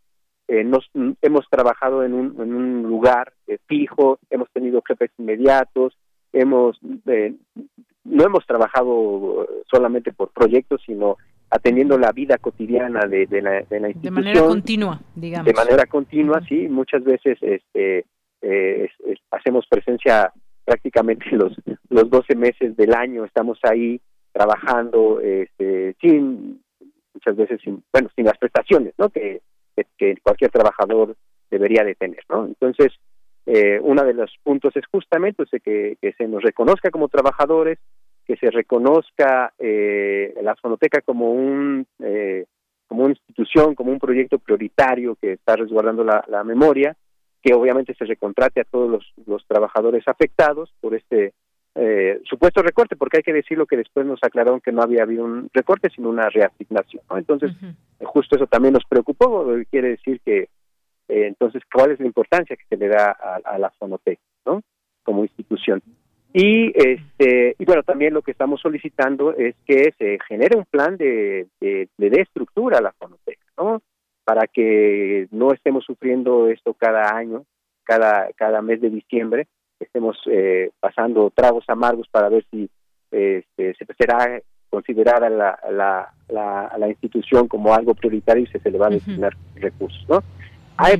[0.47, 0.87] eh, nos,
[1.23, 5.97] hemos trabajado en un, en un lugar eh, fijo, hemos tenido jefes inmediatos,
[6.33, 7.33] hemos eh,
[8.03, 11.17] no hemos trabajado solamente por proyectos, sino
[11.49, 14.15] atendiendo la vida cotidiana de, de, la, de la institución.
[14.15, 15.45] De manera continua, digamos.
[15.45, 16.67] De manera continua, sí.
[16.67, 18.05] Muchas veces este,
[19.31, 20.31] hacemos presencia
[20.63, 21.53] prácticamente los,
[21.89, 24.01] los 12 meses del año, estamos ahí
[24.31, 26.61] trabajando este, sin,
[27.13, 29.09] muchas veces sin, bueno, sin las prestaciones, ¿no?
[29.09, 29.41] Que
[29.97, 31.15] que, cualquier trabajador
[31.49, 32.45] debería de tener, ¿no?
[32.45, 32.93] Entonces,
[33.45, 37.77] eh, uno de los puntos es justamente que, se nos reconozca como trabajadores,
[38.25, 42.45] que se reconozca eh, la fonoteca como un eh,
[42.87, 46.95] como una institución, como un proyecto prioritario que está resguardando la, memoria,
[47.41, 51.33] que obviamente se recontrate a todos los, los trabajadores afectados por este
[51.77, 55.25] eh, supuesto recorte, porque hay que decirlo que después nos aclararon que no había habido
[55.25, 57.03] un recorte, sino una reasignación.
[57.09, 57.17] ¿no?
[57.17, 57.51] Entonces,
[58.01, 60.47] justo eso también nos preocupó, quiere decir que,
[61.09, 64.61] eh, entonces, ¿cuál es la importancia que se le da a, la Fonoteca, ¿no?
[65.03, 65.83] Como institución.
[66.37, 70.97] Y, este, y bueno, también lo que estamos solicitando es que se genere un plan
[70.97, 73.81] de, de, de estructura a la Fonoteca, ¿no?
[74.25, 77.45] Para que no estemos sufriendo esto cada año
[77.85, 79.47] cada, cada mes de diciembre
[79.79, 82.69] estemos eh, pasando tragos amargos para ver si
[83.11, 88.77] este, se será considerada la, la, la, la, institución como algo prioritario y se, le
[88.77, 90.05] va a destinar recursos.
[90.09, 90.21] ¿no?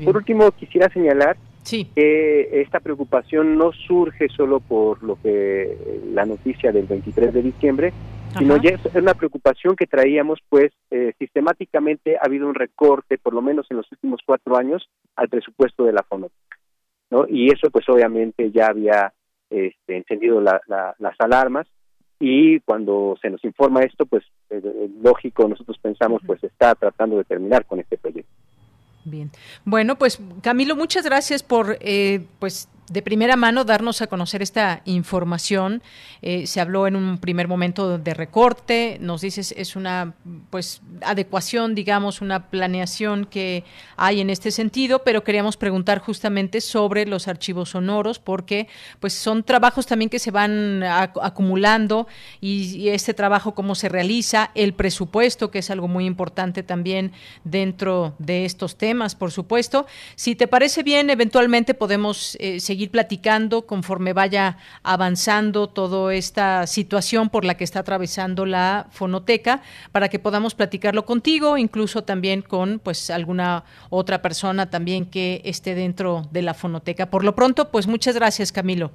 [0.05, 1.35] por último, quisiera señalar
[1.69, 5.77] que esta preocupación no surge solo por lo que
[6.13, 7.93] la noticia del 23 de diciembre,
[8.37, 13.33] sino ya es una preocupación que traíamos, pues eh, sistemáticamente ha habido un recorte, por
[13.33, 16.57] lo menos en los últimos cuatro años, al presupuesto de la fonoteca,
[17.09, 17.25] ¿no?
[17.27, 19.13] Y eso, pues obviamente ya había
[19.49, 21.67] este, encendido las alarmas
[22.19, 27.17] y cuando se nos informa esto, pues eh, eh, lógico, nosotros pensamos, pues está tratando
[27.17, 28.31] de terminar con este proyecto.
[29.06, 29.32] Bien.
[29.64, 34.81] Bueno, pues Camilo, muchas gracias por eh, pues de primera mano darnos a conocer esta
[34.85, 35.81] información.
[36.21, 40.13] Eh, se habló en un primer momento de recorte, nos dices es una
[40.49, 43.63] pues adecuación, digamos, una planeación que
[43.97, 48.67] hay en este sentido, pero queríamos preguntar justamente sobre los archivos sonoros porque
[48.99, 52.07] pues son trabajos también que se van acumulando
[52.41, 57.13] y, este trabajo cómo se realiza, el presupuesto que es algo muy importante también
[57.43, 59.87] dentro de estos temas, por supuesto.
[60.15, 66.68] Si te parece bien, eventualmente podemos eh, seguir seguir platicando conforme vaya avanzando toda esta
[66.68, 69.61] situación por la que está atravesando la fonoteca
[69.93, 75.73] para que podamos platicarlo contigo, incluso también con pues alguna otra persona también que esté
[75.73, 77.06] dentro de la fonoteca.
[77.06, 78.91] Por lo pronto, pues muchas gracias, Camilo.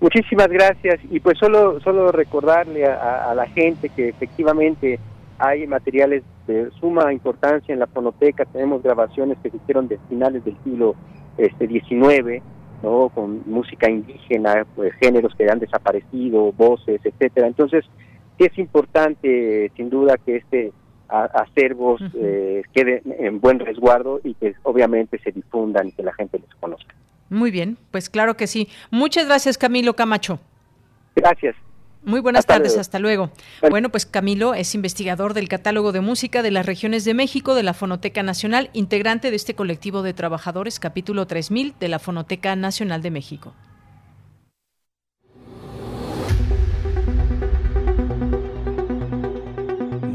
[0.00, 5.00] Muchísimas gracias y pues solo solo recordarle a, la gente que efectivamente
[5.36, 10.44] hay materiales de suma importancia en la fonoteca, tenemos grabaciones que se hicieron de finales
[10.44, 10.94] del siglo
[11.38, 12.40] este 19
[12.82, 13.08] ¿no?
[13.10, 17.46] Con música indígena, pues, géneros que han desaparecido, voces, etcétera.
[17.46, 17.84] Entonces,
[18.38, 20.72] sí es importante, sin duda, que este
[21.08, 26.38] acervos eh, quede en buen resguardo y que obviamente se difundan y que la gente
[26.38, 26.94] los conozca.
[27.28, 28.68] Muy bien, pues claro que sí.
[28.90, 30.38] Muchas gracias, Camilo Camacho.
[31.16, 31.56] Gracias.
[32.02, 33.30] Muy buenas tardes, hasta luego.
[33.68, 33.90] Bueno.
[33.90, 37.74] pues Camilo es investigador del catálogo de música de las regiones de México de la
[37.74, 43.10] Fonoteca Nacional, integrante de este colectivo de trabajadores capítulo 3000 de la Fonoteca Nacional de
[43.10, 43.54] México.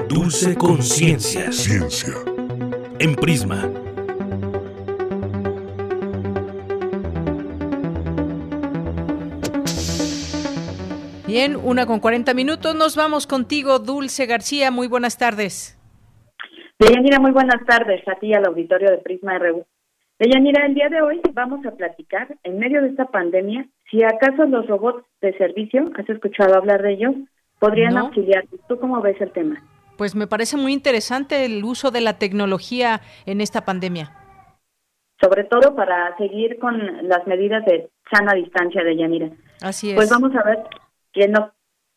[0.09, 1.51] Dulce Conciencia.
[1.51, 2.13] Ciencia.
[2.99, 3.84] En Prisma
[11.35, 12.73] Bien, una con 40 minutos.
[12.75, 14.71] Nos vamos contigo, Dulce García.
[14.71, 15.77] Muy buenas tardes.
[16.79, 19.65] Deyanira, muy buenas tardes a ti al auditorio de Prisma RU.
[20.17, 24.45] Deyanira, el día de hoy vamos a platicar, en medio de esta pandemia, si acaso
[24.45, 27.15] los robots de servicio, ¿has escuchado hablar de ellos?
[27.59, 28.45] Podrían auxiliar.
[28.69, 29.61] ¿Tú cómo ves el tema?
[29.97, 34.09] Pues me parece muy interesante el uso de la tecnología en esta pandemia.
[35.21, 36.79] Sobre todo para seguir con
[37.09, 39.31] las medidas de sana distancia de Yanira.
[39.61, 39.95] Así es.
[39.97, 40.59] Pues vamos a ver
[41.15, 41.51] que nos,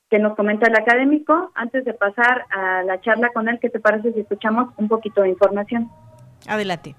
[0.08, 1.50] que nos comenta el académico.
[1.54, 5.22] Antes de pasar a la charla con él, ¿qué te parece si escuchamos un poquito
[5.22, 5.90] de información?
[6.46, 6.94] Adelante.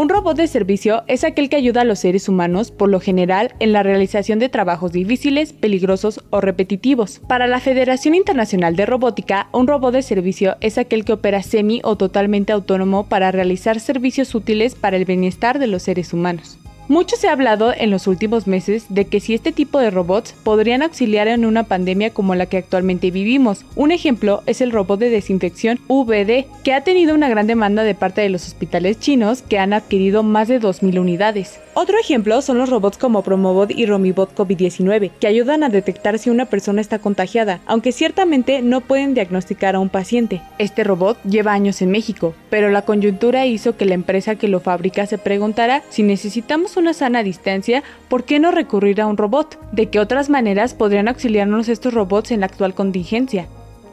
[0.00, 3.52] Un robot de servicio es aquel que ayuda a los seres humanos, por lo general,
[3.58, 7.20] en la realización de trabajos difíciles, peligrosos o repetitivos.
[7.28, 11.82] Para la Federación Internacional de Robótica, un robot de servicio es aquel que opera semi
[11.84, 16.56] o totalmente autónomo para realizar servicios útiles para el bienestar de los seres humanos.
[16.90, 20.34] Mucho se ha hablado en los últimos meses de que si este tipo de robots
[20.42, 23.64] podrían auxiliar en una pandemia como la que actualmente vivimos.
[23.76, 27.94] Un ejemplo es el robot de desinfección VD, que ha tenido una gran demanda de
[27.94, 31.60] parte de los hospitales chinos que han adquirido más de 2.000 unidades.
[31.74, 36.28] Otro ejemplo son los robots como Promobot y Romibot COVID-19, que ayudan a detectar si
[36.28, 40.42] una persona está contagiada, aunque ciertamente no pueden diagnosticar a un paciente.
[40.58, 44.58] Este robot lleva años en México, pero la coyuntura hizo que la empresa que lo
[44.58, 49.58] fabrica se preguntara si necesitamos una sana distancia, ¿por qué no recurrir a un robot?
[49.72, 53.46] ¿De qué otras maneras podrían auxiliarnos estos robots en la actual contingencia?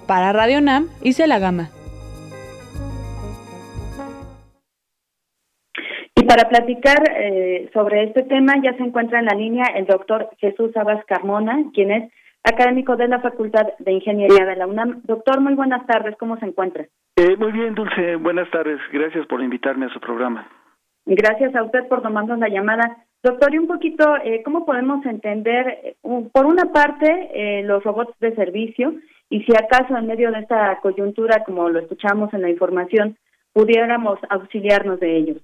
[0.07, 1.69] Para Radio Nam, hice la gama.
[6.15, 10.30] Y para platicar eh, sobre este tema ya se encuentra en la línea el doctor
[10.39, 12.11] Jesús Abas Carmona, quien es
[12.43, 15.01] académico de la Facultad de Ingeniería de la UNAM.
[15.03, 16.85] Doctor, muy buenas tardes, ¿cómo se encuentra?
[17.18, 20.47] Eh, muy bien, Dulce, buenas tardes, gracias por invitarme a su programa.
[21.09, 22.97] Gracias a usted por tomarnos la llamada.
[23.23, 25.95] Doctor, y un poquito, eh, ¿cómo podemos entender, eh,
[26.34, 28.93] por una parte, eh, los robots de servicio
[29.29, 33.15] y si acaso en medio de esta coyuntura, como lo escuchamos en la información,
[33.53, 35.38] pudiéramos auxiliarnos de ellos?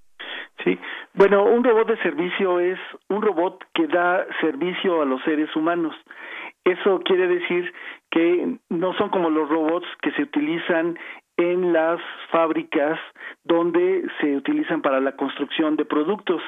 [0.65, 0.77] Sí,
[1.13, 5.95] bueno, un robot de servicio es un robot que da servicio a los seres humanos.
[6.65, 7.73] Eso quiere decir
[8.11, 10.97] que no son como los robots que se utilizan
[11.37, 12.99] en las fábricas
[13.43, 16.41] donde se utilizan para la construcción de productos.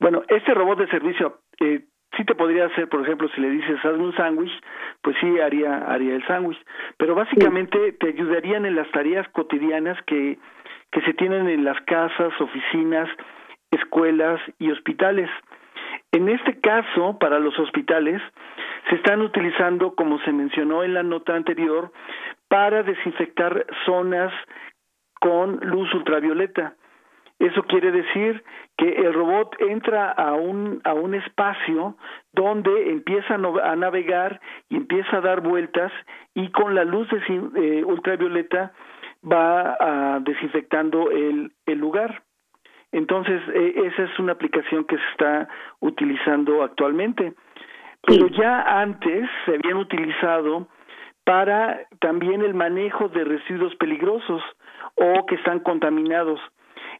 [0.00, 1.84] Bueno, este robot de servicio eh,
[2.16, 4.52] sí te podría hacer, por ejemplo, si le dices hazme un sándwich,
[5.02, 6.58] pues sí haría haría el sándwich,
[6.96, 10.38] pero básicamente te ayudarían en las tareas cotidianas que
[10.94, 13.08] que se tienen en las casas, oficinas,
[13.72, 15.28] escuelas y hospitales.
[16.12, 18.22] En este caso, para los hospitales,
[18.88, 21.90] se están utilizando, como se mencionó en la nota anterior,
[22.46, 24.32] para desinfectar zonas
[25.24, 26.74] con luz ultravioleta.
[27.38, 28.44] Eso quiere decir
[28.76, 31.96] que el robot entra a un, a un espacio
[32.34, 34.38] donde empieza a navegar
[34.68, 35.90] y empieza a dar vueltas
[36.34, 37.20] y con la luz de,
[37.56, 38.72] eh, ultravioleta
[39.24, 42.22] va a, desinfectando el, el lugar.
[42.92, 45.48] Entonces, eh, esa es una aplicación que se está
[45.80, 47.32] utilizando actualmente.
[48.06, 50.68] Pero ya antes se habían utilizado
[51.24, 54.42] para también el manejo de residuos peligrosos
[54.96, 56.40] o que están contaminados.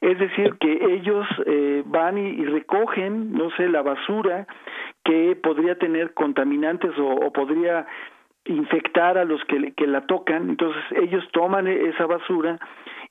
[0.01, 4.47] Es decir, que ellos eh, van y, recogen, no sé, la basura
[5.05, 7.87] que podría tener contaminantes o, podría
[8.45, 12.59] infectar a los que, que la tocan, entonces ellos toman e, esa basura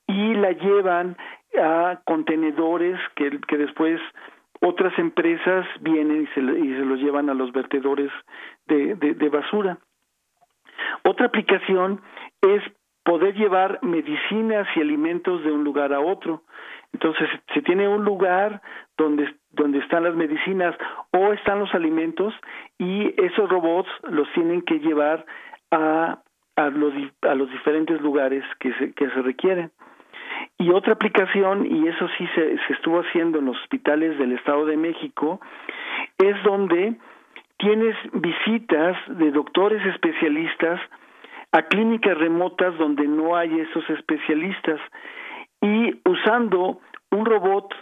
[0.06, 1.18] y la llevan
[1.60, 4.00] a contenedores que, que después
[4.62, 8.12] otras empresas vienen y se, y se los llevan a los vertedores
[8.68, 9.80] de, de basura.
[11.04, 12.02] Otra aplicación
[12.42, 12.62] es
[13.04, 16.44] poder llevar medicinas y alimentos de un lugar a otro.
[16.94, 18.62] Entonces, se tiene un lugar
[18.98, 20.76] donde, donde están las medicinas
[21.12, 22.34] o están los alimentos
[22.78, 25.26] y esos robots los tienen que llevar
[25.72, 26.20] a,
[26.56, 26.94] a, los,
[27.24, 29.72] a los diferentes lugares que se, que se requieren.
[30.58, 34.66] Y otra aplicación, y eso sí se, se estuvo haciendo en los hospitales del Estado
[34.66, 35.42] de México,
[36.18, 36.96] es donde
[37.58, 40.80] tienes visitas de doctores especialistas
[41.54, 44.82] a clínicas remotas donde no hay esos especialistas
[45.62, 46.82] y usando
[47.12, 47.74] un robot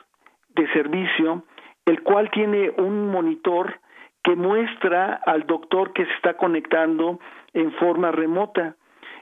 [0.49, 1.45] de servicio,
[1.85, 3.79] el cual tiene un monitor
[4.23, 7.19] que muestra al doctor que se está conectando
[7.53, 8.75] en forma remota.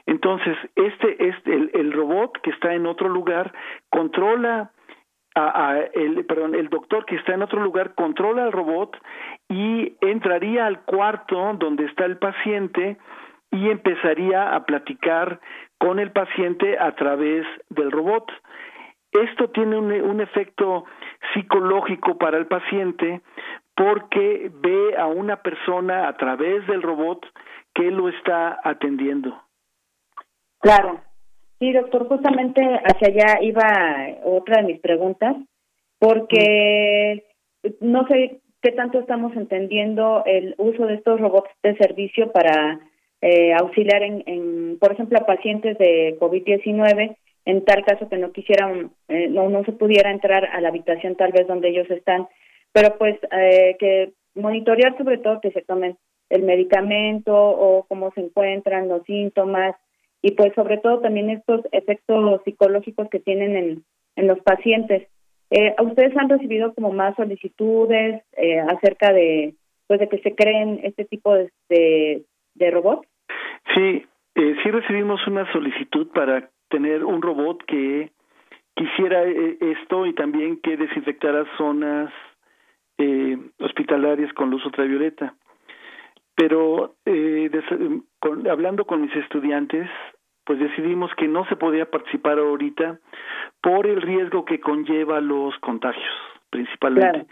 [0.06, 3.52] Entonces, este es el, robot que está en otro lugar
[3.88, 4.72] controla
[5.36, 8.96] a, el perdón, el doctor que está en otro lugar controla al robot
[9.48, 12.98] y entraría al cuarto donde está el paciente
[13.50, 15.40] y empezaría a platicar
[15.78, 18.30] con el paciente a través del robot.
[19.12, 20.84] Esto tiene un, un efecto
[21.34, 23.20] psicológico para el paciente
[23.74, 27.26] porque ve a una persona a través del robot
[27.74, 29.42] que lo está atendiendo.
[30.60, 31.00] Claro.
[31.58, 33.62] Sí, doctor, justamente hacia allá iba
[34.24, 35.36] otra de mis preguntas,
[35.98, 37.24] porque
[37.80, 42.80] no sé qué tanto estamos entendiendo el uso de estos robots de servicio para
[43.22, 48.32] eh, auxiliar en, en, por ejemplo, a pacientes de COVID-19 en tal caso que no
[48.32, 52.28] quisieran, eh, no, no se pudiera entrar a la habitación tal vez donde ellos están,
[52.72, 55.96] pero pues eh, que monitorear sobre todo que se tomen
[56.28, 59.74] el medicamento o cómo se encuentran los síntomas
[60.22, 63.84] y pues sobre todo también estos efectos psicológicos que tienen en,
[64.16, 65.08] en los pacientes.
[65.50, 69.54] Eh, ¿Ustedes han recibido como más solicitudes eh, acerca de
[69.88, 72.22] pues de que se creen este tipo de, de,
[72.54, 73.08] de robots?
[73.74, 78.12] Sí, eh, sí recibimos una solicitud para tener un robot que
[78.74, 82.12] quisiera eh, esto y también que desinfectara zonas
[82.98, 85.34] eh, hospitalarias con luz ultravioleta.
[86.34, 87.50] Pero eh,
[88.18, 89.88] con, hablando con mis estudiantes,
[90.44, 92.98] pues decidimos que no se podía participar ahorita
[93.62, 96.14] por el riesgo que conlleva los contagios,
[96.48, 97.26] principalmente.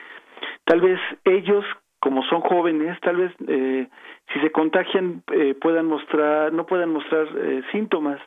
[0.65, 1.65] Tal vez ellos,
[2.09, 3.87] como son jóvenes, tal vez eh,
[4.33, 8.19] si se contagian eh, puedan mostrar, no puedan mostrar eh, síntomas,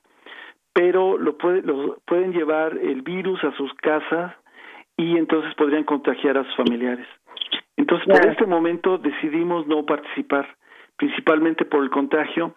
[0.72, 4.36] pero lo, puede, lo pueden llevar el virus a sus casas
[4.98, 7.08] y entonces podrían contagiar a sus familiares.
[7.76, 10.48] Entonces, por este momento decidimos no participar,
[10.96, 12.54] principalmente por el contagio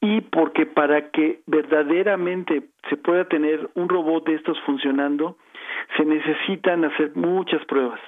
[0.00, 5.38] y porque para que verdaderamente se pueda tener un robot de estos funcionando,
[5.96, 8.00] se necesitan hacer muchas pruebas,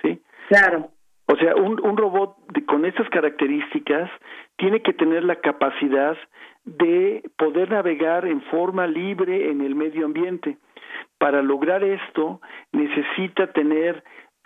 [0.00, 0.22] ¿sí?
[0.48, 0.88] Claro.
[1.30, 4.10] O sea, un, un robot de, con estas características
[4.56, 6.16] tiene que tener la capacidad
[6.64, 10.56] de poder navegar en forma libre en el medio ambiente.
[11.18, 12.40] Para lograr esto,
[12.72, 14.02] necesita tener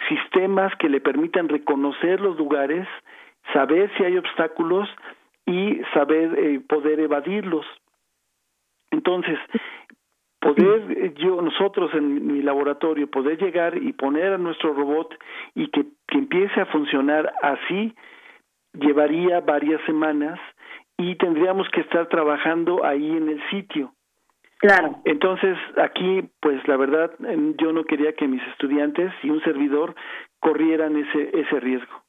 [0.08, 2.88] sistemas que le permitan reconocer los lugares,
[3.52, 4.88] saber si hay obstáculos
[5.46, 7.66] y saber eh, poder evadirlos.
[8.90, 9.38] Entonces,
[10.42, 15.14] poder eh, yo nosotros en mi laboratorio poder llegar y poner a nuestro robot
[15.54, 17.94] y que, que empiece a funcionar así
[18.74, 20.38] llevaría varias semanas
[20.98, 23.92] y tendríamos que estar trabajando ahí en el sitio.
[24.58, 25.00] Claro.
[25.04, 27.10] Entonces, aquí, pues la verdad,
[27.58, 29.94] yo no quería que mis estudiantes y un servidor
[30.38, 32.02] corrieran ese, ese riesgo.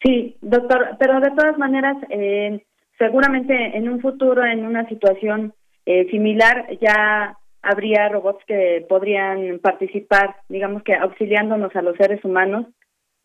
[0.00, 2.64] Sí, doctor, pero de todas maneras, eh,
[2.98, 5.52] seguramente en un futuro, en una situación
[5.90, 12.66] eh, similar, ya habría robots que podrían participar, digamos que auxiliándonos a los seres humanos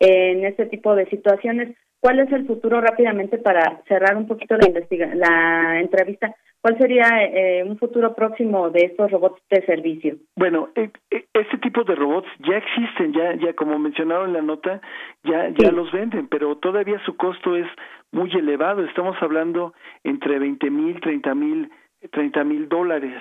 [0.00, 1.76] en este tipo de situaciones.
[2.00, 6.34] ¿Cuál es el futuro rápidamente para cerrar un poquito la, investiga la entrevista?
[6.62, 10.16] ¿Cuál sería eh, un futuro próximo de estos robots de servicio?
[10.34, 14.40] Bueno, eh, eh, este tipo de robots ya existen, ya, ya como mencionaron en la
[14.40, 14.80] nota,
[15.22, 17.66] ya, ya los venden, pero todavía su costo es
[18.10, 18.82] muy elevado.
[18.84, 21.70] Estamos hablando entre 20 mil, 30 mil,
[22.10, 23.20] 30 mil dólares.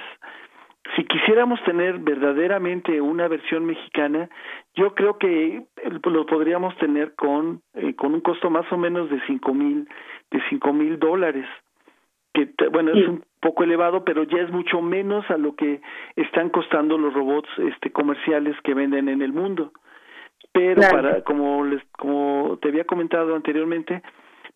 [0.96, 4.30] Si quisiéramos tener verdaderamente una versión mexicana,
[4.76, 5.64] yo creo que
[6.04, 9.88] lo podríamos tener con eh, con un costo más o menos de cinco mil
[10.30, 11.48] de cinco mil dólares
[12.34, 15.82] que bueno es un poco elevado pero ya es mucho menos a lo que
[16.16, 19.72] están costando los robots este comerciales que venden en el mundo.
[20.52, 24.02] Pero para como les como te había comentado anteriormente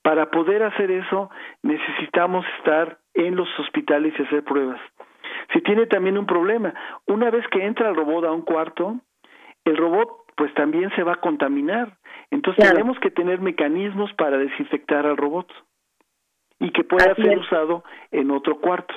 [0.02, 1.30] para poder hacer eso
[1.64, 4.80] necesitamos estar en los hospitales y hacer pruebas
[5.54, 6.74] si tiene también un problema.
[7.06, 9.00] Una vez que entra el robot a un cuarto,
[9.66, 11.98] el robot pues también se va a contaminar.
[12.30, 15.52] Entonces tenemos que tener mecanismos para desinfectar al robot
[16.60, 18.94] y que pueda ser usado en otro cuarto.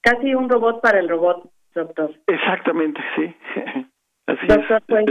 [0.00, 2.10] Casi un robot para el robot, doctor.
[2.26, 3.34] Exactamente, sí.
[4.26, 5.04] Así doctor, pues,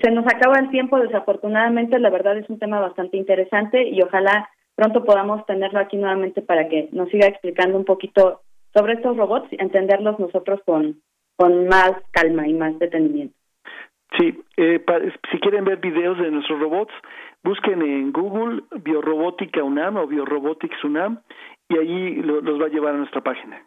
[0.00, 4.48] se nos acaba el tiempo, desafortunadamente, la verdad es un tema bastante interesante y ojalá
[4.74, 8.40] pronto podamos tenerlo aquí nuevamente para que nos siga explicando un poquito
[8.72, 11.00] sobre estos robots y entenderlos nosotros con,
[11.36, 13.34] con más calma y más detenimiento.
[14.18, 14.84] Sí, eh,
[15.30, 16.92] si quieren ver videos de nuestros robots,
[17.42, 21.20] busquen en Google Biorobótica UNAM o Biorobotics UNAM
[21.68, 23.60] y allí los va a llevar a nuestra página.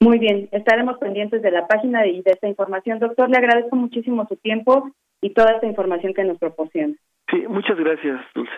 [0.00, 2.98] Muy bien, estaremos pendientes de la página y de esta información.
[2.98, 4.90] Doctor, le agradezco muchísimo su tiempo
[5.20, 6.94] y toda esta información que nos proporciona.
[7.30, 8.52] Sí, muchas gracias, Dulce.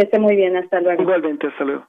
[0.00, 1.02] Que esté muy bien, hasta luego.
[1.02, 1.86] Igualmente, hasta luego.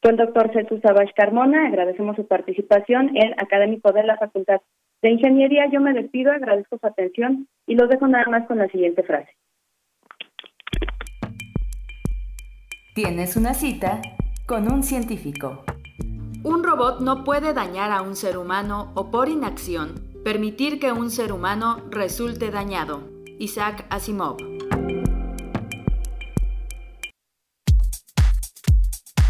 [0.00, 4.60] Con el doctor Jesús Sabash Carmona, agradecemos su participación, el académico de la Facultad
[5.02, 5.68] de Ingeniería.
[5.68, 9.32] Yo me despido, agradezco su atención y los dejo nada más con la siguiente frase.
[12.94, 14.00] Tienes una cita
[14.46, 15.64] con un científico.
[16.44, 21.10] Un robot no puede dañar a un ser humano o por inacción permitir que un
[21.10, 23.00] ser humano resulte dañado.
[23.40, 24.36] Isaac Asimov.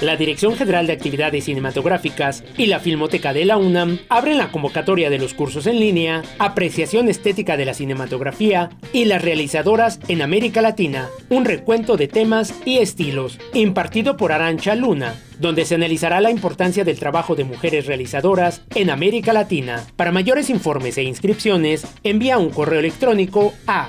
[0.00, 5.10] La Dirección General de Actividades Cinematográficas y la Filmoteca de la UNAM abren la convocatoria
[5.10, 10.62] de los cursos en línea Apreciación Estética de la Cinematografía y las realizadoras en América
[10.62, 16.30] Latina, un recuento de temas y estilos, impartido por Arancha Luna, donde se analizará la
[16.30, 19.84] importancia del trabajo de mujeres realizadoras en América Latina.
[19.96, 23.88] Para mayores informes e inscripciones, envía un correo electrónico a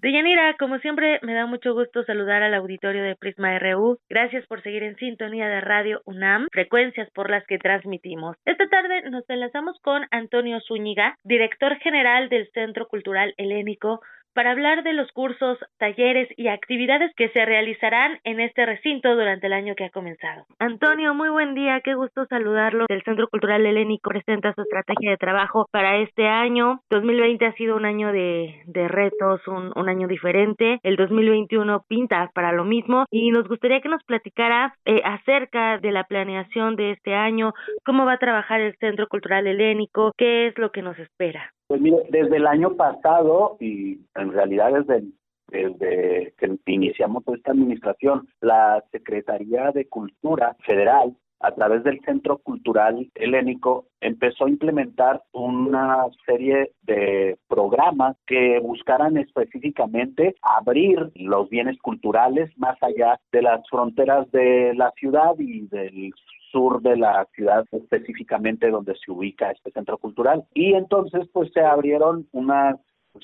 [0.01, 3.99] Deyanira, como siempre, me da mucho gusto saludar al auditorio de Prisma RU.
[4.09, 8.35] Gracias por seguir en sintonía de Radio UNAM, frecuencias por las que transmitimos.
[8.43, 14.01] Esta tarde nos enlazamos con Antonio Zúñiga, director general del Centro Cultural Helénico,
[14.33, 19.47] para hablar de los cursos, talleres y actividades que se realizarán en este recinto durante
[19.47, 20.45] el año que ha comenzado.
[20.59, 22.85] Antonio, muy buen día, qué gusto saludarlo.
[22.89, 26.81] El Centro Cultural Helénico presenta su estrategia de trabajo para este año.
[26.89, 30.79] 2020 ha sido un año de, de retos, un, un, año diferente.
[30.83, 35.91] El 2021 pinta para lo mismo y nos gustaría que nos platicara eh, acerca de
[35.91, 37.53] la planeación de este año,
[37.85, 41.51] cómo va a trabajar el Centro Cultural Helénico, qué es lo que nos espera.
[41.71, 44.73] Pues mire, desde el año pasado y en realidad
[45.47, 53.09] desde, que iniciamos esta administración, la Secretaría de Cultura Federal a través del Centro Cultural
[53.15, 62.51] Helénico, empezó a implementar una serie de programas que buscaran específicamente abrir los bienes culturales
[62.57, 66.11] más allá de las fronteras de la ciudad y del
[66.51, 70.43] sur de la ciudad específicamente donde se ubica este centro cultural.
[70.53, 72.77] Y entonces pues se abrieron una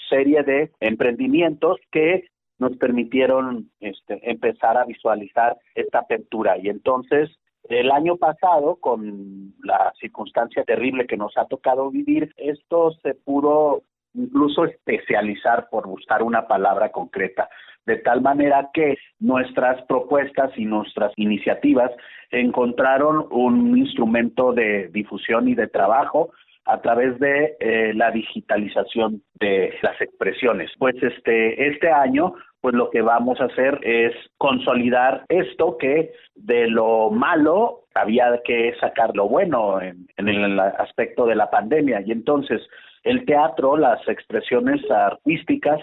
[0.10, 2.26] serie de emprendimientos que
[2.60, 6.58] nos permitieron este, empezar a visualizar esta apertura.
[6.58, 7.30] Y entonces
[7.70, 13.84] el año pasado, con la circunstancia terrible que nos ha tocado vivir, esto se pudo
[14.14, 17.50] incluso especializar, por buscar una palabra concreta,
[17.88, 21.90] de tal manera que nuestras propuestas y nuestras iniciativas
[22.30, 26.32] encontraron un instrumento de difusión y de trabajo
[26.66, 30.70] a través de eh, la digitalización de las expresiones.
[30.78, 36.68] Pues este este año pues lo que vamos a hacer es consolidar esto que de
[36.68, 42.12] lo malo había que sacar lo bueno en, en el aspecto de la pandemia y
[42.12, 42.62] entonces
[43.04, 45.80] el teatro, las expresiones artísticas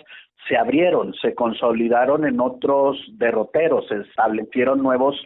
[0.48, 5.16] se abrieron, se consolidaron en otros derroteros, se establecieron nuevos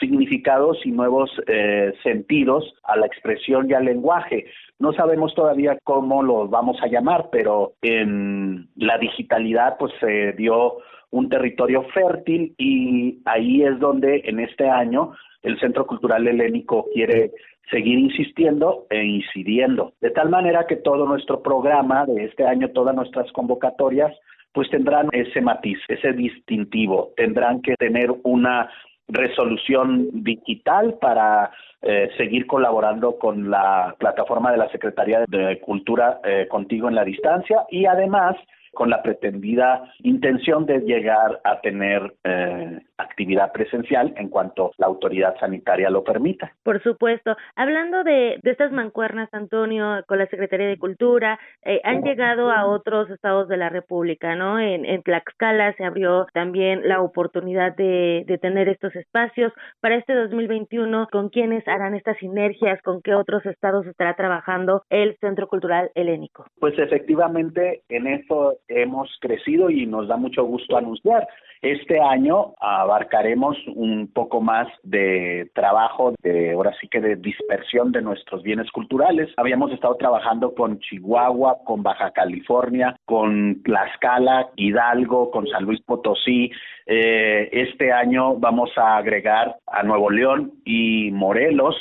[0.00, 4.46] significados y nuevos eh, sentidos a la expresión y al lenguaje.
[4.78, 10.78] No sabemos todavía cómo los vamos a llamar, pero en la digitalidad pues se dio
[11.10, 17.30] un territorio fértil y ahí es donde en este año el Centro Cultural Helénico quiere
[17.70, 22.94] seguir insistiendo e incidiendo, de tal manera que todo nuestro programa de este año, todas
[22.94, 24.12] nuestras convocatorias,
[24.54, 28.70] pues tendrán ese matiz, ese distintivo, tendrán que tener una
[29.08, 31.50] resolución digital para
[31.82, 37.04] eh, seguir colaborando con la plataforma de la Secretaría de Cultura eh, Contigo en la
[37.04, 38.36] Distancia y además
[38.72, 45.36] con la pretendida intención de llegar a tener eh, actividad presencial en cuanto la autoridad
[45.38, 46.52] sanitaria lo permita.
[46.62, 47.36] Por supuesto.
[47.56, 52.66] Hablando de, de estas mancuernas, Antonio, con la Secretaría de Cultura, eh, han llegado a
[52.66, 54.58] otros estados de la República, ¿no?
[54.58, 59.52] En, en Tlaxcala se abrió también la oportunidad de, de tener estos espacios.
[59.80, 62.80] Para este 2021, ¿con quiénes harán estas sinergias?
[62.82, 66.46] ¿Con qué otros estados estará trabajando el Centro Cultural Helénico?
[66.60, 71.26] Pues efectivamente, en eso hemos crecido y nos da mucho gusto anunciar.
[71.62, 72.54] Este año
[72.84, 78.70] abarcaremos un poco más de trabajo, de ahora sí que de dispersión de nuestros bienes
[78.70, 79.30] culturales.
[79.36, 86.50] Habíamos estado trabajando con Chihuahua, con Baja California, con Tlaxcala, Hidalgo, con San Luis Potosí.
[86.86, 91.74] Eh, este año vamos a agregar a Nuevo León y Morelos.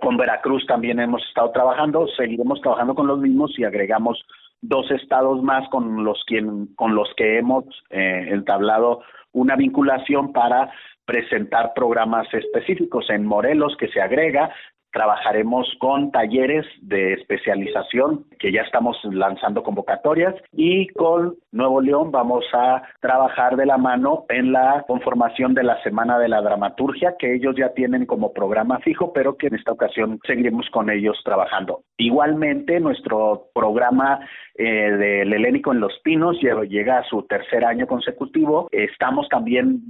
[0.00, 4.24] Con Veracruz también hemos estado trabajando, seguiremos trabajando con los mismos y agregamos
[4.62, 9.02] dos estados más con los, quien, con los que hemos eh, entablado
[9.32, 10.70] una vinculación para
[11.04, 13.10] presentar programas específicos.
[13.10, 14.54] En Morelos, que se agrega,
[14.92, 22.44] trabajaremos con talleres de especialización que ya estamos lanzando convocatorias y con Nuevo León vamos
[22.52, 27.34] a trabajar de la mano en la conformación de la Semana de la Dramaturgia que
[27.34, 31.82] ellos ya tienen como programa fijo pero que en esta ocasión seguiremos con ellos trabajando.
[31.96, 34.20] Igualmente nuestro programa
[34.54, 38.68] eh, del Helénico en Los Pinos llega a su tercer año consecutivo.
[38.70, 39.82] Estamos también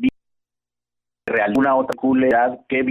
[1.26, 2.82] real una otra comunidad que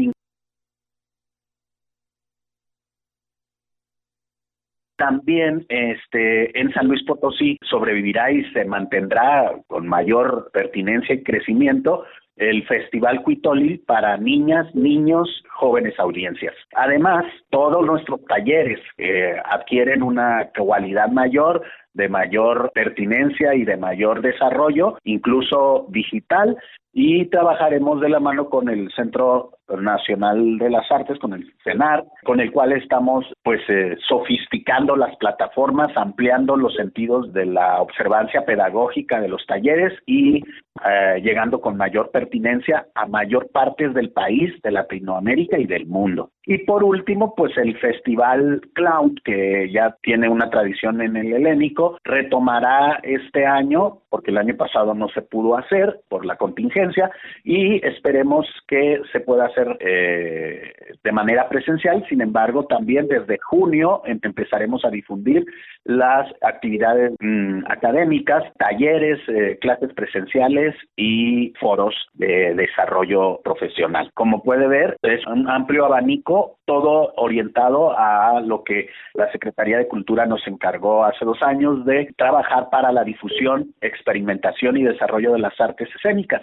[5.01, 12.03] También este, en San Luis Potosí sobrevivirá y se mantendrá con mayor pertinencia y crecimiento
[12.35, 16.53] el Festival Cuitoli para niñas, niños, jóvenes audiencias.
[16.75, 21.63] Además, todos nuestros talleres eh, adquieren una cualidad mayor
[21.93, 26.57] de mayor pertinencia y de mayor desarrollo, incluso digital,
[26.93, 32.03] y trabajaremos de la mano con el Centro Nacional de las Artes, con el CENAR,
[32.25, 38.43] con el cual estamos pues eh, sofisticando las plataformas, ampliando los sentidos de la observancia
[38.45, 40.43] pedagógica de los talleres y
[40.85, 46.31] eh, llegando con mayor pertinencia a mayor partes del país, de Latinoamérica y del mundo.
[46.45, 51.97] Y por último, pues el Festival Cloud, que ya tiene una tradición en el helénico,
[52.03, 57.09] retomará este año, porque el año pasado no se pudo hacer por la contingencia,
[57.45, 62.05] y esperemos que se pueda hacer eh, de manera presencial.
[62.09, 65.45] Sin embargo, también desde junio em, empezaremos a difundir
[65.85, 74.11] las actividades mm, académicas, talleres, eh, clases presenciales y foros de desarrollo profesional.
[74.13, 79.87] Como puede ver, es un amplio abanico, todo orientado a lo que la Secretaría de
[79.87, 85.39] Cultura nos encargó hace dos años de trabajar para la difusión, experimentación y desarrollo de
[85.39, 86.41] las artes escénicas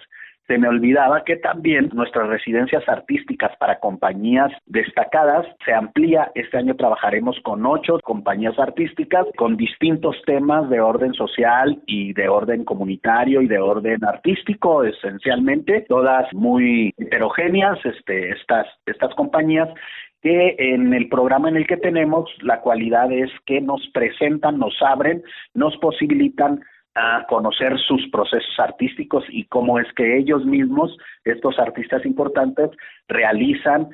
[0.49, 6.33] se me olvidaba que también nuestras residencias artísticas para compañías destacadas se amplía.
[6.35, 12.31] Este año trabajaremos con ocho compañías artísticas con distintos temas de orden social y de
[12.31, 19.69] orden comunitario y de orden artístico, esencialmente, todas muy heterogéneas, este, estas, estas compañías
[20.23, 24.75] que en el programa en el que tenemos la cualidad es que nos presentan, nos
[24.81, 25.23] abren,
[25.53, 26.61] nos posibilitan
[26.99, 32.71] a conocer sus procesos artísticos y cómo es que ellos mismos, estos artistas importantes,
[33.09, 33.89] realizan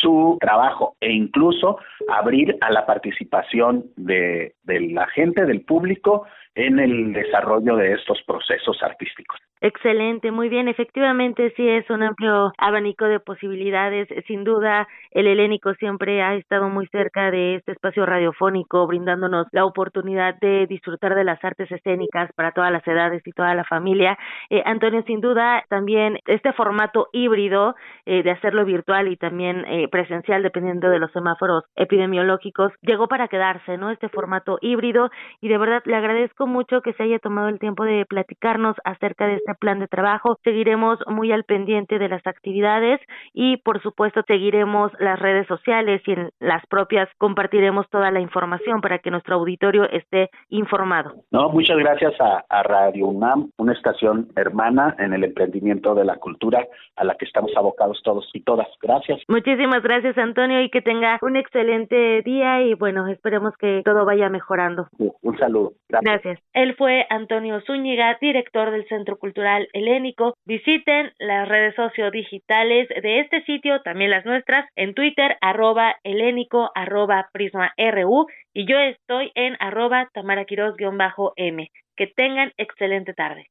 [0.00, 1.78] su trabajo e incluso
[2.08, 8.82] abrir a la participación de, la gente, del público, en el desarrollo de estos procesos
[8.82, 9.38] artísticos.
[9.60, 10.66] Excelente, muy bien.
[10.66, 14.08] Efectivamente, sí es un amplio abanico de posibilidades.
[14.26, 19.64] Sin duda, el helénico siempre ha estado muy cerca de este espacio radiofónico, brindándonos la
[19.64, 24.18] oportunidad de disfrutar de las artes escénicas para todas las edades y toda la familia.
[24.50, 27.76] Eh, Antonio, sin duda, también este formato híbrido
[28.06, 33.28] eh, de hacerlo virtual y también eh, presencial, dependiendo de los semáforos epidemiológicos, llegó para
[33.28, 33.90] quedarse, ¿no?
[33.90, 35.10] Este formato híbrido
[35.40, 39.26] y de verdad le agradezco mucho que se haya tomado el tiempo de platicarnos acerca
[39.26, 40.38] de este plan de trabajo.
[40.44, 43.00] Seguiremos muy al pendiente de las actividades
[43.32, 48.80] y, por supuesto, seguiremos las redes sociales y en las propias compartiremos toda la información
[48.80, 51.14] para que nuestro auditorio esté informado.
[51.30, 56.16] No, muchas gracias a, a Radio UNAM, una estación hermana en el emprendimiento de la
[56.16, 56.66] cultura
[56.96, 58.68] a la que estamos abocados todos y todas.
[58.80, 59.20] Gracias.
[59.28, 64.30] Muchísimas gracias, Antonio, y que tenga un excelente día y bueno, esperemos que todo vaya
[64.30, 64.88] mejorando.
[64.98, 65.72] Un saludo.
[65.90, 66.40] Gracias.
[66.54, 70.32] Él fue Antonio Zúñiga, director del Centro Cultural Helénico.
[70.46, 77.28] Visiten las redes sociodigitales de este sitio, también las nuestras, en Twitter, arroba helénico, arroba
[77.30, 81.70] prisma RU, y yo estoy en arroba tamaraquiros-m.
[81.96, 83.48] Que tengan excelente tarde.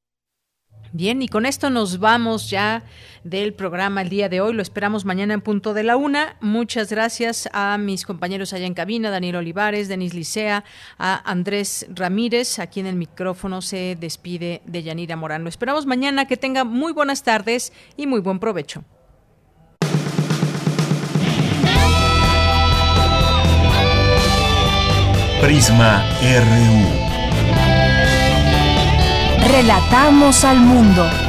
[0.93, 2.83] Bien, y con esto nos vamos ya
[3.23, 4.53] del programa el día de hoy.
[4.53, 6.37] Lo esperamos mañana en punto de la una.
[6.39, 10.63] Muchas gracias a mis compañeros allá en cabina, Daniel Olivares, Denis Licea,
[10.97, 12.59] a Andrés Ramírez.
[12.59, 15.43] Aquí en el micrófono se despide de Yanira Morán.
[15.43, 16.25] Lo esperamos mañana.
[16.25, 18.83] Que tenga muy buenas tardes y muy buen provecho.
[25.41, 27.06] Prisma RU.
[29.47, 31.26] Relatamos al mundo.